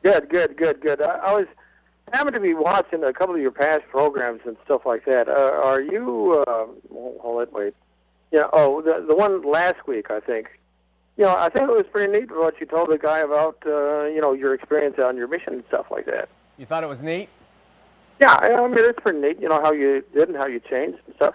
Good, 0.03 0.29
good, 0.29 0.57
good, 0.57 0.81
good. 0.81 1.03
I, 1.03 1.17
I 1.17 1.33
was 1.33 1.47
happened 2.13 2.35
to 2.37 2.41
be 2.41 2.55
watching 2.55 3.05
a 3.05 3.13
couple 3.13 3.35
of 3.35 3.41
your 3.41 3.51
past 3.51 3.83
programs 3.91 4.41
and 4.47 4.57
stuff 4.65 4.83
like 4.85 5.05
that. 5.07 5.29
Uh, 5.29 5.61
are 5.63 5.81
you? 5.81 6.45
Uh, 6.47 6.67
hold 6.93 7.21
hold 7.21 7.43
it. 7.43 7.53
Wait. 7.53 7.75
Yeah. 8.31 8.49
Oh, 8.53 8.83
the 8.83 9.05
the 9.09 9.17
one 9.17 9.43
last 9.43 9.87
week, 9.87 10.11
I 10.11 10.21
think. 10.21 10.49
You 11.17 11.25
know, 11.25 11.37
I 11.37 11.49
think 11.49 11.69
it 11.69 11.73
was 11.73 11.85
pretty 11.91 12.13
neat 12.13 12.31
what 12.31 12.61
you 12.61 12.67
told 12.67 12.91
the 12.91 12.99
guy 12.99 13.19
about. 13.21 13.59
Uh, 13.67 14.05
you 14.05 14.21
know, 14.21 14.33
your 14.33 14.55
experience 14.55 14.97
on 15.03 15.17
your 15.17 15.27
mission 15.27 15.55
and 15.55 15.65
stuff 15.69 15.87
like 15.91 16.07
that. 16.07 16.29
You 16.57 16.67
thought 16.67 16.85
it 16.85 16.89
was 16.89 17.03
neat? 17.03 17.29
Yeah, 18.21 18.37
I 18.39 18.53
I 18.53 18.69
mean 18.69 18.77
it's 18.79 19.01
pretty 19.01 19.21
neat. 19.21 19.41
You 19.41 19.49
know 19.49 19.61
how 19.61 19.73
you 19.73 20.05
did 20.15 20.29
and 20.29 20.37
how 20.37 20.47
you 20.47 20.61
changed 20.61 20.99
and 21.07 21.15
stuff. 21.17 21.35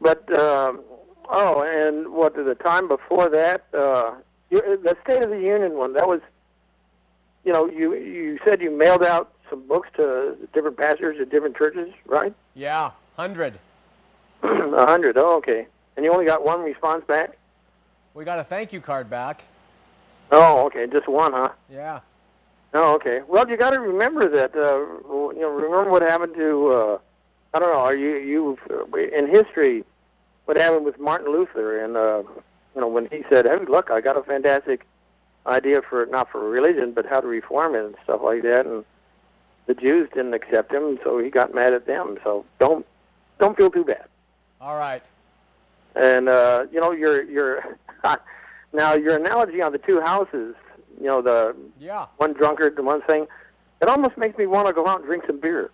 But 0.00 0.38
um, 0.38 0.80
oh, 1.28 1.62
and 1.62 2.12
what 2.12 2.34
the 2.34 2.54
time 2.54 2.88
before 2.88 3.28
that, 3.28 3.64
uh, 3.72 4.14
the 4.50 4.96
State 5.04 5.24
of 5.24 5.30
the 5.30 5.40
Union 5.40 5.74
one. 5.74 5.92
That 5.94 6.06
was, 6.06 6.20
you 7.44 7.52
know, 7.52 7.68
you 7.68 7.94
you 7.94 8.38
said 8.44 8.60
you 8.60 8.70
mailed 8.70 9.02
out 9.02 9.32
some 9.50 9.66
books 9.66 9.88
to 9.96 10.36
different 10.52 10.76
pastors 10.76 11.16
at 11.20 11.30
different 11.30 11.56
churches, 11.56 11.92
right? 12.06 12.34
Yeah, 12.54 12.92
hundred. 13.16 13.58
A 14.42 14.86
hundred. 14.86 15.16
Oh, 15.18 15.36
okay. 15.36 15.66
And 15.96 16.04
you 16.04 16.12
only 16.12 16.26
got 16.26 16.44
one 16.44 16.60
response 16.60 17.04
back. 17.06 17.36
We 18.14 18.24
got 18.24 18.38
a 18.38 18.44
thank 18.44 18.72
you 18.72 18.80
card 18.80 19.08
back. 19.10 19.42
Oh, 20.30 20.66
okay. 20.66 20.86
Just 20.86 21.08
one, 21.08 21.32
huh? 21.32 21.50
Yeah. 21.70 22.00
Oh, 22.72 22.94
okay. 22.96 23.20
Well, 23.28 23.48
you 23.48 23.56
got 23.56 23.70
to 23.70 23.80
remember 23.80 24.28
that. 24.28 24.54
Uh, 24.54 24.78
you 25.32 25.40
know, 25.40 25.50
remember 25.50 25.90
what 25.90 26.02
happened 26.02 26.34
to. 26.34 26.68
Uh, 26.68 26.98
I 27.52 27.60
don't 27.60 27.72
know. 27.72 27.80
Are 27.80 27.96
you 27.96 28.16
you 28.16 28.58
in 29.12 29.28
history? 29.28 29.84
What 30.44 30.58
happened 30.58 30.84
with 30.84 30.98
Martin 31.00 31.32
Luther? 31.32 31.82
And 31.82 31.96
uh, 31.96 32.22
you 32.74 32.80
know, 32.80 32.88
when 32.88 33.06
he 33.06 33.24
said, 33.30 33.46
"Hey, 33.46 33.56
look, 33.68 33.90
I 33.90 34.00
got 34.00 34.16
a 34.16 34.22
fantastic 34.22 34.86
idea 35.46 35.80
for 35.82 36.06
not 36.06 36.30
for 36.30 36.40
religion, 36.48 36.92
but 36.92 37.06
how 37.06 37.20
to 37.20 37.26
reform 37.26 37.74
it 37.74 37.84
and 37.84 37.94
stuff 38.04 38.20
like 38.22 38.42
that," 38.42 38.66
and 38.66 38.84
the 39.66 39.74
Jews 39.74 40.08
didn't 40.14 40.34
accept 40.34 40.72
him, 40.72 40.98
so 41.02 41.18
he 41.18 41.30
got 41.30 41.54
mad 41.54 41.72
at 41.72 41.86
them. 41.86 42.18
So 42.22 42.44
don't 42.58 42.84
don't 43.38 43.56
feel 43.56 43.70
too 43.70 43.84
bad. 43.84 44.04
All 44.60 44.76
right. 44.76 45.02
And 45.96 46.28
uh, 46.28 46.66
you 46.72 46.80
know, 46.80 46.92
your 46.92 47.22
your 47.22 47.76
now 48.72 48.94
your 48.94 49.16
analogy 49.16 49.62
on 49.62 49.72
the 49.72 49.78
two 49.78 50.00
houses. 50.00 50.54
You 51.00 51.06
know, 51.08 51.22
the 51.22 51.56
Yeah. 51.78 52.06
one 52.18 52.34
drunkard, 52.34 52.76
the 52.76 52.82
one 52.82 53.02
thing. 53.02 53.26
It 53.82 53.88
almost 53.88 54.16
makes 54.16 54.38
me 54.38 54.46
want 54.46 54.68
to 54.68 54.72
go 54.72 54.86
out 54.86 54.98
and 55.00 55.06
drink 55.06 55.24
some 55.26 55.40
beer. 55.40 55.70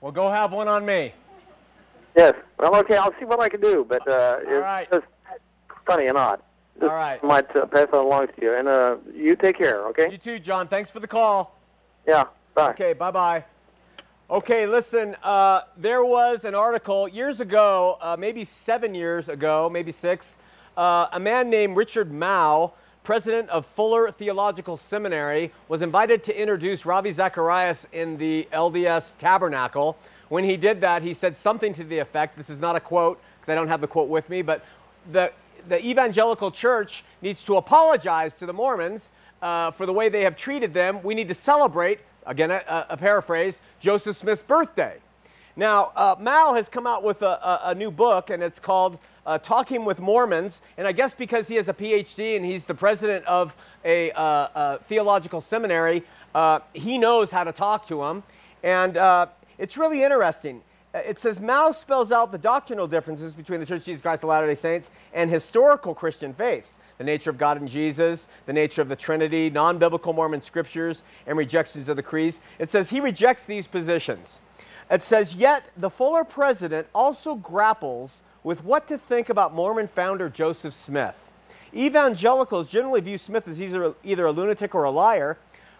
Well, 0.00 0.12
go 0.12 0.30
have 0.30 0.52
one 0.52 0.68
on 0.68 0.84
me. 0.84 1.12
Yes. 2.18 2.34
Well, 2.58 2.74
okay. 2.80 2.96
I'll 2.96 3.14
see 3.20 3.24
what 3.24 3.38
I 3.38 3.48
can 3.48 3.60
do, 3.60 3.86
but 3.88 4.06
uh, 4.08 4.38
it's 4.40 4.50
right. 4.50 4.90
just 4.90 5.06
funny 5.86 6.08
and 6.08 6.18
odd. 6.18 6.42
All 6.82 6.88
right. 6.88 7.22
Might 7.22 7.54
uh, 7.54 7.64
pass 7.66 7.82
it 7.84 7.94
along 7.94 8.26
to 8.26 8.42
you, 8.42 8.54
and 8.54 8.66
uh, 8.66 8.96
you 9.14 9.36
take 9.36 9.56
care. 9.56 9.86
Okay. 9.88 10.10
You 10.10 10.18
too, 10.18 10.40
John. 10.40 10.66
Thanks 10.66 10.90
for 10.90 10.98
the 10.98 11.06
call. 11.06 11.56
Yeah. 12.08 12.24
Bye. 12.54 12.70
Okay, 12.70 12.92
bye 12.92 13.12
bye. 13.12 13.44
Okay, 14.30 14.66
listen, 14.66 15.14
uh, 15.22 15.62
there 15.76 16.04
was 16.04 16.44
an 16.44 16.56
article 16.56 17.08
years 17.08 17.40
ago, 17.40 17.98
uh, 18.00 18.16
maybe 18.18 18.44
seven 18.44 18.96
years 18.96 19.28
ago, 19.28 19.70
maybe 19.72 19.92
six, 19.92 20.38
uh, 20.76 21.06
a 21.12 21.20
man 21.20 21.48
named 21.48 21.76
Richard 21.76 22.10
Mouw, 22.10 22.72
president 23.04 23.48
of 23.48 23.64
Fuller 23.64 24.10
Theological 24.10 24.76
Seminary, 24.76 25.52
was 25.68 25.82
invited 25.82 26.24
to 26.24 26.38
introduce 26.38 26.84
Ravi 26.84 27.12
Zacharias 27.12 27.86
in 27.92 28.18
the 28.18 28.48
LDS 28.52 29.16
Tabernacle. 29.18 29.96
When 30.28 30.44
he 30.44 30.56
did 30.56 30.80
that, 30.82 31.02
he 31.02 31.14
said 31.14 31.38
something 31.38 31.72
to 31.74 31.84
the 31.84 31.98
effect 31.98 32.36
this 32.36 32.50
is 32.50 32.60
not 32.60 32.76
a 32.76 32.80
quote, 32.80 33.20
because 33.36 33.50
I 33.50 33.54
don't 33.54 33.68
have 33.68 33.80
the 33.80 33.86
quote 33.86 34.08
with 34.08 34.28
me, 34.28 34.42
but 34.42 34.64
the, 35.10 35.32
the 35.66 35.84
evangelical 35.84 36.50
church 36.50 37.04
needs 37.22 37.44
to 37.44 37.56
apologize 37.56 38.38
to 38.38 38.46
the 38.46 38.52
Mormons 38.52 39.10
uh, 39.40 39.70
for 39.70 39.86
the 39.86 39.92
way 39.92 40.08
they 40.08 40.22
have 40.22 40.36
treated 40.36 40.74
them. 40.74 41.02
We 41.02 41.14
need 41.14 41.28
to 41.28 41.34
celebrate, 41.34 42.00
again, 42.26 42.50
a, 42.50 42.86
a 42.90 42.96
paraphrase, 42.96 43.60
Joseph 43.80 44.16
Smith's 44.16 44.42
birthday. 44.42 44.98
Now, 45.56 45.92
uh, 45.96 46.14
Mouw 46.16 46.54
has 46.54 46.68
come 46.68 46.86
out 46.86 47.02
with 47.02 47.22
a, 47.22 47.26
a, 47.26 47.60
a 47.70 47.74
new 47.74 47.90
book, 47.90 48.30
and 48.30 48.42
it's 48.42 48.60
called 48.60 48.98
uh, 49.26 49.38
Talking 49.38 49.84
with 49.84 49.98
Mormons. 49.98 50.60
And 50.76 50.86
I 50.86 50.92
guess 50.92 51.12
because 51.12 51.48
he 51.48 51.56
has 51.56 51.68
a 51.68 51.74
PhD 51.74 52.36
and 52.36 52.44
he's 52.44 52.64
the 52.64 52.74
president 52.74 53.24
of 53.26 53.56
a, 53.84 54.12
uh, 54.12 54.78
theological 54.78 55.40
seminary, 55.40 56.04
uh, 56.34 56.60
he 56.74 56.96
knows 56.96 57.30
how 57.30 57.44
to 57.44 57.52
talk 57.52 57.86
to 57.88 57.98
them. 57.98 58.22
And 58.62 58.96
uh, 58.96 59.26
it's 59.58 59.76
really 59.76 60.02
interesting. 60.02 60.62
Uh, 60.94 60.98
It 60.98 61.18
says 61.18 61.40
Mouw 61.40 61.74
spells 61.74 62.12
out 62.12 62.32
the 62.32 62.38
doctrinal 62.38 62.86
differences 62.86 63.34
between 63.34 63.60
the 63.60 63.66
Church 63.66 63.80
of 63.80 63.84
Jesus 63.84 64.02
Christ 64.02 64.22
of 64.22 64.30
Latter 64.30 64.46
day 64.46 64.54
Saints 64.54 64.90
and 65.12 65.30
historical 65.30 65.94
Christian 65.94 66.32
faiths 66.32 66.78
the 66.98 67.04
nature 67.04 67.30
of 67.30 67.38
God 67.38 67.58
and 67.58 67.68
Jesus, 67.68 68.26
the 68.46 68.52
nature 68.52 68.82
of 68.82 68.88
the 68.88 68.96
Trinity, 68.96 69.50
non 69.50 69.78
biblical 69.78 70.12
Mormon 70.12 70.42
scriptures, 70.42 71.02
and 71.26 71.38
rejections 71.38 71.88
of 71.88 71.96
the 71.96 72.02
creeds. 72.02 72.40
It 72.58 72.68
says 72.68 72.90
he 72.90 73.00
rejects 73.00 73.44
these 73.44 73.66
positions. 73.66 74.40
It 74.90 75.02
says, 75.02 75.34
yet 75.34 75.70
the 75.76 75.90
Fuller 75.90 76.24
president 76.24 76.88
also 76.94 77.34
grapples 77.34 78.22
with 78.42 78.64
what 78.64 78.88
to 78.88 78.98
think 78.98 79.28
about 79.28 79.54
Mormon 79.54 79.86
founder 79.86 80.28
Joseph 80.28 80.72
Smith. 80.72 81.30
Evangelicals 81.74 82.68
generally 82.68 83.02
view 83.02 83.18
Smith 83.18 83.46
as 83.46 83.60
either, 83.60 83.94
either 84.02 84.26
a 84.26 84.32
lunatic 84.32 84.74
or 84.74 84.84
a 84.84 84.90
liar, 84.90 85.36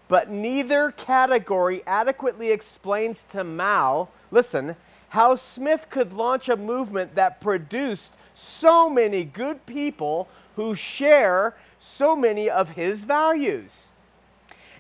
but 0.09 0.31
neither 0.31 0.91
category 0.91 1.83
adequately 1.87 2.51
explains 2.51 3.25
to 3.25 3.45
Mouw, 3.45 4.09
listen, 4.31 4.75
how 5.11 5.35
Smith 5.35 5.89
could 5.91 6.13
launch 6.13 6.49
a 6.49 6.57
movement 6.57 7.15
that 7.15 7.41
produced 7.41 8.13
so 8.35 8.89
many 8.89 9.25
good 9.25 9.65
people 9.67 10.29
who 10.57 10.75
share 10.75 11.57
so 11.79 12.17
many 12.17 12.51
of 12.51 12.71
his 12.71 13.05
values. 13.05 13.91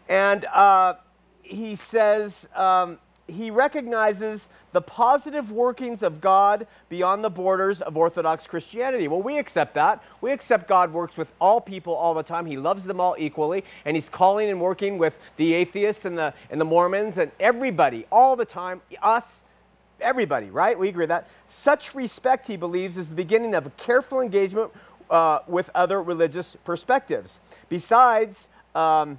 And 0.08 0.44
uh, 0.46 0.94
he 1.42 1.76
says 1.76 2.48
um, 2.54 2.98
he 3.26 3.50
recognizes 3.50 4.48
the 4.72 4.82
positive 4.82 5.50
workings 5.50 6.02
of 6.02 6.20
God 6.20 6.66
beyond 6.88 7.24
the 7.24 7.30
borders 7.30 7.80
of 7.80 7.96
Orthodox 7.96 8.46
Christianity. 8.46 9.08
Well, 9.08 9.22
we 9.22 9.38
accept 9.38 9.74
that. 9.74 10.02
We 10.20 10.32
accept 10.32 10.68
God 10.68 10.92
works 10.92 11.16
with 11.16 11.32
all 11.40 11.60
people 11.60 11.94
all 11.94 12.14
the 12.14 12.22
time. 12.22 12.46
He 12.46 12.56
loves 12.56 12.84
them 12.84 13.00
all 13.00 13.16
equally, 13.18 13.64
and 13.84 13.96
He's 13.96 14.08
calling 14.08 14.50
and 14.50 14.60
working 14.60 14.98
with 14.98 15.18
the 15.36 15.54
atheists 15.54 16.04
and 16.04 16.18
the, 16.18 16.34
and 16.50 16.60
the 16.60 16.64
Mormons 16.64 17.18
and 17.18 17.32
everybody 17.40 18.06
all 18.12 18.36
the 18.36 18.44
time, 18.44 18.82
us, 19.02 19.42
everybody, 20.00 20.50
right? 20.50 20.78
We 20.78 20.88
agree 20.88 21.02
with 21.02 21.08
that. 21.08 21.28
Such 21.46 21.94
respect, 21.94 22.46
he 22.46 22.56
believes, 22.56 22.96
is 22.96 23.08
the 23.08 23.14
beginning 23.14 23.54
of 23.54 23.66
a 23.66 23.70
careful 23.70 24.20
engagement 24.20 24.70
uh, 25.10 25.40
with 25.46 25.70
other 25.74 26.02
religious 26.02 26.56
perspectives. 26.64 27.38
Besides, 27.68 28.48
um, 28.74 29.18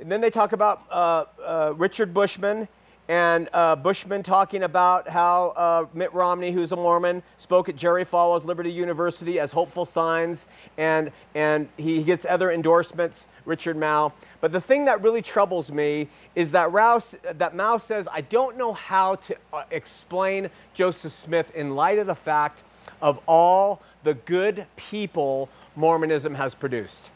and 0.00 0.10
then 0.10 0.20
they 0.20 0.30
talk 0.30 0.52
about 0.52 0.82
uh, 0.90 1.24
uh, 1.44 1.74
Richard 1.76 2.12
Bushman 2.12 2.68
and 3.08 3.50
uh, 3.52 3.76
Bushman 3.76 4.22
talking 4.22 4.62
about 4.62 5.08
how 5.08 5.48
uh, 5.48 5.86
Mitt 5.92 6.12
Romney, 6.14 6.52
who's 6.52 6.72
a 6.72 6.76
Mormon, 6.76 7.22
spoke 7.36 7.68
at 7.68 7.76
Jerry 7.76 8.04
Falwell's 8.04 8.46
Liberty 8.46 8.72
University 8.72 9.38
as 9.38 9.52
hopeful 9.52 9.84
signs, 9.84 10.46
and, 10.78 11.12
and 11.34 11.68
he 11.76 12.02
gets 12.02 12.24
other 12.24 12.50
endorsements, 12.50 13.28
Richard 13.44 13.76
Mouw. 13.76 14.12
But 14.40 14.52
the 14.52 14.60
thing 14.60 14.86
that 14.86 15.02
really 15.02 15.20
troubles 15.20 15.70
me 15.70 16.08
is 16.34 16.50
that, 16.52 16.72
Rouse, 16.72 17.14
that 17.22 17.54
Mouw 17.54 17.78
says, 17.78 18.08
I 18.10 18.22
don't 18.22 18.56
know 18.56 18.72
how 18.72 19.16
to 19.16 19.36
uh, 19.52 19.64
explain 19.70 20.48
Joseph 20.72 21.12
Smith 21.12 21.54
in 21.54 21.74
light 21.74 21.98
of 21.98 22.06
the 22.06 22.14
fact 22.14 22.62
of 23.02 23.20
all 23.26 23.82
the 24.02 24.14
good 24.14 24.66
people 24.76 25.50
Mormonism 25.76 26.34
has 26.36 26.54
produced. 26.54 27.10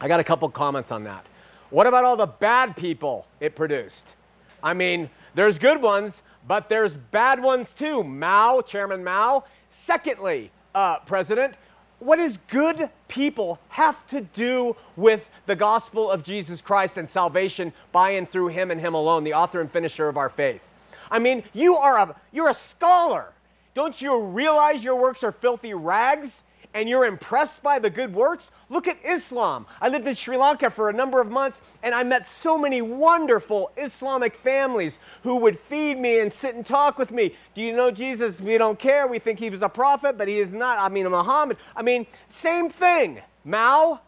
I 0.00 0.08
got 0.08 0.20
a 0.20 0.24
couple 0.24 0.48
comments 0.48 0.90
on 0.90 1.04
that. 1.04 1.26
What 1.68 1.86
about 1.86 2.04
all 2.04 2.16
the 2.16 2.26
bad 2.26 2.74
people 2.74 3.26
it 3.38 3.54
produced? 3.54 4.14
I 4.62 4.74
mean, 4.74 5.10
there's 5.34 5.58
good 5.58 5.80
ones, 5.80 6.22
but 6.46 6.68
there's 6.68 6.96
bad 6.96 7.42
ones 7.42 7.72
too. 7.72 8.02
Mao, 8.02 8.60
Chairman 8.60 9.04
Mao. 9.04 9.44
Secondly, 9.68 10.50
uh, 10.74 10.98
President, 11.00 11.54
what 11.98 12.16
does 12.16 12.38
good 12.48 12.88
people 13.08 13.60
have 13.68 14.06
to 14.08 14.22
do 14.22 14.74
with 14.96 15.28
the 15.46 15.54
gospel 15.54 16.10
of 16.10 16.22
Jesus 16.22 16.60
Christ 16.60 16.96
and 16.96 17.08
salvation 17.08 17.72
by 17.92 18.10
and 18.10 18.28
through 18.28 18.48
him 18.48 18.70
and 18.70 18.80
him 18.80 18.94
alone, 18.94 19.24
the 19.24 19.34
author 19.34 19.60
and 19.60 19.70
finisher 19.70 20.08
of 20.08 20.16
our 20.16 20.30
faith? 20.30 20.62
I 21.10 21.18
mean, 21.18 21.42
you 21.52 21.76
are 21.76 21.98
a 21.98 22.16
you're 22.32 22.48
a 22.48 22.54
scholar. 22.54 23.32
Don't 23.74 24.00
you 24.00 24.20
realize 24.20 24.82
your 24.82 25.00
works 25.00 25.22
are 25.22 25.32
filthy 25.32 25.74
rags? 25.74 26.42
And 26.72 26.88
you're 26.88 27.04
impressed 27.04 27.62
by 27.62 27.80
the 27.80 27.90
good 27.90 28.14
works, 28.14 28.52
look 28.68 28.86
at 28.86 28.98
Islam. 29.04 29.66
I 29.80 29.88
lived 29.88 30.06
in 30.06 30.14
Sri 30.14 30.36
Lanka 30.36 30.70
for 30.70 30.88
a 30.88 30.92
number 30.92 31.20
of 31.20 31.28
months 31.28 31.60
and 31.82 31.94
I 31.94 32.04
met 32.04 32.26
so 32.26 32.56
many 32.56 32.80
wonderful 32.80 33.72
Islamic 33.76 34.36
families 34.36 34.98
who 35.24 35.36
would 35.36 35.58
feed 35.58 35.98
me 35.98 36.20
and 36.20 36.32
sit 36.32 36.54
and 36.54 36.64
talk 36.64 36.96
with 36.96 37.10
me. 37.10 37.34
Do 37.54 37.60
you 37.60 37.74
know 37.74 37.90
Jesus? 37.90 38.38
We 38.38 38.56
don't 38.56 38.78
care. 38.78 39.08
We 39.08 39.18
think 39.18 39.40
he 39.40 39.50
was 39.50 39.62
a 39.62 39.68
prophet, 39.68 40.16
but 40.16 40.28
he 40.28 40.38
is 40.38 40.52
not. 40.52 40.78
I 40.78 40.88
mean, 40.88 41.08
Muhammad. 41.08 41.56
I 41.74 41.82
mean, 41.82 42.06
same 42.28 42.70
thing. 42.70 43.20
Mouw. 43.44 43.98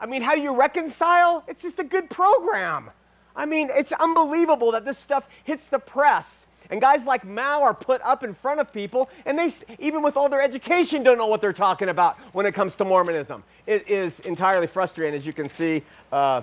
I 0.00 0.06
mean, 0.06 0.22
how 0.22 0.34
you 0.34 0.54
reconcile? 0.56 1.44
It's 1.46 1.60
just 1.60 1.78
a 1.78 1.84
good 1.84 2.08
program. 2.08 2.90
I 3.36 3.46
mean, 3.46 3.68
it's 3.72 3.92
unbelievable 3.92 4.72
that 4.72 4.84
this 4.84 4.98
stuff 4.98 5.28
hits 5.44 5.66
the 5.66 5.78
press 5.78 6.47
and 6.70 6.80
guys 6.80 7.06
like 7.06 7.26
Mouw 7.26 7.62
are 7.62 7.74
put 7.74 8.00
up 8.02 8.22
in 8.22 8.34
front 8.34 8.60
of 8.60 8.72
people, 8.72 9.08
and 9.24 9.38
they, 9.38 9.50
even 9.78 10.02
with 10.02 10.16
all 10.16 10.28
their 10.28 10.42
education, 10.42 11.02
don't 11.02 11.18
know 11.18 11.26
what 11.26 11.40
they're 11.40 11.52
talking 11.52 11.88
about 11.88 12.18
when 12.32 12.46
it 12.46 12.52
comes 12.52 12.76
to 12.76 12.84
Mormonism. 12.84 13.42
It 13.66 13.88
is 13.88 14.20
entirely 14.20 14.66
frustrating, 14.66 15.14
as 15.14 15.26
you 15.26 15.32
can 15.32 15.48
see. 15.48 15.82
Uh, 16.12 16.42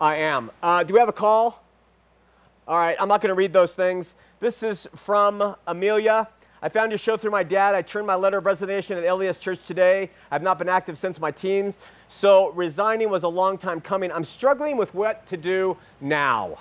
I 0.00 0.16
am. 0.16 0.50
Uh, 0.62 0.84
do 0.84 0.94
we 0.94 1.00
have 1.00 1.08
a 1.08 1.12
call? 1.12 1.62
All 2.68 2.76
right, 2.76 2.96
I'm 3.00 3.08
not 3.08 3.20
going 3.20 3.30
to 3.30 3.34
read 3.34 3.52
those 3.52 3.74
things. 3.74 4.14
This 4.40 4.62
is 4.62 4.88
from 4.94 5.56
Amelia. 5.66 6.28
I 6.62 6.68
found 6.68 6.90
your 6.90 6.98
show 6.98 7.16
through 7.16 7.30
my 7.30 7.42
dad. 7.42 7.74
I 7.74 7.82
turned 7.82 8.06
my 8.06 8.14
letter 8.14 8.38
of 8.38 8.46
resignation 8.46 8.98
at 8.98 9.04
LDS 9.04 9.40
Church 9.40 9.64
today. 9.64 10.10
I've 10.30 10.42
not 10.42 10.58
been 10.58 10.68
active 10.68 10.98
since 10.98 11.20
my 11.20 11.30
teens. 11.30 11.76
So 12.08 12.50
resigning 12.52 13.10
was 13.10 13.22
a 13.22 13.28
long 13.28 13.58
time 13.58 13.80
coming. 13.80 14.10
I'm 14.10 14.24
struggling 14.24 14.76
with 14.76 14.94
what 14.94 15.26
to 15.28 15.36
do 15.36 15.76
now. 16.00 16.58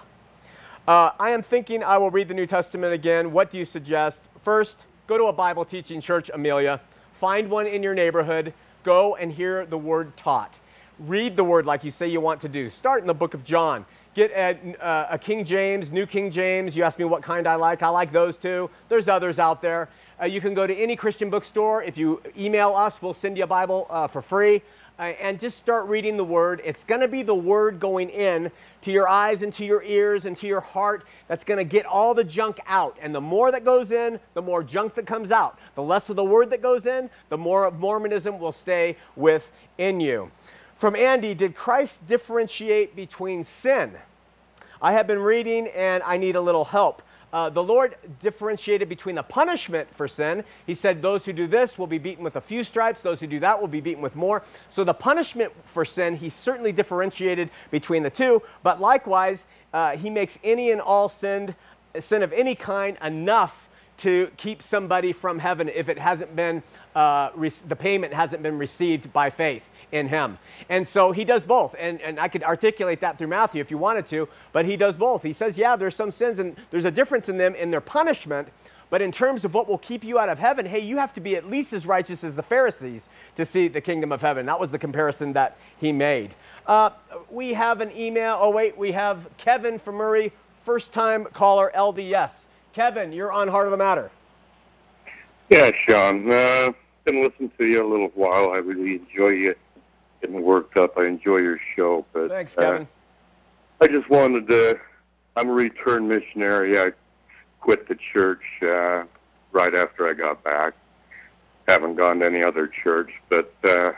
Uh, 0.87 1.09
I 1.19 1.31
am 1.31 1.41
thinking 1.41 1.83
I 1.83 1.97
will 1.97 2.11
read 2.11 2.27
the 2.27 2.35
New 2.35 2.45
Testament 2.45 2.93
again. 2.93 3.31
What 3.31 3.49
do 3.49 3.57
you 3.57 3.65
suggest? 3.65 4.21
First, 4.43 4.85
go 5.07 5.17
to 5.17 5.23
a 5.25 5.33
Bible 5.33 5.65
teaching 5.65 5.99
church, 5.99 6.29
Amelia. 6.31 6.79
Find 7.13 7.49
one 7.49 7.65
in 7.65 7.81
your 7.81 7.95
neighborhood. 7.95 8.53
Go 8.83 9.15
and 9.15 9.31
hear 9.31 9.65
the 9.65 9.79
word 9.79 10.15
taught. 10.15 10.53
Read 10.99 11.37
the 11.37 11.43
word 11.43 11.65
like 11.65 11.83
you 11.83 11.89
say 11.89 12.07
you 12.07 12.21
want 12.21 12.39
to 12.41 12.47
do. 12.47 12.69
Start 12.69 13.01
in 13.01 13.07
the 13.07 13.15
book 13.15 13.33
of 13.33 13.43
John. 13.43 13.83
Get 14.13 14.29
a, 14.29 14.79
uh, 14.79 15.07
a 15.09 15.17
King 15.17 15.43
James, 15.43 15.91
New 15.91 16.05
King 16.05 16.29
James. 16.29 16.77
You 16.77 16.83
ask 16.83 16.99
me 16.99 17.05
what 17.05 17.23
kind 17.23 17.47
I 17.47 17.55
like. 17.55 17.81
I 17.81 17.89
like 17.89 18.11
those 18.11 18.37
two. 18.37 18.69
There's 18.87 19.07
others 19.07 19.39
out 19.39 19.63
there. 19.63 19.89
Uh, 20.21 20.25
you 20.25 20.39
can 20.39 20.53
go 20.53 20.67
to 20.67 20.73
any 20.73 20.95
Christian 20.95 21.31
bookstore. 21.31 21.81
If 21.81 21.97
you 21.97 22.21
email 22.37 22.75
us, 22.75 23.01
we'll 23.01 23.15
send 23.15 23.39
you 23.39 23.43
a 23.45 23.47
Bible 23.47 23.87
uh, 23.89 24.05
for 24.05 24.21
free 24.21 24.61
and 24.97 25.39
just 25.39 25.57
start 25.57 25.87
reading 25.87 26.17
the 26.17 26.23
Word. 26.23 26.61
It's 26.63 26.83
going 26.83 27.01
to 27.01 27.07
be 27.07 27.21
the 27.21 27.35
Word 27.35 27.79
going 27.79 28.09
in 28.09 28.51
to 28.81 28.91
your 28.91 29.07
eyes 29.07 29.41
and 29.41 29.51
to 29.53 29.65
your 29.65 29.83
ears 29.83 30.25
and 30.25 30.37
to 30.37 30.47
your 30.47 30.61
heart 30.61 31.05
that's 31.27 31.43
going 31.43 31.57
to 31.57 31.63
get 31.63 31.85
all 31.85 32.13
the 32.13 32.23
junk 32.23 32.59
out. 32.67 32.97
And 33.01 33.13
the 33.13 33.21
more 33.21 33.51
that 33.51 33.65
goes 33.65 33.91
in, 33.91 34.19
the 34.33 34.41
more 34.41 34.63
junk 34.63 34.95
that 34.95 35.05
comes 35.05 35.31
out. 35.31 35.59
The 35.75 35.83
less 35.83 36.09
of 36.09 36.15
the 36.15 36.23
Word 36.23 36.49
that 36.51 36.61
goes 36.61 36.85
in, 36.85 37.09
the 37.29 37.37
more 37.37 37.65
of 37.65 37.79
Mormonism 37.79 38.39
will 38.39 38.51
stay 38.51 38.97
within 39.15 39.99
you. 39.99 40.31
From 40.77 40.95
Andy, 40.95 41.33
did 41.33 41.55
Christ 41.55 42.07
differentiate 42.07 42.95
between 42.95 43.43
sin? 43.43 43.93
I 44.81 44.91
have 44.93 45.07
been 45.07 45.19
reading 45.19 45.67
and 45.67 46.03
I 46.03 46.17
need 46.17 46.35
a 46.35 46.41
little 46.41 46.65
help 46.65 47.01
uh, 47.35 47.49
the 47.49 47.61
Lord 47.61 47.95
differentiated 48.21 48.87
between 48.87 49.15
the 49.15 49.23
punishment 49.23 49.93
for 49.93 50.07
sin. 50.07 50.45
He 50.65 50.73
said, 50.73 51.01
Those 51.01 51.25
who 51.25 51.33
do 51.33 51.47
this 51.47 51.77
will 51.77 51.85
be 51.85 51.97
beaten 51.97 52.23
with 52.23 52.37
a 52.37 52.41
few 52.41 52.63
stripes, 52.63 53.01
those 53.01 53.19
who 53.19 53.27
do 53.27 53.41
that 53.41 53.59
will 53.59 53.67
be 53.67 53.81
beaten 53.81 54.01
with 54.01 54.15
more. 54.15 54.41
So 54.69 54.85
the 54.85 54.93
punishment 54.93 55.51
for 55.65 55.83
sin, 55.83 56.15
he 56.15 56.29
certainly 56.29 56.71
differentiated 56.71 57.49
between 57.71 58.03
the 58.03 58.09
two, 58.09 58.41
but 58.63 58.79
likewise, 58.79 59.45
uh, 59.73 59.97
he 59.97 60.09
makes 60.09 60.39
any 60.45 60.71
and 60.71 60.79
all 60.79 61.09
sin, 61.09 61.55
sin 61.99 62.23
of 62.23 62.31
any 62.31 62.55
kind 62.55 62.97
enough 63.03 63.67
to 63.97 64.31
keep 64.37 64.63
somebody 64.63 65.11
from 65.11 65.39
heaven 65.39 65.67
if 65.67 65.89
it 65.89 65.99
hasn't 65.99 66.37
been, 66.37 66.63
uh, 66.95 67.31
the 67.67 67.75
payment 67.75 68.13
hasn't 68.13 68.43
been 68.43 68.57
received 68.57 69.11
by 69.11 69.29
faith 69.29 69.69
in 69.95 70.07
him. 70.07 70.37
And 70.69 70.87
so 70.87 71.11
he 71.11 71.23
does 71.23 71.45
both. 71.45 71.73
And, 71.79 72.01
and 72.01 72.19
I 72.19 72.27
could 72.27 72.43
articulate 72.43 72.99
that 72.99 73.17
through 73.17 73.27
Matthew 73.27 73.61
if 73.61 73.71
you 73.71 73.77
wanted 73.77 74.05
to, 74.07 74.27
but 74.51 74.65
he 74.65 74.75
does 74.75 74.95
both. 74.95 75.23
He 75.23 75.33
says, 75.33 75.57
yeah, 75.57 75.75
there's 75.75 75.95
some 75.95 76.11
sins 76.11 76.37
and 76.39 76.55
there's 76.69 76.85
a 76.85 76.91
difference 76.91 77.29
in 77.29 77.37
them 77.37 77.55
in 77.55 77.71
their 77.71 77.81
punishment. 77.81 78.49
But 78.89 79.01
in 79.01 79.11
terms 79.11 79.45
of 79.45 79.53
what 79.53 79.67
will 79.67 79.79
keep 79.79 80.03
you 80.03 80.19
out 80.19 80.29
of 80.29 80.37
heaven, 80.37 80.65
hey, 80.65 80.79
you 80.79 80.97
have 80.97 81.13
to 81.15 81.21
be 81.21 81.35
at 81.35 81.49
least 81.49 81.73
as 81.73 81.85
righteous 81.85 82.23
as 82.23 82.35
the 82.35 82.43
Pharisees 82.43 83.07
to 83.35 83.45
see 83.45 83.67
the 83.67 83.81
kingdom 83.81 84.11
of 84.11 84.21
heaven. 84.21 84.45
That 84.45 84.59
was 84.59 84.69
the 84.69 84.77
comparison 84.77 85.33
that 85.33 85.57
he 85.79 85.91
made. 85.91 86.35
Uh, 86.67 86.91
we 87.29 87.53
have 87.53 87.81
an 87.81 87.91
email. 87.97 88.37
Oh, 88.39 88.51
wait, 88.51 88.77
we 88.77 88.91
have 88.91 89.27
Kevin 89.37 89.79
from 89.79 89.95
Murray, 89.95 90.31
first 90.63 90.93
time 90.93 91.25
caller 91.25 91.71
LDS. 91.73 92.45
Kevin, 92.73 93.11
you're 93.11 93.31
on 93.31 93.47
Heart 93.47 93.67
of 93.67 93.71
the 93.71 93.77
Matter. 93.77 94.11
Yeah, 95.49 95.71
Shawn. 95.73 96.31
Uh, 96.31 96.71
been 97.05 97.21
listening 97.21 97.51
to 97.59 97.67
you 97.67 97.85
a 97.85 97.87
little 97.87 98.11
while. 98.15 98.51
I 98.51 98.57
really 98.57 98.95
enjoy 98.95 99.29
you 99.29 99.55
getting 100.25 100.43
worked 100.43 100.77
up. 100.77 100.97
I 100.97 101.05
enjoy 101.05 101.37
your 101.37 101.59
show, 101.75 102.05
but 102.13 102.29
thanks, 102.29 102.55
Kevin. 102.55 102.83
Uh, 102.83 103.83
I 103.83 103.87
just 103.87 104.09
wanted 104.09 104.47
to. 104.47 104.79
I'm 105.35 105.49
a 105.49 105.53
returned 105.53 106.07
missionary. 106.07 106.79
I 106.79 106.91
quit 107.59 107.87
the 107.87 107.95
church 107.95 108.41
uh, 108.61 109.03
right 109.51 109.75
after 109.75 110.07
I 110.09 110.13
got 110.13 110.43
back. 110.43 110.73
Haven't 111.67 111.95
gone 111.95 112.19
to 112.19 112.25
any 112.25 112.43
other 112.43 112.67
church, 112.67 113.11
but 113.29 113.53
uh, 113.63 113.91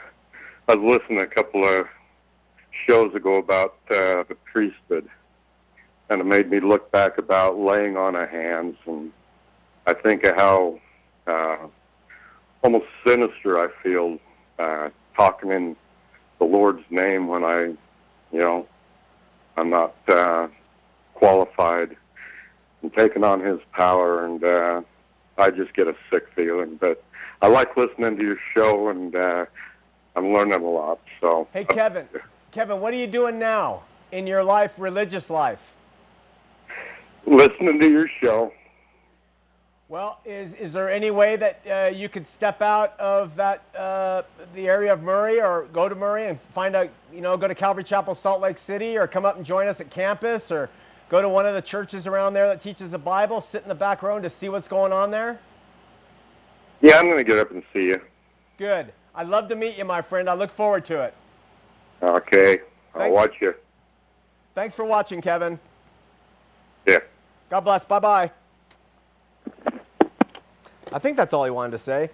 I 0.68 0.74
was 0.74 0.98
listening 0.98 1.20
a 1.20 1.26
couple 1.26 1.64
of 1.64 1.86
shows 2.86 3.14
ago 3.14 3.36
about 3.36 3.76
uh, 3.90 4.24
the 4.28 4.36
priesthood, 4.44 5.08
and 6.10 6.20
it 6.20 6.24
made 6.24 6.50
me 6.50 6.60
look 6.60 6.90
back 6.90 7.18
about 7.18 7.58
laying 7.58 7.96
on 7.96 8.16
of 8.16 8.28
hands, 8.28 8.76
and 8.86 9.12
I 9.86 9.94
think 9.94 10.24
of 10.24 10.36
how 10.36 10.80
uh, 11.26 11.58
almost 12.62 12.86
sinister 13.06 13.58
I 13.58 13.68
feel 13.82 14.18
uh, 14.58 14.90
talking 15.16 15.52
in 15.52 15.76
the 16.38 16.44
Lord's 16.44 16.84
name 16.90 17.28
when 17.28 17.44
I, 17.44 17.62
you 18.32 18.40
know, 18.40 18.66
I'm 19.56 19.70
not 19.70 19.94
uh, 20.08 20.48
qualified 21.14 21.96
and 22.82 22.92
taking 22.94 23.24
on 23.24 23.40
His 23.40 23.58
power, 23.72 24.24
and 24.24 24.42
uh, 24.44 24.82
I 25.36 25.50
just 25.50 25.74
get 25.74 25.88
a 25.88 25.96
sick 26.10 26.28
feeling. 26.34 26.76
But 26.76 27.02
I 27.42 27.48
like 27.48 27.76
listening 27.76 28.16
to 28.16 28.22
your 28.22 28.38
show, 28.54 28.88
and 28.88 29.14
uh, 29.14 29.46
I'm 30.16 30.32
learning 30.32 30.54
a 30.54 30.70
lot. 30.70 31.00
So, 31.20 31.48
hey, 31.52 31.64
Kevin, 31.64 32.08
Kevin, 32.52 32.80
what 32.80 32.92
are 32.92 32.96
you 32.96 33.06
doing 33.06 33.38
now 33.38 33.82
in 34.12 34.26
your 34.26 34.44
life, 34.44 34.72
religious 34.78 35.30
life? 35.30 35.74
Listening 37.26 37.80
to 37.80 37.90
your 37.90 38.08
show. 38.22 38.52
Well, 39.90 40.20
is, 40.26 40.52
is 40.54 40.74
there 40.74 40.90
any 40.90 41.10
way 41.10 41.36
that 41.36 41.60
uh, 41.66 41.96
you 41.96 42.10
could 42.10 42.28
step 42.28 42.60
out 42.60 42.98
of 43.00 43.34
that 43.36 43.62
uh, 43.74 44.22
the 44.54 44.68
area 44.68 44.92
of 44.92 45.02
Murray 45.02 45.40
or 45.40 45.66
go 45.72 45.88
to 45.88 45.94
Murray 45.94 46.26
and 46.28 46.38
find 46.50 46.76
out, 46.76 46.90
you 47.10 47.22
know, 47.22 47.38
go 47.38 47.48
to 47.48 47.54
Calvary 47.54 47.84
Chapel, 47.84 48.14
Salt 48.14 48.42
Lake 48.42 48.58
City, 48.58 48.98
or 48.98 49.06
come 49.06 49.24
up 49.24 49.36
and 49.36 49.46
join 49.46 49.66
us 49.66 49.80
at 49.80 49.88
campus, 49.88 50.52
or 50.52 50.68
go 51.08 51.22
to 51.22 51.28
one 51.28 51.46
of 51.46 51.54
the 51.54 51.62
churches 51.62 52.06
around 52.06 52.34
there 52.34 52.46
that 52.48 52.60
teaches 52.60 52.90
the 52.90 52.98
Bible, 52.98 53.40
sit 53.40 53.62
in 53.62 53.68
the 53.68 53.74
back 53.74 54.02
row 54.02 54.20
to 54.20 54.28
see 54.28 54.50
what's 54.50 54.68
going 54.68 54.92
on 54.92 55.10
there? 55.10 55.40
Yeah, 56.82 56.98
I'm 56.98 57.06
going 57.06 57.16
to 57.16 57.24
get 57.24 57.38
up 57.38 57.50
and 57.50 57.62
see 57.72 57.86
you. 57.86 57.98
Good. 58.58 58.92
I'd 59.14 59.28
love 59.28 59.48
to 59.48 59.56
meet 59.56 59.78
you, 59.78 59.86
my 59.86 60.02
friend. 60.02 60.28
I 60.28 60.34
look 60.34 60.50
forward 60.50 60.84
to 60.84 61.02
it. 61.02 61.14
Okay. 62.02 62.58
I'll 62.94 63.00
Thanks. 63.00 63.16
watch 63.16 63.34
you. 63.40 63.54
Thanks 64.54 64.74
for 64.74 64.84
watching, 64.84 65.22
Kevin. 65.22 65.58
Yeah. 66.86 66.98
God 67.48 67.60
bless. 67.60 67.86
Bye 67.86 67.98
bye. 68.00 68.30
I 70.92 70.98
think 70.98 71.16
that's 71.16 71.32
all 71.32 71.44
he 71.44 71.50
wanted 71.50 71.72
to 71.72 71.78
say. 71.78 72.10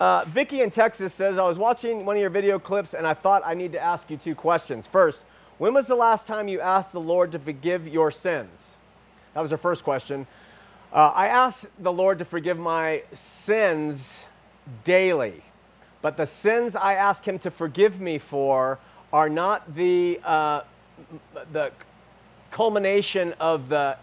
Uh, 0.00 0.24
Vicky 0.26 0.60
in 0.60 0.70
Texas 0.70 1.12
says, 1.12 1.38
I 1.38 1.46
was 1.46 1.58
watching 1.58 2.04
one 2.04 2.16
of 2.16 2.20
your 2.20 2.30
video 2.30 2.58
clips 2.58 2.94
and 2.94 3.06
I 3.06 3.14
thought 3.14 3.42
I 3.44 3.54
need 3.54 3.72
to 3.72 3.80
ask 3.80 4.10
you 4.10 4.16
two 4.16 4.34
questions. 4.34 4.86
First, 4.86 5.20
when 5.58 5.74
was 5.74 5.86
the 5.86 5.96
last 5.96 6.26
time 6.26 6.46
you 6.46 6.60
asked 6.60 6.92
the 6.92 7.00
Lord 7.00 7.32
to 7.32 7.38
forgive 7.38 7.86
your 7.88 8.10
sins? 8.10 8.70
That 9.34 9.40
was 9.40 9.50
her 9.50 9.56
first 9.56 9.84
question. 9.84 10.26
Uh, 10.92 11.12
I 11.14 11.28
ask 11.28 11.64
the 11.78 11.92
Lord 11.92 12.18
to 12.20 12.24
forgive 12.24 12.58
my 12.58 13.02
sins 13.12 14.12
daily, 14.84 15.42
but 16.00 16.16
the 16.16 16.26
sins 16.26 16.74
I 16.76 16.94
ask 16.94 17.26
Him 17.26 17.38
to 17.40 17.50
forgive 17.50 18.00
me 18.00 18.18
for 18.18 18.78
are 19.12 19.28
not 19.28 19.74
the, 19.74 20.20
uh, 20.24 20.62
the 21.52 21.72
culmination 22.50 23.34
of 23.38 23.68
the 23.68 23.96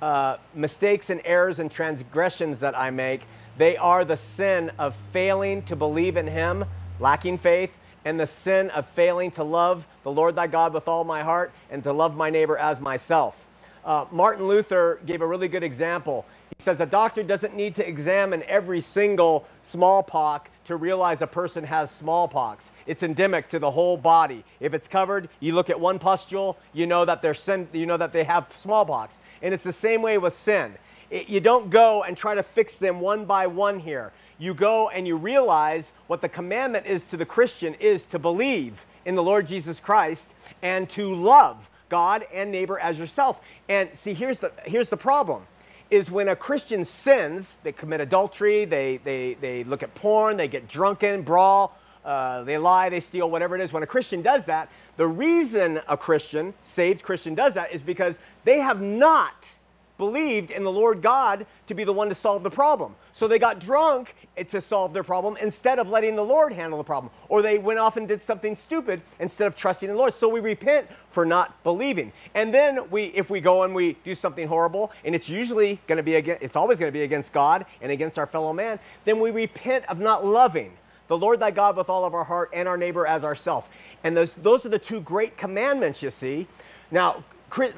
uh, 0.00 0.36
mistakes 0.54 1.10
and 1.10 1.20
errors 1.24 1.58
and 1.58 1.70
transgressions 1.70 2.60
that 2.60 2.76
I 2.76 2.90
make. 2.90 3.22
They 3.56 3.76
are 3.76 4.04
the 4.04 4.16
sin 4.16 4.72
of 4.78 4.96
failing 5.12 5.62
to 5.62 5.76
believe 5.76 6.16
in 6.16 6.26
Him, 6.26 6.64
lacking 6.98 7.38
faith, 7.38 7.70
and 8.04 8.18
the 8.18 8.26
sin 8.26 8.70
of 8.70 8.86
failing 8.90 9.30
to 9.32 9.44
love 9.44 9.86
the 10.02 10.10
Lord 10.10 10.34
thy 10.34 10.46
God 10.46 10.74
with 10.74 10.88
all 10.88 11.04
my 11.04 11.22
heart 11.22 11.52
and 11.70 11.82
to 11.84 11.92
love 11.92 12.16
my 12.16 12.30
neighbor 12.30 12.58
as 12.58 12.80
myself. 12.80 13.46
Uh, 13.84 14.06
Martin 14.10 14.46
Luther 14.46 15.00
gave 15.06 15.20
a 15.20 15.26
really 15.26 15.48
good 15.48 15.62
example. 15.62 16.24
He 16.56 16.62
says 16.62 16.80
a 16.80 16.86
doctor 16.86 17.22
doesn't 17.22 17.54
need 17.54 17.74
to 17.76 17.86
examine 17.86 18.42
every 18.44 18.80
single 18.80 19.46
smallpox 19.62 20.50
to 20.64 20.76
realize 20.76 21.20
a 21.20 21.26
person 21.26 21.64
has 21.64 21.90
smallpox. 21.90 22.70
It's 22.86 23.02
endemic 23.02 23.48
to 23.50 23.58
the 23.58 23.70
whole 23.70 23.96
body. 23.96 24.44
If 24.60 24.72
it's 24.72 24.88
covered, 24.88 25.28
you 25.40 25.54
look 25.54 25.68
at 25.68 25.78
one 25.78 25.98
pustule, 25.98 26.56
you 26.72 26.86
know 26.86 27.04
that 27.04 27.20
they're 27.20 27.34
sin, 27.34 27.68
you 27.72 27.84
know 27.84 27.98
that 27.98 28.12
they 28.12 28.24
have 28.24 28.46
smallpox. 28.56 29.18
And 29.42 29.52
it's 29.52 29.64
the 29.64 29.72
same 29.72 30.00
way 30.00 30.16
with 30.16 30.34
sin. 30.34 30.76
It, 31.14 31.28
you 31.28 31.38
don't 31.38 31.70
go 31.70 32.02
and 32.02 32.16
try 32.16 32.34
to 32.34 32.42
fix 32.42 32.74
them 32.74 33.00
one 33.00 33.24
by 33.24 33.46
one 33.46 33.78
here. 33.78 34.12
You 34.36 34.52
go 34.52 34.88
and 34.88 35.06
you 35.06 35.16
realize 35.16 35.92
what 36.08 36.20
the 36.20 36.28
commandment 36.28 36.86
is 36.86 37.04
to 37.06 37.16
the 37.16 37.24
Christian 37.24 37.74
is 37.74 38.04
to 38.06 38.18
believe 38.18 38.84
in 39.04 39.14
the 39.14 39.22
Lord 39.22 39.46
Jesus 39.46 39.78
Christ 39.78 40.34
and 40.60 40.90
to 40.90 41.14
love 41.14 41.70
God 41.88 42.26
and 42.34 42.50
neighbor 42.50 42.80
as 42.80 42.98
yourself. 42.98 43.40
And 43.68 43.90
see, 43.94 44.12
here's 44.12 44.40
the, 44.40 44.50
here's 44.64 44.88
the 44.88 44.96
problem 44.96 45.44
is 45.88 46.10
when 46.10 46.26
a 46.28 46.34
Christian 46.34 46.84
sins, 46.84 47.58
they 47.62 47.70
commit 47.70 48.00
adultery, 48.00 48.64
they, 48.64 48.96
they, 49.04 49.34
they 49.34 49.62
look 49.62 49.84
at 49.84 49.94
porn, 49.94 50.36
they 50.36 50.48
get 50.48 50.66
drunken, 50.66 51.22
brawl, 51.22 51.78
uh, 52.04 52.42
they 52.42 52.58
lie, 52.58 52.88
they 52.88 52.98
steal, 52.98 53.30
whatever 53.30 53.54
it 53.54 53.60
is. 53.60 53.72
When 53.72 53.84
a 53.84 53.86
Christian 53.86 54.20
does 54.20 54.46
that, 54.46 54.68
the 54.96 55.06
reason 55.06 55.80
a 55.86 55.96
Christian, 55.96 56.54
saved 56.64 57.04
Christian, 57.04 57.36
does 57.36 57.54
that 57.54 57.72
is 57.72 57.82
because 57.82 58.18
they 58.44 58.58
have 58.58 58.80
not 58.80 59.54
believed 59.96 60.50
in 60.50 60.64
the 60.64 60.72
Lord 60.72 61.02
God 61.02 61.46
to 61.66 61.74
be 61.74 61.84
the 61.84 61.92
one 61.92 62.08
to 62.08 62.14
solve 62.14 62.42
the 62.42 62.50
problem. 62.50 62.96
So 63.12 63.28
they 63.28 63.38
got 63.38 63.60
drunk 63.60 64.14
to 64.48 64.60
solve 64.60 64.92
their 64.92 65.04
problem 65.04 65.36
instead 65.40 65.78
of 65.78 65.88
letting 65.88 66.16
the 66.16 66.24
Lord 66.24 66.52
handle 66.52 66.78
the 66.78 66.84
problem. 66.84 67.12
Or 67.28 67.42
they 67.42 67.58
went 67.58 67.78
off 67.78 67.96
and 67.96 68.08
did 68.08 68.22
something 68.22 68.56
stupid 68.56 69.02
instead 69.20 69.46
of 69.46 69.54
trusting 69.54 69.88
the 69.88 69.94
Lord. 69.94 70.14
So 70.14 70.28
we 70.28 70.40
repent 70.40 70.88
for 71.10 71.24
not 71.24 71.62
believing. 71.62 72.12
And 72.34 72.52
then 72.52 72.90
we 72.90 73.04
if 73.06 73.30
we 73.30 73.40
go 73.40 73.62
and 73.62 73.74
we 73.74 73.96
do 74.04 74.14
something 74.14 74.48
horrible 74.48 74.90
and 75.04 75.14
it's 75.14 75.28
usually 75.28 75.80
going 75.86 75.98
to 75.98 76.02
be 76.02 76.16
against 76.16 76.42
it's 76.42 76.56
always 76.56 76.78
going 76.78 76.88
to 76.88 76.96
be 76.96 77.02
against 77.02 77.32
God 77.32 77.64
and 77.80 77.92
against 77.92 78.18
our 78.18 78.26
fellow 78.26 78.52
man, 78.52 78.80
then 79.04 79.20
we 79.20 79.30
repent 79.30 79.84
of 79.88 80.00
not 80.00 80.24
loving 80.24 80.72
the 81.06 81.16
Lord 81.16 81.38
thy 81.38 81.50
God 81.50 81.76
with 81.76 81.88
all 81.88 82.04
of 82.04 82.14
our 82.14 82.24
heart 82.24 82.50
and 82.52 82.66
our 82.66 82.76
neighbor 82.76 83.06
as 83.06 83.22
ourself. 83.22 83.68
And 84.02 84.16
those 84.16 84.32
those 84.34 84.66
are 84.66 84.70
the 84.70 84.78
two 84.78 85.00
great 85.00 85.36
commandments 85.36 86.02
you 86.02 86.10
see. 86.10 86.48
Now, 86.90 87.24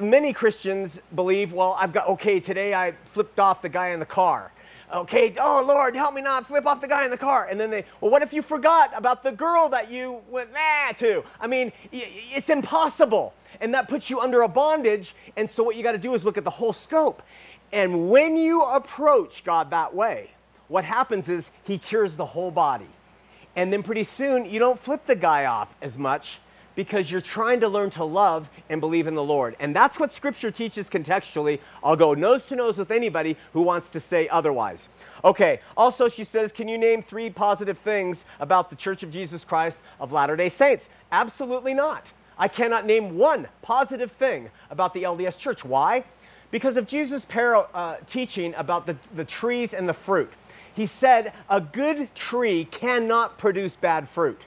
many 0.00 0.32
Christians 0.32 1.00
believe, 1.14 1.52
well, 1.52 1.76
I've 1.78 1.92
got, 1.92 2.08
okay, 2.08 2.40
today 2.40 2.74
I 2.74 2.92
flipped 3.12 3.38
off 3.38 3.62
the 3.62 3.68
guy 3.68 3.88
in 3.88 4.00
the 4.00 4.06
car. 4.06 4.52
Okay, 4.92 5.34
oh 5.40 5.64
Lord, 5.66 5.96
help 5.96 6.14
me 6.14 6.22
not 6.22 6.46
flip 6.46 6.64
off 6.64 6.80
the 6.80 6.86
guy 6.86 7.04
in 7.04 7.10
the 7.10 7.18
car. 7.18 7.48
And 7.50 7.58
then 7.58 7.70
they, 7.70 7.84
well, 8.00 8.10
what 8.10 8.22
if 8.22 8.32
you 8.32 8.40
forgot 8.40 8.92
about 8.94 9.24
the 9.24 9.32
girl 9.32 9.68
that 9.70 9.90
you 9.90 10.22
went 10.30 10.52
nah 10.52 10.92
to? 10.98 11.24
I 11.40 11.48
mean, 11.48 11.72
it's 11.92 12.48
impossible. 12.48 13.34
And 13.60 13.74
that 13.74 13.88
puts 13.88 14.10
you 14.10 14.20
under 14.20 14.42
a 14.42 14.48
bondage. 14.48 15.14
And 15.36 15.50
so 15.50 15.62
what 15.64 15.76
you 15.76 15.82
got 15.82 15.92
to 15.92 15.98
do 15.98 16.14
is 16.14 16.24
look 16.24 16.38
at 16.38 16.44
the 16.44 16.50
whole 16.50 16.72
scope. 16.72 17.22
And 17.72 18.08
when 18.10 18.36
you 18.36 18.62
approach 18.62 19.42
God 19.42 19.70
that 19.70 19.94
way, 19.94 20.30
what 20.68 20.84
happens 20.84 21.28
is 21.28 21.50
He 21.64 21.78
cures 21.78 22.16
the 22.16 22.26
whole 22.26 22.50
body. 22.50 22.88
And 23.56 23.72
then 23.72 23.82
pretty 23.82 24.04
soon, 24.04 24.44
you 24.44 24.58
don't 24.58 24.78
flip 24.78 25.06
the 25.06 25.16
guy 25.16 25.46
off 25.46 25.74
as 25.82 25.98
much 25.98 26.38
because 26.76 27.10
you're 27.10 27.20
trying 27.20 27.58
to 27.60 27.68
learn 27.68 27.90
to 27.90 28.04
love 28.04 28.48
and 28.68 28.80
believe 28.80 29.08
in 29.08 29.16
the 29.16 29.24
Lord. 29.24 29.56
And 29.58 29.74
that's 29.74 29.98
what 29.98 30.12
Scripture 30.12 30.52
teaches 30.52 30.88
contextually. 30.88 31.58
I'll 31.82 31.96
go 31.96 32.14
nose 32.14 32.46
to 32.46 32.54
nose 32.54 32.78
with 32.78 32.92
anybody 32.92 33.36
who 33.52 33.62
wants 33.62 33.90
to 33.90 33.98
say 33.98 34.28
otherwise. 34.28 34.88
Okay, 35.24 35.60
also, 35.76 36.08
she 36.08 36.22
says, 36.22 36.52
Can 36.52 36.68
you 36.68 36.78
name 36.78 37.02
three 37.02 37.30
positive 37.30 37.78
things 37.78 38.24
about 38.38 38.70
the 38.70 38.76
Church 38.76 39.02
of 39.02 39.10
Jesus 39.10 39.44
Christ 39.44 39.80
of 39.98 40.12
Latter 40.12 40.36
day 40.36 40.50
Saints? 40.50 40.88
Absolutely 41.10 41.74
not. 41.74 42.12
I 42.38 42.48
cannot 42.48 42.84
name 42.86 43.16
one 43.16 43.48
positive 43.62 44.12
thing 44.12 44.50
about 44.70 44.92
the 44.92 45.04
LDS 45.04 45.38
Church. 45.38 45.64
Why? 45.64 46.04
Because 46.50 46.76
of 46.76 46.86
Jesus' 46.86 47.24
para, 47.24 47.66
uh, 47.72 47.96
teaching 48.06 48.54
about 48.54 48.86
the, 48.86 48.96
the 49.14 49.24
trees 49.24 49.72
and 49.72 49.88
the 49.88 49.94
fruit. 49.94 50.30
He 50.74 50.86
said, 50.86 51.32
A 51.48 51.60
good 51.60 52.14
tree 52.14 52.66
cannot 52.66 53.38
produce 53.38 53.74
bad 53.74 54.06
fruit 54.08 54.42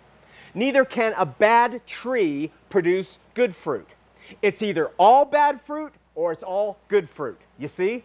neither 0.53 0.85
can 0.85 1.13
a 1.17 1.25
bad 1.25 1.85
tree 1.85 2.51
produce 2.69 3.19
good 3.33 3.55
fruit. 3.55 3.87
It's 4.41 4.61
either 4.61 4.87
all 4.97 5.25
bad 5.25 5.61
fruit 5.61 5.93
or 6.15 6.31
it's 6.31 6.43
all 6.43 6.77
good 6.87 7.09
fruit. 7.09 7.39
You 7.57 7.67
see? 7.67 8.03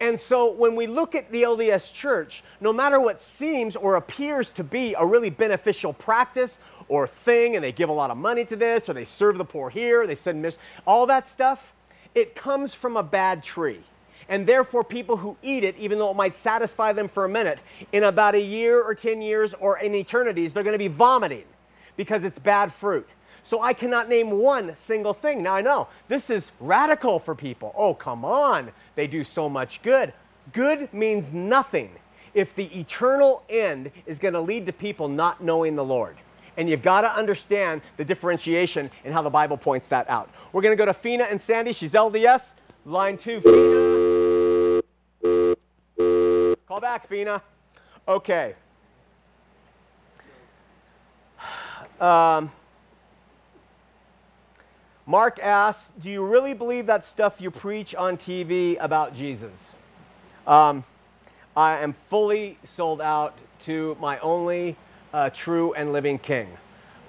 And 0.00 0.18
so 0.18 0.50
when 0.50 0.76
we 0.76 0.86
look 0.86 1.14
at 1.14 1.30
the 1.30 1.42
LDS 1.42 1.92
church, 1.92 2.42
no 2.60 2.72
matter 2.72 2.98
what 2.98 3.20
seems 3.20 3.76
or 3.76 3.96
appears 3.96 4.50
to 4.54 4.64
be 4.64 4.94
a 4.94 5.04
really 5.04 5.28
beneficial 5.28 5.92
practice 5.92 6.58
or 6.88 7.06
thing, 7.06 7.54
and 7.54 7.62
they 7.62 7.72
give 7.72 7.90
a 7.90 7.92
lot 7.92 8.10
of 8.10 8.16
money 8.16 8.44
to 8.46 8.56
this, 8.56 8.88
or 8.88 8.94
they 8.94 9.04
serve 9.04 9.36
the 9.36 9.44
poor 9.44 9.68
here, 9.68 10.06
they 10.06 10.14
send 10.14 10.40
mission, 10.40 10.58
all 10.86 11.06
that 11.06 11.28
stuff, 11.28 11.74
it 12.14 12.34
comes 12.34 12.74
from 12.74 12.96
a 12.96 13.02
bad 13.02 13.42
tree. 13.42 13.80
And 14.28 14.46
therefore, 14.46 14.84
people 14.84 15.18
who 15.18 15.36
eat 15.42 15.64
it, 15.64 15.76
even 15.76 15.98
though 15.98 16.10
it 16.10 16.16
might 16.16 16.34
satisfy 16.34 16.92
them 16.92 17.08
for 17.08 17.24
a 17.24 17.28
minute, 17.28 17.58
in 17.92 18.04
about 18.04 18.34
a 18.34 18.40
year 18.40 18.80
or 18.80 18.94
10 18.94 19.20
years 19.20 19.54
or 19.54 19.78
in 19.78 19.94
eternities, 19.94 20.52
they're 20.52 20.62
going 20.62 20.74
to 20.74 20.78
be 20.78 20.88
vomiting 20.88 21.44
because 22.00 22.24
it's 22.24 22.38
bad 22.38 22.72
fruit. 22.72 23.06
So 23.42 23.60
I 23.60 23.74
cannot 23.74 24.08
name 24.08 24.30
one 24.30 24.74
single 24.74 25.12
thing. 25.12 25.42
Now 25.42 25.56
I 25.56 25.60
know 25.60 25.88
this 26.08 26.30
is 26.30 26.50
radical 26.58 27.18
for 27.18 27.34
people. 27.34 27.74
Oh, 27.76 27.92
come 27.92 28.24
on. 28.24 28.72
They 28.94 29.06
do 29.06 29.22
so 29.22 29.50
much 29.50 29.82
good. 29.82 30.14
Good 30.54 30.94
means 30.94 31.30
nothing 31.30 31.90
if 32.32 32.54
the 32.54 32.64
eternal 32.80 33.42
end 33.50 33.90
is 34.06 34.18
going 34.18 34.32
to 34.32 34.40
lead 34.40 34.64
to 34.64 34.72
people 34.72 35.08
not 35.08 35.42
knowing 35.42 35.76
the 35.76 35.84
Lord. 35.84 36.16
And 36.56 36.70
you've 36.70 36.80
got 36.80 37.02
to 37.02 37.12
understand 37.12 37.82
the 37.98 38.04
differentiation 38.06 38.90
and 39.04 39.12
how 39.12 39.20
the 39.20 39.28
Bible 39.28 39.58
points 39.58 39.88
that 39.88 40.08
out. 40.08 40.30
We're 40.54 40.62
going 40.62 40.72
to 40.72 40.82
go 40.82 40.86
to 40.86 40.94
Fina 40.94 41.24
and 41.24 41.38
Sandy. 41.42 41.74
She's 41.74 41.92
LDS. 41.92 42.54
Line 42.86 43.18
two, 43.18 43.42
Fina. 43.42 44.80
Call 46.66 46.80
back, 46.80 47.06
Fina. 47.06 47.42
Okay. 48.08 48.54
Um, 52.00 52.50
Mark 55.04 55.38
asks, 55.38 55.90
Do 56.00 56.08
you 56.08 56.24
really 56.24 56.54
believe 56.54 56.86
that 56.86 57.04
stuff 57.04 57.40
you 57.40 57.50
preach 57.50 57.94
on 57.94 58.16
TV 58.16 58.76
about 58.80 59.14
Jesus? 59.14 59.70
Um, 60.46 60.84
I 61.56 61.78
am 61.78 61.92
fully 61.92 62.58
sold 62.64 63.00
out 63.00 63.36
to 63.64 63.96
my 64.00 64.18
only 64.20 64.76
uh, 65.12 65.30
true 65.30 65.74
and 65.74 65.92
living 65.92 66.18
King. 66.18 66.48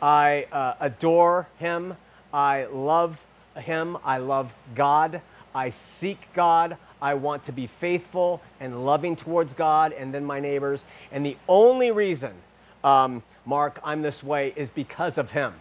I 0.02 0.48
uh, 0.52 0.74
adore 0.80 1.48
him. 1.58 1.96
I 2.34 2.66
love 2.66 3.24
him. 3.56 3.98
I 4.04 4.18
love 4.18 4.54
God. 4.76 5.22
I 5.56 5.70
seek 5.70 6.20
God. 6.34 6.78
I 7.02 7.14
want 7.14 7.46
to 7.46 7.52
be 7.52 7.68
faithful 7.68 8.42
and 8.60 8.86
loving 8.86 9.16
towards 9.16 9.54
God 9.54 9.94
and 9.94 10.14
then 10.14 10.26
my 10.26 10.40
neighbors. 10.40 10.84
And 11.12 11.26
the 11.26 11.38
only 11.48 11.92
reason 11.92 12.34
um, 12.84 13.24
Mark, 13.46 13.80
I'm 13.84 14.02
this 14.02 14.24
way 14.24 14.54
is 14.56 14.70
because 14.70 15.18
of 15.18 15.32
him. 15.32 15.54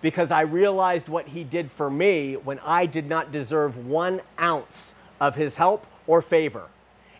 Because 0.00 0.30
I 0.30 0.40
realized 0.42 1.08
what 1.08 1.28
he 1.28 1.44
did 1.44 1.70
for 1.70 1.88
me 1.88 2.34
when 2.34 2.58
I 2.60 2.86
did 2.86 3.08
not 3.08 3.30
deserve 3.30 3.86
one 3.86 4.20
ounce 4.40 4.94
of 5.20 5.36
his 5.36 5.56
help 5.56 5.86
or 6.06 6.20
favor. 6.20 6.68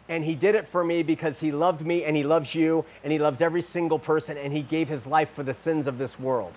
And 0.08 0.24
he 0.24 0.34
did 0.34 0.54
it 0.54 0.66
for 0.66 0.82
me 0.82 1.02
because 1.02 1.40
he 1.40 1.52
loved 1.52 1.86
me 1.86 2.04
and 2.04 2.16
he 2.16 2.24
loves 2.24 2.54
you 2.54 2.84
and 3.04 3.12
he 3.12 3.18
loves 3.18 3.40
every 3.40 3.62
single 3.62 3.98
person 3.98 4.36
and 4.36 4.52
he 4.52 4.62
gave 4.62 4.88
his 4.88 5.06
life 5.06 5.30
for 5.30 5.44
the 5.44 5.54
sins 5.54 5.86
of 5.86 5.98
this 5.98 6.18
world. 6.18 6.52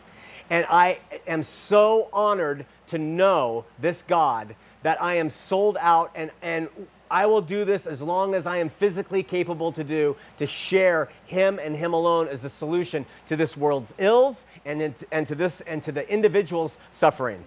And 0.49 0.65
I 0.69 0.99
am 1.27 1.43
so 1.43 2.09
honored 2.11 2.65
to 2.87 2.97
know 2.97 3.65
this 3.79 4.03
God 4.07 4.55
that 4.83 5.01
I 5.01 5.15
am 5.15 5.29
sold 5.29 5.77
out 5.79 6.11
and, 6.15 6.31
and 6.41 6.69
I 7.09 7.25
will 7.25 7.41
do 7.41 7.65
this 7.65 7.85
as 7.85 8.01
long 8.01 8.33
as 8.33 8.45
I 8.45 8.57
am 8.57 8.69
physically 8.69 9.23
capable 9.23 9.71
to 9.73 9.83
do 9.83 10.15
to 10.39 10.47
share 10.47 11.09
Him 11.25 11.59
and 11.61 11.75
Him 11.75 11.93
alone 11.93 12.27
as 12.27 12.39
the 12.39 12.49
solution 12.49 13.05
to 13.27 13.35
this 13.35 13.55
world's 13.55 13.93
ills 13.97 14.45
and, 14.65 14.93
and 15.11 15.27
to 15.27 15.35
this 15.35 15.61
and 15.61 15.83
to 15.83 15.91
the 15.91 16.09
individual's 16.11 16.77
suffering. 16.91 17.45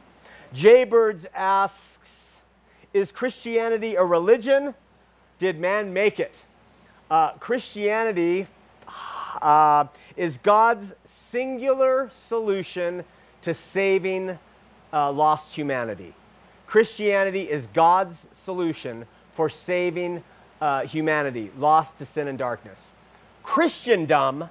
Jaybirds 0.54 1.26
asks, 1.34 2.14
"Is 2.92 3.12
Christianity 3.12 3.96
a 3.96 4.04
religion? 4.04 4.74
Did 5.38 5.58
man 5.58 5.92
make 5.92 6.20
it?" 6.20 6.44
Uh, 7.10 7.32
Christianity 7.32 8.46
uh, 9.42 9.86
is 10.16 10.38
God's 10.38 10.94
singular 11.04 12.10
solution 12.12 13.04
to 13.42 13.54
saving 13.54 14.38
uh, 14.92 15.12
lost 15.12 15.54
humanity. 15.54 16.14
Christianity 16.66 17.50
is 17.50 17.66
God's 17.68 18.26
solution 18.32 19.06
for 19.38 19.48
saving 19.48 20.20
uh, 20.60 20.80
humanity, 20.80 21.48
lost 21.56 21.96
to 21.96 22.04
sin 22.04 22.26
and 22.26 22.36
darkness. 22.36 22.76
Christendom 23.44 24.48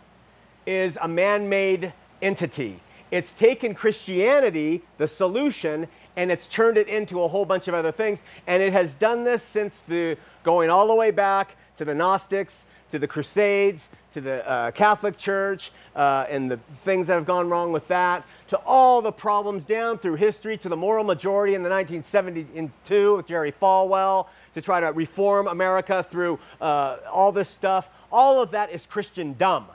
is 0.65 0.97
a 1.01 1.09
man 1.09 1.49
made 1.49 1.91
entity. 2.21 2.79
It's 3.11 3.33
taken 3.33 3.75
Christianity, 3.75 4.83
the 4.97 5.05
solution, 5.05 5.89
and 6.15 6.31
it's 6.31 6.47
turned 6.47 6.77
it 6.77 6.88
into 6.88 7.21
a 7.21 7.27
whole 7.27 7.43
bunch 7.43 7.67
of 7.67 7.73
other 7.73 7.91
things. 7.91 8.23
And 8.47 8.63
it 8.63 8.71
has 8.71 8.89
done 8.91 9.25
this 9.25 9.43
since 9.43 9.81
the 9.81 10.17
going 10.43 10.69
all 10.69 10.88
the 10.88 10.95
way 10.95 11.11
back 11.11 11.57
to 11.79 11.83
the 11.83 11.93
Gnostics, 11.93 12.63
to 12.89 12.97
the 12.97 13.07
Crusades, 13.09 13.89
to 14.18 14.22
the 14.22 14.49
uh, 14.49 14.72
Catholic 14.72 15.15
Church, 15.15 15.72
uh, 15.95 16.26
and 16.28 16.49
the 16.49 16.57
things 16.84 17.05
that 17.05 17.13
have 17.13 17.26
gone 17.26 17.49
wrong 17.49 17.72
with 17.72 17.88
that, 17.88 18.26
to 18.47 18.57
all 18.65 18.99
the 18.99 19.11
problems 19.11 19.63
down 19.63 19.99
through 19.99 20.15
history, 20.15 20.57
to 20.57 20.70
the 20.70 20.76
moral 20.76 21.03
majority 21.03 21.53
in 21.53 21.61
the 21.61 21.70
1972 21.70 23.15
with 23.15 23.28
Jerry 23.28 23.51
Falwell, 23.51 24.28
to 24.53 24.61
try 24.61 24.80
to 24.80 24.88
reform 24.88 25.47
America 25.47 26.01
through 26.01 26.39
uh, 26.59 26.97
all 27.11 27.32
this 27.32 27.47
stuff. 27.47 27.89
All 28.11 28.41
of 28.41 28.49
that 28.51 28.72
is 28.72 28.88
Christian 28.88 29.34
dumb. 29.34 29.68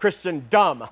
Christian 0.00 0.46
dumb. 0.50 0.88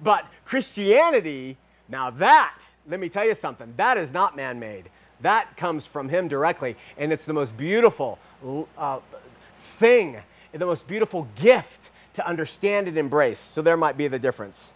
But 0.00 0.24
Christianity, 0.46 1.58
now 1.86 2.08
that, 2.08 2.60
let 2.88 2.98
me 2.98 3.10
tell 3.10 3.26
you 3.26 3.34
something, 3.34 3.74
that 3.76 3.98
is 3.98 4.10
not 4.10 4.36
man 4.36 4.58
made. 4.58 4.88
That 5.20 5.54
comes 5.58 5.86
from 5.86 6.08
him 6.08 6.28
directly. 6.28 6.76
And 6.96 7.12
it's 7.12 7.26
the 7.26 7.34
most 7.34 7.58
beautiful 7.58 8.18
uh, 8.78 9.00
thing, 9.78 10.22
the 10.52 10.66
most 10.66 10.86
beautiful 10.88 11.28
gift 11.36 11.90
to 12.14 12.26
understand 12.26 12.88
and 12.88 12.98
embrace. 12.98 13.38
So 13.38 13.62
there 13.62 13.76
might 13.76 13.96
be 13.96 14.08
the 14.08 14.18
difference. 14.18 14.72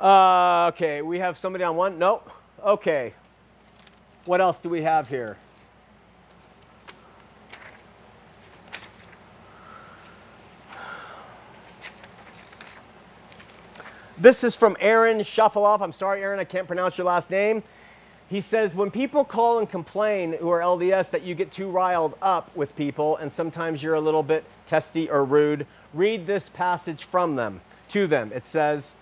Uh, 0.00 0.70
okay, 0.74 1.02
we 1.02 1.18
have 1.18 1.36
somebody 1.36 1.64
on 1.64 1.76
one. 1.76 1.98
Nope. 1.98 2.30
Okay. 2.64 3.14
What 4.24 4.40
else 4.40 4.58
do 4.58 4.68
we 4.68 4.82
have 4.82 5.08
here? 5.08 5.36
This 14.20 14.42
is 14.42 14.56
from 14.56 14.76
Aaron 14.80 15.18
Shuffleoff. 15.20 15.80
I'm 15.80 15.92
sorry, 15.92 16.22
Aaron, 16.22 16.40
I 16.40 16.44
can't 16.44 16.66
pronounce 16.66 16.98
your 16.98 17.06
last 17.06 17.30
name. 17.30 17.62
He 18.28 18.42
says, 18.42 18.74
when 18.74 18.90
people 18.90 19.24
call 19.24 19.58
and 19.58 19.68
complain 19.68 20.34
who 20.34 20.50
are 20.50 20.60
LDS 20.60 21.10
that 21.10 21.22
you 21.22 21.34
get 21.34 21.50
too 21.50 21.70
riled 21.70 22.14
up 22.20 22.54
with 22.54 22.76
people 22.76 23.16
and 23.16 23.32
sometimes 23.32 23.82
you're 23.82 23.94
a 23.94 24.00
little 24.00 24.22
bit 24.22 24.44
testy 24.66 25.08
or 25.08 25.24
rude, 25.24 25.66
read 25.94 26.26
this 26.26 26.50
passage 26.50 27.04
from 27.04 27.36
them, 27.36 27.62
to 27.88 28.06
them. 28.06 28.30
It 28.34 28.44
says, 28.44 28.92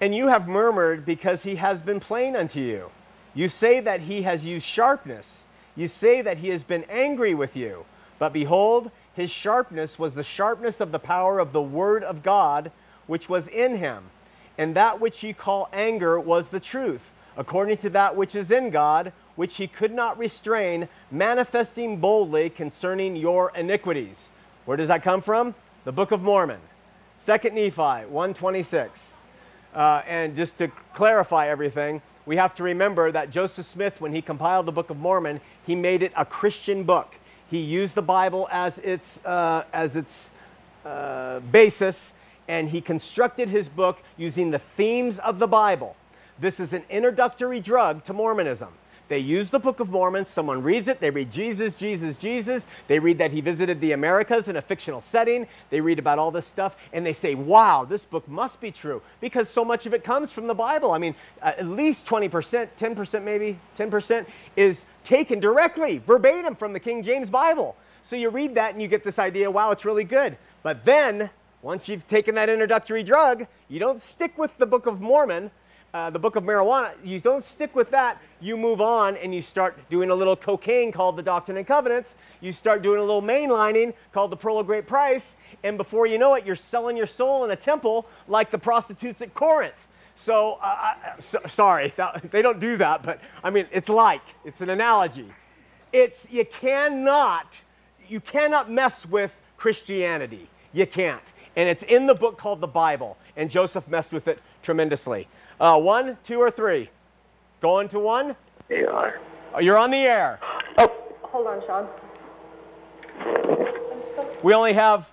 And 0.00 0.12
you 0.12 0.26
have 0.26 0.48
murmured 0.48 1.06
because 1.06 1.44
he 1.44 1.54
has 1.56 1.82
been 1.82 2.00
plain 2.00 2.34
unto 2.34 2.58
you. 2.58 2.90
You 3.32 3.48
say 3.48 3.78
that 3.78 4.02
he 4.02 4.22
has 4.22 4.44
used 4.44 4.66
sharpness. 4.66 5.44
You 5.76 5.86
say 5.86 6.20
that 6.20 6.38
he 6.38 6.48
has 6.48 6.64
been 6.64 6.84
angry 6.90 7.34
with 7.34 7.56
you. 7.56 7.86
But 8.18 8.32
behold, 8.32 8.90
his 9.14 9.30
sharpness 9.30 10.00
was 10.00 10.14
the 10.14 10.24
sharpness 10.24 10.80
of 10.80 10.90
the 10.90 10.98
power 10.98 11.38
of 11.38 11.52
the 11.52 11.62
word 11.62 12.02
of 12.02 12.24
God 12.24 12.72
which 13.06 13.28
was 13.28 13.46
in 13.46 13.76
him. 13.76 14.10
And 14.58 14.74
that 14.74 15.00
which 15.00 15.22
ye 15.22 15.32
call 15.32 15.68
anger 15.72 16.18
was 16.18 16.48
the 16.48 16.60
truth 16.60 17.12
according 17.36 17.78
to 17.78 17.90
that 17.90 18.16
which 18.16 18.34
is 18.34 18.50
in 18.50 18.70
God, 18.70 19.12
which 19.36 19.56
he 19.56 19.66
could 19.66 19.92
not 19.92 20.18
restrain, 20.18 20.88
manifesting 21.10 21.98
boldly 21.98 22.50
concerning 22.50 23.16
your 23.16 23.52
iniquities. 23.56 24.30
Where 24.64 24.76
does 24.76 24.88
that 24.88 25.02
come 25.02 25.20
from? 25.22 25.54
The 25.84 25.92
Book 25.92 26.12
of 26.12 26.22
Mormon. 26.22 26.60
2 27.24 27.50
Nephi 27.50 28.06
126. 28.06 29.14
Uh, 29.74 30.02
and 30.06 30.36
just 30.36 30.58
to 30.58 30.68
clarify 30.92 31.48
everything, 31.48 32.02
we 32.26 32.36
have 32.36 32.54
to 32.56 32.62
remember 32.62 33.10
that 33.10 33.30
Joseph 33.30 33.66
Smith, 33.66 34.00
when 34.00 34.12
he 34.12 34.22
compiled 34.22 34.66
the 34.66 34.72
Book 34.72 34.90
of 34.90 34.98
Mormon, 34.98 35.40
he 35.66 35.74
made 35.74 36.02
it 36.02 36.12
a 36.16 36.24
Christian 36.24 36.84
book. 36.84 37.14
He 37.50 37.58
used 37.58 37.94
the 37.94 38.02
Bible 38.02 38.48
as 38.50 38.78
its, 38.78 39.24
uh, 39.24 39.64
as 39.72 39.96
its 39.96 40.30
uh, 40.84 41.40
basis, 41.40 42.12
and 42.48 42.68
he 42.68 42.80
constructed 42.80 43.48
his 43.48 43.68
book 43.68 43.98
using 44.16 44.50
the 44.50 44.58
themes 44.58 45.18
of 45.18 45.38
the 45.38 45.46
Bible. 45.46 45.96
This 46.42 46.58
is 46.58 46.72
an 46.72 46.82
introductory 46.90 47.60
drug 47.60 48.02
to 48.02 48.12
Mormonism. 48.12 48.70
They 49.06 49.20
use 49.20 49.50
the 49.50 49.60
Book 49.60 49.78
of 49.78 49.90
Mormon. 49.90 50.26
Someone 50.26 50.60
reads 50.64 50.88
it. 50.88 50.98
They 50.98 51.10
read 51.10 51.30
Jesus, 51.30 51.76
Jesus, 51.76 52.16
Jesus. 52.16 52.66
They 52.88 52.98
read 52.98 53.18
that 53.18 53.30
he 53.30 53.40
visited 53.40 53.80
the 53.80 53.92
Americas 53.92 54.48
in 54.48 54.56
a 54.56 54.62
fictional 54.62 55.00
setting. 55.00 55.46
They 55.70 55.80
read 55.80 56.00
about 56.00 56.18
all 56.18 56.32
this 56.32 56.44
stuff 56.44 56.74
and 56.92 57.06
they 57.06 57.12
say, 57.12 57.36
wow, 57.36 57.84
this 57.84 58.04
book 58.04 58.26
must 58.26 58.60
be 58.60 58.72
true 58.72 59.02
because 59.20 59.48
so 59.48 59.64
much 59.64 59.86
of 59.86 59.94
it 59.94 60.02
comes 60.02 60.32
from 60.32 60.48
the 60.48 60.54
Bible. 60.54 60.90
I 60.90 60.98
mean, 60.98 61.14
uh, 61.40 61.52
at 61.58 61.66
least 61.66 62.08
20%, 62.08 62.70
10% 62.76 63.22
maybe, 63.22 63.60
10% 63.78 64.26
is 64.56 64.84
taken 65.04 65.38
directly, 65.38 65.98
verbatim 65.98 66.56
from 66.56 66.72
the 66.72 66.80
King 66.80 67.04
James 67.04 67.30
Bible. 67.30 67.76
So 68.02 68.16
you 68.16 68.30
read 68.30 68.56
that 68.56 68.72
and 68.72 68.82
you 68.82 68.88
get 68.88 69.04
this 69.04 69.20
idea, 69.20 69.48
wow, 69.48 69.70
it's 69.70 69.84
really 69.84 70.02
good. 70.02 70.36
But 70.64 70.84
then, 70.84 71.30
once 71.60 71.88
you've 71.88 72.08
taken 72.08 72.34
that 72.34 72.48
introductory 72.48 73.04
drug, 73.04 73.46
you 73.68 73.78
don't 73.78 74.00
stick 74.00 74.36
with 74.36 74.58
the 74.58 74.66
Book 74.66 74.86
of 74.86 75.00
Mormon 75.00 75.52
uh, 75.94 76.08
the 76.08 76.18
book 76.18 76.36
of 76.36 76.44
marijuana, 76.44 76.92
you 77.04 77.20
don't 77.20 77.44
stick 77.44 77.74
with 77.76 77.90
that. 77.90 78.20
You 78.40 78.56
move 78.56 78.80
on 78.80 79.16
and 79.18 79.34
you 79.34 79.42
start 79.42 79.78
doing 79.90 80.10
a 80.10 80.14
little 80.14 80.36
cocaine 80.36 80.90
called 80.90 81.16
the 81.16 81.22
Doctrine 81.22 81.58
and 81.58 81.66
Covenants. 81.66 82.16
You 82.40 82.52
start 82.52 82.82
doing 82.82 82.98
a 82.98 83.02
little 83.02 83.20
mainlining 83.20 83.92
called 84.12 84.32
the 84.32 84.36
Pearl 84.36 84.58
of 84.58 84.66
Great 84.66 84.86
Price. 84.86 85.36
And 85.62 85.76
before 85.76 86.06
you 86.06 86.16
know 86.16 86.34
it, 86.34 86.46
you're 86.46 86.56
selling 86.56 86.96
your 86.96 87.06
soul 87.06 87.44
in 87.44 87.50
a 87.50 87.56
temple 87.56 88.06
like 88.26 88.50
the 88.50 88.58
prostitutes 88.58 89.20
at 89.20 89.34
Corinth. 89.34 89.86
So, 90.14 90.58
uh, 90.62 90.94
so 91.20 91.40
sorry, 91.48 91.92
that, 91.96 92.22
they 92.30 92.40
don't 92.40 92.58
do 92.58 92.78
that, 92.78 93.02
but 93.02 93.20
I 93.44 93.50
mean, 93.50 93.66
it's 93.70 93.88
like, 93.88 94.22
it's 94.44 94.60
an 94.62 94.70
analogy. 94.70 95.30
It's, 95.92 96.26
you 96.30 96.46
cannot, 96.46 97.62
you 98.08 98.20
cannot 98.20 98.70
mess 98.70 99.04
with 99.04 99.34
Christianity. 99.58 100.48
You 100.72 100.86
can't. 100.86 101.22
And 101.54 101.68
it's 101.68 101.82
in 101.82 102.06
the 102.06 102.14
book 102.14 102.38
called 102.38 102.60
the 102.62 102.66
Bible. 102.66 103.18
And 103.36 103.50
Joseph 103.50 103.86
messed 103.88 104.12
with 104.12 104.26
it 104.26 104.38
tremendously. 104.62 105.28
Uh, 105.62 105.78
one, 105.78 106.18
two, 106.24 106.40
or 106.40 106.50
three? 106.50 106.90
Going 107.60 107.88
to 107.90 108.00
one? 108.00 108.34
You 108.68 108.88
are. 108.88 109.20
Oh, 109.54 109.60
you're 109.60 109.78
on 109.78 109.92
the 109.92 109.98
air. 109.98 110.40
Oh, 110.76 110.92
hold 111.22 111.46
on, 111.46 111.62
Shawn. 111.64 111.88
We 114.42 114.54
only 114.54 114.72
have 114.72 115.12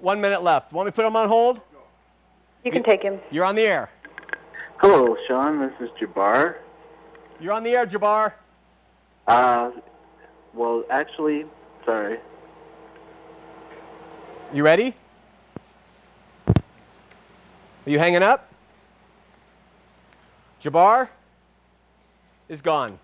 one 0.00 0.20
minute 0.20 0.42
left. 0.42 0.72
Want 0.72 0.86
me 0.86 0.90
to 0.90 0.96
put 0.96 1.04
him 1.04 1.14
on 1.14 1.28
hold? 1.28 1.60
You 2.64 2.72
can 2.72 2.82
take 2.82 3.04
him. 3.04 3.20
You're 3.30 3.44
on 3.44 3.54
the 3.54 3.62
air. 3.62 3.88
Hello, 4.78 5.16
Shawn. 5.28 5.60
This 5.60 5.72
is 5.78 5.90
Jabbar. 5.90 6.56
You're 7.38 7.52
on 7.52 7.62
the 7.62 7.76
air, 7.76 7.86
Jabbar. 7.86 8.32
Uh, 9.28 9.70
well, 10.54 10.82
actually, 10.90 11.44
sorry. 11.84 12.18
You 14.52 14.64
ready? 14.64 14.92
Are 16.48 16.54
you 17.86 18.00
hanging 18.00 18.24
up? 18.24 18.47
Jabbar 20.62 21.08
is 22.48 22.62
gone. 22.62 22.98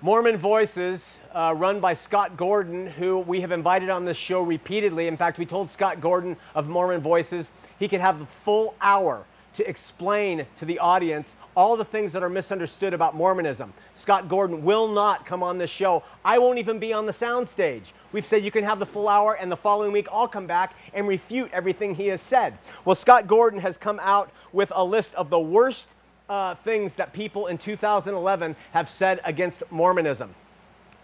Mormon 0.00 0.36
Voices, 0.36 1.14
uh, 1.34 1.52
run 1.56 1.80
by 1.80 1.94
Scott 1.94 2.36
Gordon, 2.36 2.86
who 2.86 3.18
we 3.18 3.40
have 3.40 3.50
invited 3.50 3.90
on 3.90 4.04
this 4.04 4.16
show 4.16 4.42
repeatedly. 4.42 5.08
In 5.08 5.16
fact, 5.16 5.36
we 5.36 5.46
told 5.46 5.68
Scott 5.68 6.00
Gordon 6.00 6.36
of 6.54 6.68
Mormon 6.68 7.00
Voices 7.00 7.50
he 7.80 7.88
could 7.88 8.00
have 8.00 8.20
the 8.20 8.26
full 8.26 8.76
hour 8.80 9.24
to 9.56 9.68
explain 9.68 10.46
to 10.58 10.64
the 10.64 10.78
audience 10.78 11.34
all 11.56 11.76
the 11.76 11.84
things 11.84 12.12
that 12.12 12.22
are 12.22 12.28
misunderstood 12.28 12.94
about 12.94 13.16
Mormonism. 13.16 13.72
Scott 13.96 14.28
Gordon 14.28 14.62
will 14.62 14.86
not 14.86 15.26
come 15.26 15.42
on 15.42 15.58
this 15.58 15.70
show. 15.70 16.04
I 16.24 16.38
won't 16.38 16.58
even 16.58 16.78
be 16.78 16.92
on 16.92 17.06
the 17.06 17.12
soundstage. 17.12 17.92
We've 18.12 18.24
said 18.24 18.44
you 18.44 18.50
can 18.52 18.62
have 18.62 18.78
the 18.78 18.86
full 18.86 19.08
hour, 19.08 19.34
and 19.34 19.50
the 19.50 19.56
following 19.56 19.90
week 19.90 20.06
I'll 20.12 20.28
come 20.28 20.46
back 20.46 20.74
and 20.94 21.08
refute 21.08 21.50
everything 21.52 21.96
he 21.96 22.08
has 22.08 22.20
said. 22.20 22.58
Well, 22.84 22.94
Scott 22.94 23.26
Gordon 23.26 23.60
has 23.60 23.76
come 23.76 23.98
out 24.02 24.30
with 24.52 24.70
a 24.74 24.84
list 24.84 25.14
of 25.14 25.30
the 25.30 25.40
worst 25.40 25.88
uh, 26.28 26.54
things 26.56 26.94
that 26.94 27.12
people 27.12 27.46
in 27.46 27.58
2011 27.58 28.56
have 28.72 28.88
said 28.88 29.20
against 29.24 29.62
Mormonism. 29.70 30.34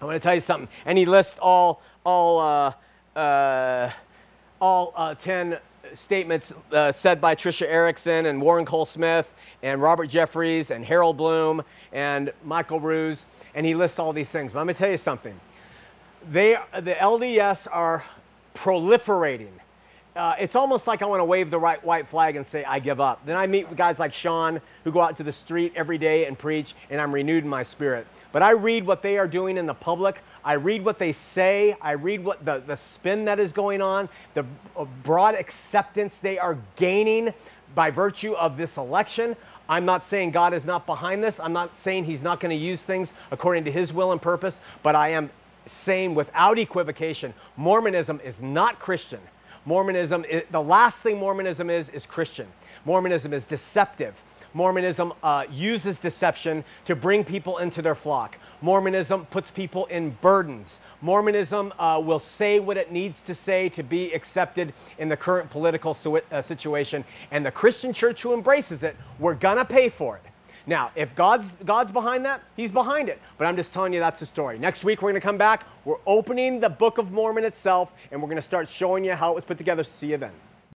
I 0.00 0.04
want 0.04 0.16
to 0.16 0.20
tell 0.20 0.34
you 0.34 0.40
something. 0.40 0.68
And 0.84 0.98
he 0.98 1.06
lists 1.06 1.36
all, 1.40 1.80
all, 2.04 2.40
uh, 2.40 3.18
uh, 3.18 3.90
all 4.60 4.92
uh, 4.96 5.14
10 5.14 5.58
statements 5.94 6.52
uh, 6.72 6.90
said 6.92 7.20
by 7.20 7.34
Tricia 7.34 7.66
Erickson 7.66 8.26
and 8.26 8.40
Warren 8.42 8.64
Cole 8.64 8.86
Smith 8.86 9.32
and 9.62 9.80
Robert 9.80 10.10
Jeffress 10.10 10.70
and 10.70 10.84
Harold 10.84 11.16
Bloom 11.16 11.62
and 11.92 12.32
Michael 12.44 12.80
Ruse. 12.80 13.24
And 13.54 13.64
he 13.64 13.74
lists 13.74 13.98
all 13.98 14.12
these 14.12 14.30
things. 14.30 14.52
But 14.52 14.60
I'm 14.60 14.66
going 14.66 14.74
to 14.74 14.78
tell 14.78 14.90
you 14.90 14.98
something. 14.98 15.38
They, 16.30 16.56
the 16.72 16.94
LDS 16.94 17.68
are 17.70 18.04
proliferating 18.54 19.50
uh, 20.14 20.34
it's 20.38 20.54
almost 20.54 20.86
like 20.86 21.00
I 21.00 21.06
want 21.06 21.20
to 21.20 21.24
wave 21.24 21.50
the 21.50 21.58
right 21.58 21.82
white 21.82 22.06
flag 22.06 22.36
and 22.36 22.46
say, 22.46 22.64
I 22.64 22.80
give 22.80 23.00
up. 23.00 23.24
Then 23.24 23.36
I 23.36 23.46
meet 23.46 23.74
guys 23.76 23.98
like 23.98 24.12
Sean 24.12 24.60
who 24.84 24.92
go 24.92 25.00
out 25.00 25.16
to 25.16 25.22
the 25.22 25.32
street 25.32 25.72
every 25.74 25.96
day 25.96 26.26
and 26.26 26.38
preach, 26.38 26.74
and 26.90 27.00
I'm 27.00 27.12
renewed 27.12 27.44
in 27.44 27.50
my 27.50 27.62
spirit. 27.62 28.06
But 28.30 28.42
I 28.42 28.50
read 28.50 28.86
what 28.86 29.02
they 29.02 29.16
are 29.16 29.26
doing 29.26 29.56
in 29.56 29.66
the 29.66 29.74
public. 29.74 30.20
I 30.44 30.54
read 30.54 30.84
what 30.84 30.98
they 30.98 31.12
say. 31.12 31.76
I 31.80 31.92
read 31.92 32.24
what 32.24 32.44
the, 32.44 32.62
the 32.66 32.76
spin 32.76 33.24
that 33.24 33.40
is 33.40 33.52
going 33.52 33.80
on, 33.80 34.10
the 34.34 34.44
uh, 34.76 34.84
broad 35.02 35.34
acceptance 35.34 36.18
they 36.18 36.38
are 36.38 36.58
gaining 36.76 37.32
by 37.74 37.90
virtue 37.90 38.34
of 38.34 38.58
this 38.58 38.76
election. 38.76 39.34
I'm 39.66 39.86
not 39.86 40.04
saying 40.04 40.32
God 40.32 40.52
is 40.52 40.66
not 40.66 40.84
behind 40.84 41.24
this. 41.24 41.40
I'm 41.40 41.54
not 41.54 41.74
saying 41.78 42.04
He's 42.04 42.20
not 42.20 42.38
going 42.38 42.50
to 42.50 42.62
use 42.62 42.82
things 42.82 43.12
according 43.30 43.64
to 43.64 43.72
His 43.72 43.94
will 43.94 44.12
and 44.12 44.20
purpose, 44.20 44.60
but 44.82 44.94
I 44.94 45.10
am 45.10 45.30
saying 45.66 46.14
without 46.14 46.58
equivocation 46.58 47.32
Mormonism 47.56 48.20
is 48.22 48.34
not 48.40 48.78
Christian. 48.78 49.20
Mormonism, 49.64 50.24
the 50.50 50.62
last 50.62 50.98
thing 50.98 51.18
Mormonism 51.18 51.70
is, 51.70 51.88
is 51.90 52.06
Christian. 52.06 52.48
Mormonism 52.84 53.32
is 53.32 53.44
deceptive. 53.44 54.20
Mormonism 54.54 55.12
uh, 55.22 55.44
uses 55.50 55.98
deception 55.98 56.64
to 56.84 56.94
bring 56.94 57.24
people 57.24 57.58
into 57.58 57.80
their 57.80 57.94
flock. 57.94 58.36
Mormonism 58.60 59.24
puts 59.26 59.50
people 59.50 59.86
in 59.86 60.10
burdens. 60.20 60.78
Mormonism 61.00 61.72
uh, 61.78 62.00
will 62.04 62.18
say 62.18 62.60
what 62.60 62.76
it 62.76 62.92
needs 62.92 63.22
to 63.22 63.34
say 63.34 63.68
to 63.70 63.82
be 63.82 64.12
accepted 64.12 64.74
in 64.98 65.08
the 65.08 65.16
current 65.16 65.50
political 65.50 65.96
uh, 66.30 66.42
situation. 66.42 67.04
And 67.30 67.46
the 67.46 67.50
Christian 67.50 67.92
church 67.92 68.22
who 68.22 68.34
embraces 68.34 68.82
it, 68.82 68.96
we're 69.18 69.34
going 69.34 69.56
to 69.56 69.64
pay 69.64 69.88
for 69.88 70.16
it. 70.16 70.31
Now, 70.66 70.90
if 70.94 71.14
God's, 71.14 71.52
God's 71.64 71.90
behind 71.90 72.24
that, 72.24 72.42
He's 72.56 72.70
behind 72.70 73.08
it. 73.08 73.20
But 73.38 73.46
I'm 73.46 73.56
just 73.56 73.72
telling 73.72 73.92
you 73.92 74.00
that's 74.00 74.20
the 74.20 74.26
story. 74.26 74.58
Next 74.58 74.84
week, 74.84 75.02
we're 75.02 75.10
going 75.10 75.20
to 75.20 75.26
come 75.26 75.38
back. 75.38 75.64
We're 75.84 75.96
opening 76.06 76.60
the 76.60 76.68
Book 76.68 76.98
of 76.98 77.10
Mormon 77.10 77.44
itself, 77.44 77.90
and 78.10 78.20
we're 78.20 78.28
going 78.28 78.36
to 78.36 78.42
start 78.42 78.68
showing 78.68 79.04
you 79.04 79.14
how 79.14 79.32
it 79.32 79.34
was 79.34 79.44
put 79.44 79.58
together. 79.58 79.84
See 79.84 80.08
you 80.08 80.16
then. 80.16 80.32